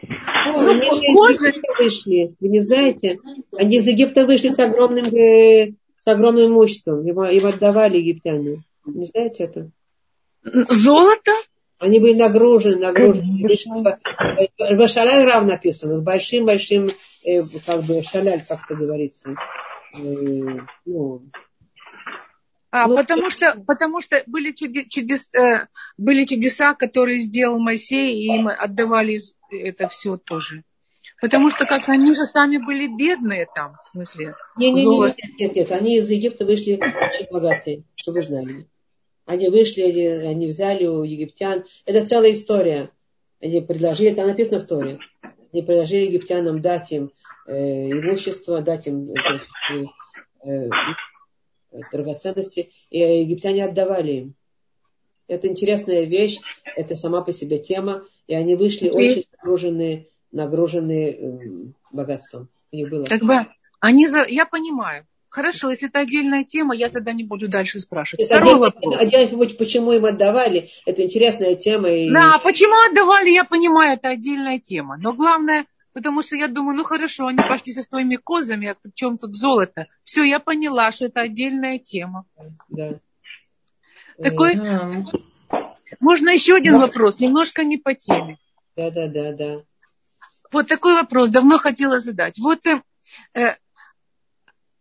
[0.02, 3.20] О, ну, они из Египта вышли, вы не знаете?
[3.58, 7.06] Они из Египта вышли с огромным, э, с огромным имуществом.
[7.06, 8.64] Его, его отдавали египтяне.
[8.86, 9.70] Не знаете это?
[10.44, 11.32] Золото?
[11.80, 13.48] Они были нагружены, нагружены.
[14.58, 16.90] В шаляль рав написано, с большим-большим,
[17.26, 19.36] э, как бы, шаляль, как это говорится.
[19.96, 20.00] Э,
[20.86, 21.22] ну,
[22.72, 25.68] а, ну, потому, что, потому что были, чудес, э,
[25.98, 29.20] были чудеса, которые сделал Моисей, и им отдавали
[29.52, 30.64] это все тоже.
[31.22, 34.36] Потому что как они же сами были бедные там, в смысле.
[34.58, 38.68] Не, не, не, нет, нет, нет, они из Египта вышли очень богатые, чтобы вы знали.
[39.26, 41.66] Они вышли, они взяли у египтян.
[41.86, 42.92] Это целая история.
[43.42, 45.00] Они предложили, там написано в Торе,
[45.54, 47.12] они предложили египтянам дать им
[47.48, 49.86] э, имущество, дать им э,
[50.46, 50.70] э,
[51.92, 54.34] драгоценности, и египтяне отдавали им.
[55.28, 56.40] Это интересная вещь,
[56.76, 61.40] это сама по себе тема, и они вышли очень нагруженные, нагруженные э,
[61.92, 62.50] богатством.
[62.72, 63.06] У них было.
[63.06, 63.46] Как бы
[63.80, 64.24] они за...
[64.24, 65.06] Я понимаю.
[65.30, 68.26] Хорошо, если это отдельная тема, я тогда не буду дальше спрашивать.
[68.26, 69.00] Это Второй вопрос.
[69.00, 71.90] Отдельно, почему им отдавали, это интересная тема.
[71.90, 72.10] И...
[72.10, 74.98] Да, почему отдавали, я понимаю, это отдельная тема.
[74.98, 78.92] Но главное, потому что я думаю, ну хорошо, они пошли со своими козами, а при
[78.92, 79.88] чем тут золото?
[80.04, 82.26] Все, я поняла, что это отдельная тема.
[82.70, 83.00] Да.
[84.22, 84.56] Такой...
[84.56, 85.04] Да.
[86.00, 86.80] Можно еще один да.
[86.82, 88.38] вопрос, немножко не по теме.
[88.76, 89.64] Да, да, да, да.
[90.52, 92.38] Вот такой вопрос давно хотела задать.
[92.38, 92.82] Вот э,
[93.34, 93.56] э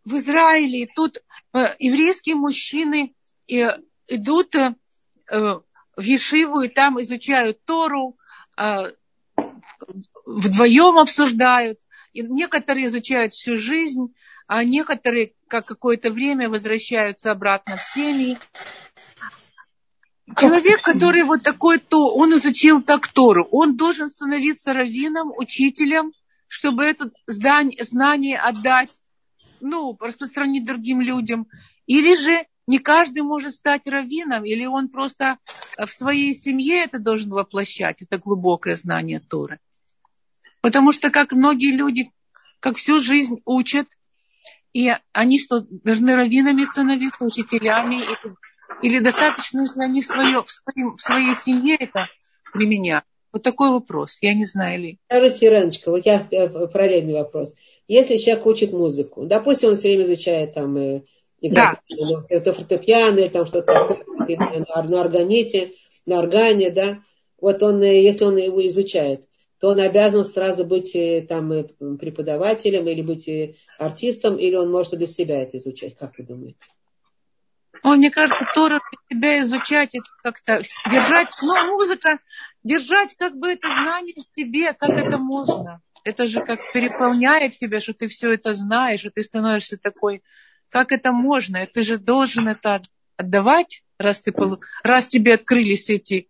[0.05, 1.17] в Израиле, тут
[1.53, 3.13] э, еврейские мужчины
[3.47, 3.67] э,
[4.07, 4.73] идут э,
[5.29, 8.17] в Ешиву и там изучают Тору,
[10.25, 11.79] вдвоем обсуждают.
[12.13, 14.13] И некоторые изучают всю жизнь,
[14.47, 18.37] а некоторые как какое-то время возвращаются обратно в семьи.
[20.37, 26.13] Человек, который вот такой, то он изучил так Тору, он должен становиться раввином, учителем,
[26.47, 28.99] чтобы это знание отдать
[29.61, 31.47] ну, распространить другим людям.
[31.85, 35.37] Или же не каждый может стать раввином, или он просто
[35.77, 39.59] в своей семье это должен воплощать, это глубокое знание Торы.
[40.61, 42.11] Потому что как многие люди,
[42.59, 43.87] как всю жизнь учат,
[44.73, 48.01] и они что, должны раввинами становиться, учителями,
[48.81, 52.07] или достаточно, если они свое, в, своем, в своей семье это
[52.53, 53.05] применяют.
[53.31, 54.99] Вот такой вопрос, я не знаю ли.
[55.05, 57.53] Скажите, Ираночка, вот я э, параллельный вопрос.
[57.87, 61.01] Если человек учит музыку, допустим, он все время изучает там э,
[61.41, 62.25] играть да.
[62.29, 65.73] это фортепиано, там что-то такое, на, на органите,
[66.05, 66.99] на органе, да,
[67.39, 69.28] вот он, э, если он его изучает,
[69.59, 70.95] то он обязан сразу быть
[71.27, 71.51] там
[71.97, 73.29] преподавателем или быть
[73.77, 76.65] артистом, или он может для себя это изучать, как вы думаете?
[77.83, 78.79] О, мне кажется, Тора
[79.09, 80.61] для себя изучать, это как-то
[80.91, 82.19] держать, ну, музыка,
[82.63, 85.81] держать как бы это знание в тебе, как это можно.
[86.03, 90.23] Это же как переполняет тебя, что ты все это знаешь, что ты становишься такой,
[90.69, 91.65] как это можно?
[91.67, 92.81] Ты же должен это
[93.17, 94.33] отдавать, раз, ты,
[94.83, 96.29] раз тебе открылись эти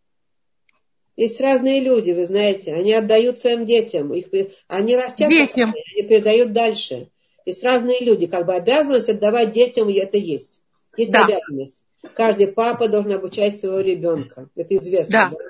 [1.19, 4.27] есть разные люди, вы знаете, они отдают своим детям, их,
[4.69, 5.73] они растят, детям.
[5.75, 7.09] они передают дальше.
[7.45, 10.61] Есть разные люди, как бы обязанность отдавать детям, и это есть.
[10.95, 11.25] Есть да.
[11.25, 11.77] обязанность.
[12.15, 14.47] Каждый папа должен обучать своего ребенка.
[14.55, 15.29] Это известно.
[15.29, 15.37] Да.
[15.37, 15.45] Да?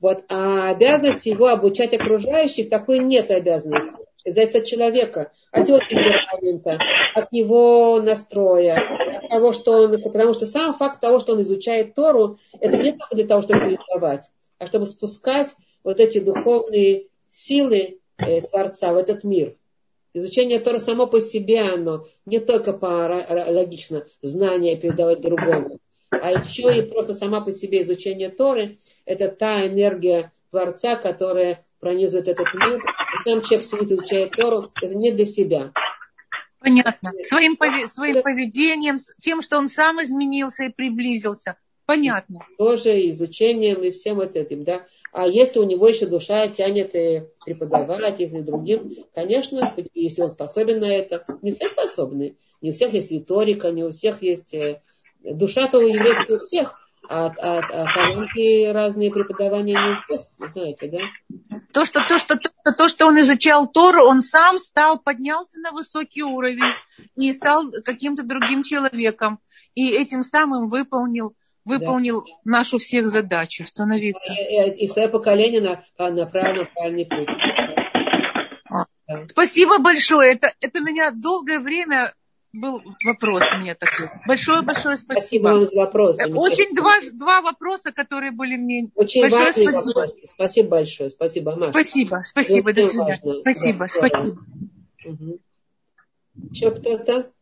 [0.00, 3.92] Вот, а обязанность его обучать окружающих, такой нет обязанности.
[4.24, 6.76] Это зависит от человека, от его темперамента,
[7.14, 8.80] от его настроя,
[9.22, 10.02] от того, что он...
[10.02, 13.60] Потому что сам факт того, что он изучает Тору, это не только для того, чтобы
[13.60, 14.28] передавать,
[14.58, 15.54] а чтобы спускать
[15.84, 19.56] вот эти духовные силы э, Творца в этот мир.
[20.14, 23.08] Изучение Тора само по себе, оно не только по
[23.50, 25.78] логично знание передавать другому,
[26.10, 32.28] а еще и просто сама по себе изучение Торы– это та энергия Творца, которая пронизывает
[32.28, 32.80] этот мир.
[32.80, 35.72] И сам человек сидит, изучает Тору, это не для себя.
[36.60, 37.12] Понятно.
[37.22, 41.56] Своим, пове- своим поведением, тем, что он сам изменился и приблизился.
[41.88, 42.40] Понятно.
[42.58, 44.82] Тоже изучением и всем вот этим, да.
[45.10, 50.30] А если у него еще душа тянет и преподавать их и другим, конечно, если он
[50.30, 52.36] способен на это, не все способны.
[52.60, 54.52] Не у всех есть риторика, не у всех есть...
[54.52, 54.82] Э,
[55.24, 56.78] душа-то у еврейских у всех,
[57.08, 61.58] а, а, а таланты разные преподавания не у всех, знаете, да?
[61.72, 65.72] То что, то, что, то, то, что он изучал Тору, он сам стал, поднялся на
[65.72, 66.74] высокий уровень
[67.16, 69.38] и стал каким-то другим человеком.
[69.74, 71.34] И этим самым выполнил
[71.68, 72.32] выполнил да.
[72.44, 74.32] нашу всех задачу становиться.
[74.32, 77.28] И, и свое поколение на, на правильный, правильный путь.
[79.08, 79.26] Да.
[79.28, 80.32] Спасибо большое.
[80.32, 82.12] Это, это меня долгое время
[82.52, 84.10] был вопрос у меня такой.
[84.26, 85.20] Большое-большое спасибо.
[85.20, 86.18] Спасибо вам за вопрос.
[86.18, 88.90] Очень два, два вопроса, которые были мне.
[88.94, 89.72] Очень большое спасибо.
[89.72, 90.14] Вопрос.
[90.24, 91.10] Спасибо большое.
[91.10, 91.70] Спасибо, Маша.
[91.70, 92.72] Спасибо, спасибо.
[92.72, 93.18] До свидания.
[93.22, 93.40] Важно.
[93.40, 94.46] Спасибо, да, спасибо.
[95.04, 95.38] Угу.
[96.50, 97.32] Еще кто-то?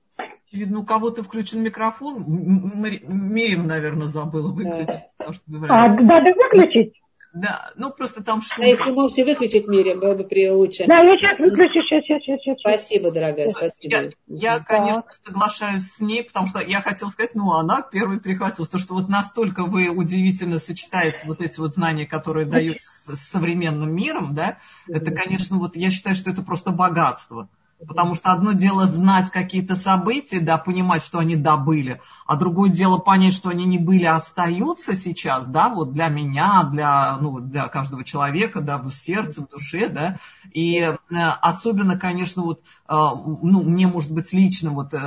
[0.53, 2.25] Видно, у кого-то включен микрофон.
[2.27, 4.87] Мирим, наверное, забыла выключить.
[4.87, 5.31] Да.
[5.69, 6.95] А, надо выключить?
[7.37, 8.65] Да, ну просто там шум.
[8.65, 10.87] А если можете выключить, Мирим, было бы при лучше.
[10.87, 12.41] Да, я сейчас выключу, сейчас, сейчас, сейчас.
[12.41, 12.59] сейчас.
[12.61, 13.75] Спасибо, дорогая, спасибо.
[13.81, 18.71] Я, я конечно, соглашаюсь с ней, потому что я хотела сказать, ну, она первой прихватилась,
[18.71, 23.29] то, что вот настолько вы удивительно сочетаете вот эти вот знания, которые даете с, с
[23.29, 24.57] современным миром, да,
[24.89, 27.51] это, конечно, вот я считаю, что это просто богатство.
[27.85, 32.97] Потому что одно дело знать какие-то события, да, понимать, что они добыли, а другое дело
[32.97, 37.69] понять, что они не были, а остаются сейчас, да, вот для меня, для, ну, для
[37.69, 40.19] каждого человека, да, в сердце, в душе, да.
[40.55, 40.95] И э,
[41.43, 44.99] особенно, конечно, вот, э, ну, мне, может быть, лично вот э,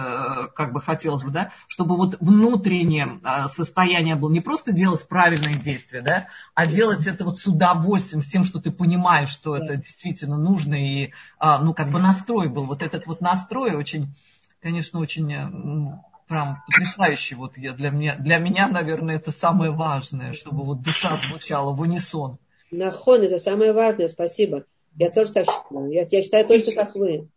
[0.56, 6.02] как бы хотелось бы, да, чтобы вот внутреннее состояние было не просто делать правильные действия,
[6.02, 10.38] да, а делать это вот с удовольствием, с тем, что ты понимаешь, что это действительно
[10.38, 14.08] нужно, и, ну, как бы настрой был был вот этот вот настрой очень,
[14.62, 15.48] конечно, очень э,
[16.28, 17.36] прям потрясающий.
[17.36, 21.80] Вот я, для, меня, для меня, наверное, это самое важное, чтобы вот душа звучала в
[21.82, 22.38] унисон.
[22.72, 24.66] Нахон, это самое важное, спасибо.
[24.96, 25.92] Я тоже так считаю.
[25.92, 27.30] Я, я считаю точно как вы.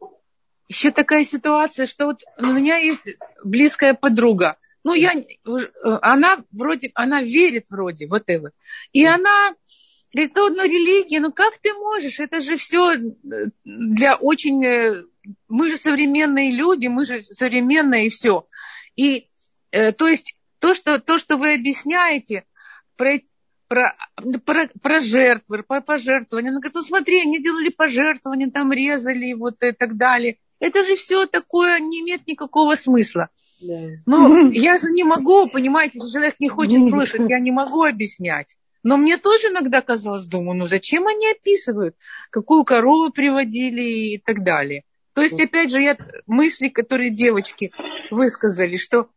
[0.69, 3.07] Еще такая ситуация, что вот у меня есть
[3.45, 4.57] близкая подруга.
[4.85, 5.13] Ну, я,
[6.01, 8.51] она вроде, она верит вроде, вот это.
[8.93, 9.55] И она
[10.13, 12.21] говорит, ну, ну, религия, ну как ты можешь?
[12.21, 12.97] Это же все
[13.65, 15.05] для очень э,
[15.49, 18.47] мы же современные люди, мы же современные и все.
[18.97, 19.29] И
[19.71, 22.45] э, то есть то что, то, что вы объясняете
[22.97, 23.21] про,
[23.69, 23.97] про,
[24.45, 29.63] про, про жертвы, про пожертвования, она говорит, ну смотри, они делали пожертвования, там резали вот
[29.63, 30.39] и так далее.
[30.61, 33.29] Это же все такое не имеет никакого смысла.
[33.61, 33.89] Да.
[34.07, 38.57] Но я же не могу, понимаете, если человек не хочет слышать, я не могу объяснять.
[38.85, 41.97] Но мне тоже иногда казалось, думаю, ну зачем они описывают,
[42.31, 44.85] какую корову приводили и так далее.
[45.15, 47.73] То есть, опять же, я, мысли, которые девочки
[48.11, 49.11] высказали, что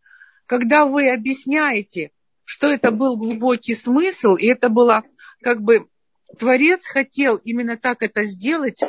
[0.46, 2.12] когда вы объясняете,
[2.44, 5.04] что это был глубокий смысл, и это было
[5.42, 5.88] как бы
[6.38, 8.82] Творец хотел именно так это сделать,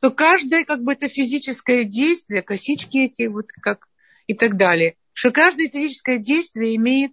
[0.00, 3.88] то каждое как бы это физическое действие, косички эти вот как
[4.26, 7.12] и так далее, что каждое физическое действие имеет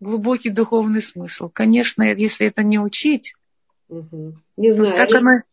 [0.00, 1.48] глубокий духовный смысл.
[1.48, 3.34] Конечно, если это не учить,
[3.88, 4.34] угу.
[4.56, 5.44] не знаю, как оно, так,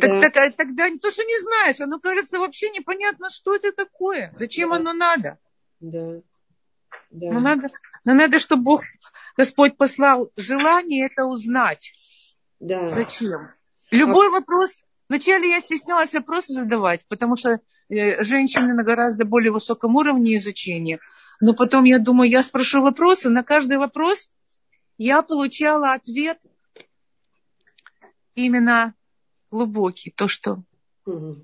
[0.00, 0.30] да.
[0.30, 4.76] так, тогда то, что не знаешь, оно кажется вообще непонятно, что это такое, зачем да.
[4.76, 5.38] оно надо.
[5.80, 6.20] Да.
[7.10, 7.32] да.
[7.32, 7.68] Но надо,
[8.04, 8.82] но надо, чтобы Бог,
[9.36, 11.92] Господь послал желание это узнать.
[12.60, 12.88] Да.
[12.88, 13.50] Зачем?
[13.90, 14.30] Любой а...
[14.30, 14.82] вопрос.
[15.08, 21.00] Вначале я стеснялась вопросы задавать, потому что э, женщины на гораздо более высоком уровне изучения.
[21.40, 24.30] Но потом я думаю, я спрошу вопросы, на каждый вопрос
[24.98, 26.42] я получала ответ
[28.34, 28.94] именно
[29.50, 30.62] глубокий, то, что...
[31.06, 31.36] Угу.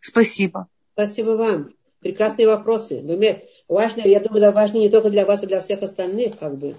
[0.00, 0.68] Спасибо.
[0.92, 1.74] Спасибо вам.
[2.00, 3.02] Прекрасные вопросы.
[3.02, 6.58] Думаю, важно, я думаю, да, важны не только для вас, а для всех остальных, как
[6.58, 6.76] бы.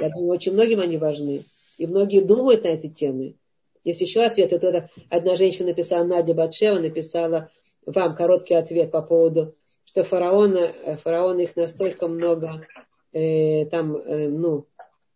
[0.00, 1.44] Я думаю, очень многим они важны.
[1.78, 3.36] И многие думают на эти темы.
[3.84, 4.52] Есть еще ответ.
[4.52, 7.50] Это, это одна женщина написала, Надя Батшева написала
[7.86, 9.54] вам короткий ответ по поводу,
[9.84, 12.66] что фараона, э, фараон их настолько много
[13.12, 14.66] э, там, э, ну,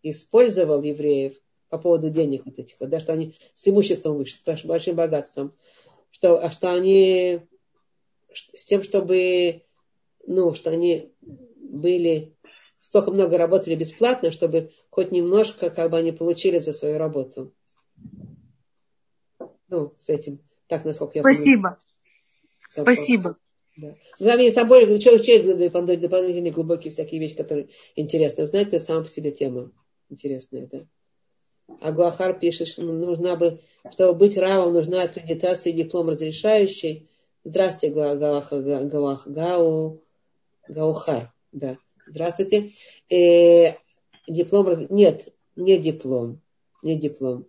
[0.02, 1.34] использовал евреев,
[1.72, 5.54] по поводу денег вот этих, вот, да, что они с имуществом вышли, с большим богатством,
[6.10, 7.40] что, а что они
[8.30, 9.62] с тем, чтобы,
[10.26, 11.14] ну, что они
[11.56, 12.36] были,
[12.82, 17.54] столько много работали бесплатно, чтобы хоть немножко, как бы они получили за свою работу.
[19.68, 21.54] Ну, с этим, так, насколько я Спасибо.
[21.54, 21.76] Понимаю.
[22.68, 23.38] Спасибо.
[23.78, 23.94] Да.
[24.18, 28.44] Главное, с тобой, что учить, дополнительные глубокие всякие вещи, которые интересны.
[28.44, 29.72] Знаете, это сама по себе тема
[30.10, 30.86] интересная, да.
[31.80, 33.60] А Гуахар пишет, что нужна бы,
[33.90, 37.08] чтобы быть равом, нужна аккредитация и диплом разрешающий.
[37.44, 40.02] Здравствуйте, Гуахар, Гуах, Гау,
[40.68, 41.32] Гаухар.
[41.52, 41.78] Да.
[42.06, 42.70] Здравствуйте.
[43.10, 43.74] Э,
[44.26, 46.40] диплом, нет, не диплом,
[46.82, 47.46] не диплом.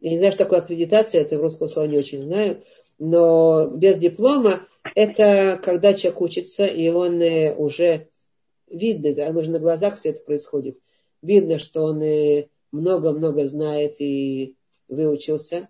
[0.00, 2.62] Я не знаю, что такое аккредитация, это в русском слова не очень знаю,
[2.98, 8.08] но без диплома это когда человек учится, и он э, уже
[8.68, 10.78] видно, оно же на глазах все это происходит.
[11.22, 14.56] Видно, что он э, много-много знает и
[14.88, 15.68] выучился,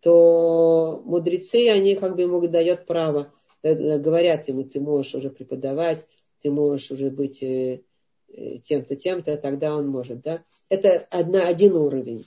[0.00, 3.32] то мудрецы, они как бы ему дают право,
[3.62, 6.06] э, говорят ему, ты можешь уже преподавать,
[6.42, 10.22] ты можешь уже быть тем-то, тем-то, тогда он может.
[10.22, 10.42] Да?
[10.68, 12.24] Это одна, один уровень.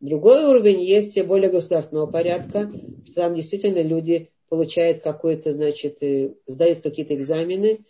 [0.00, 2.70] Другой уровень есть более государственного порядка,
[3.04, 7.84] что там действительно люди получают какой-то, значит, э, сдают какие-то экзамены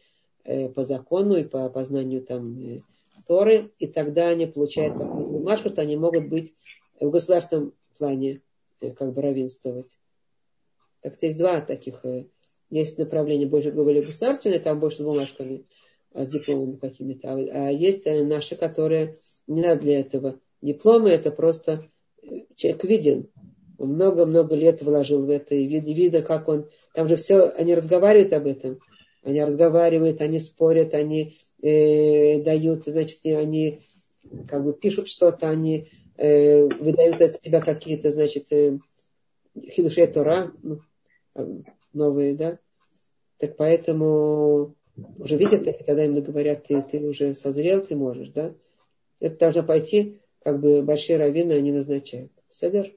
[0.44, 2.80] э, по закону и по познанию там э,
[3.26, 6.54] Торы, и тогда они получают какую-то бумажку, что они могут быть
[7.00, 8.42] в государственном плане
[8.96, 9.98] как бы равенствовать.
[11.02, 12.04] Так-то есть два таких,
[12.70, 15.66] есть направление больше более государственное, там больше с бумажками,
[16.12, 20.40] а с дипломами какими-то, а есть наши, которые не надо для этого.
[20.62, 21.88] Дипломы это просто
[22.56, 23.28] человек виден,
[23.78, 28.32] много-много лет вложил в это, и видно, видно, как он, там же все, они разговаривают
[28.32, 28.78] об этом,
[29.22, 33.86] они разговаривают, они спорят, они э, дают, значит, они
[34.48, 38.78] как бы пишут что-то, они э, выдают от себя какие-то, значит, э,
[39.70, 40.80] хидушей Тора, ну,
[41.92, 42.58] новые, да,
[43.38, 44.74] так поэтому
[45.18, 48.54] уже видят, и тогда им говорят, ты, ты уже созрел, ты можешь, да,
[49.20, 52.32] это должно пойти, как бы большие раввины они назначают.
[52.48, 52.95] Седер?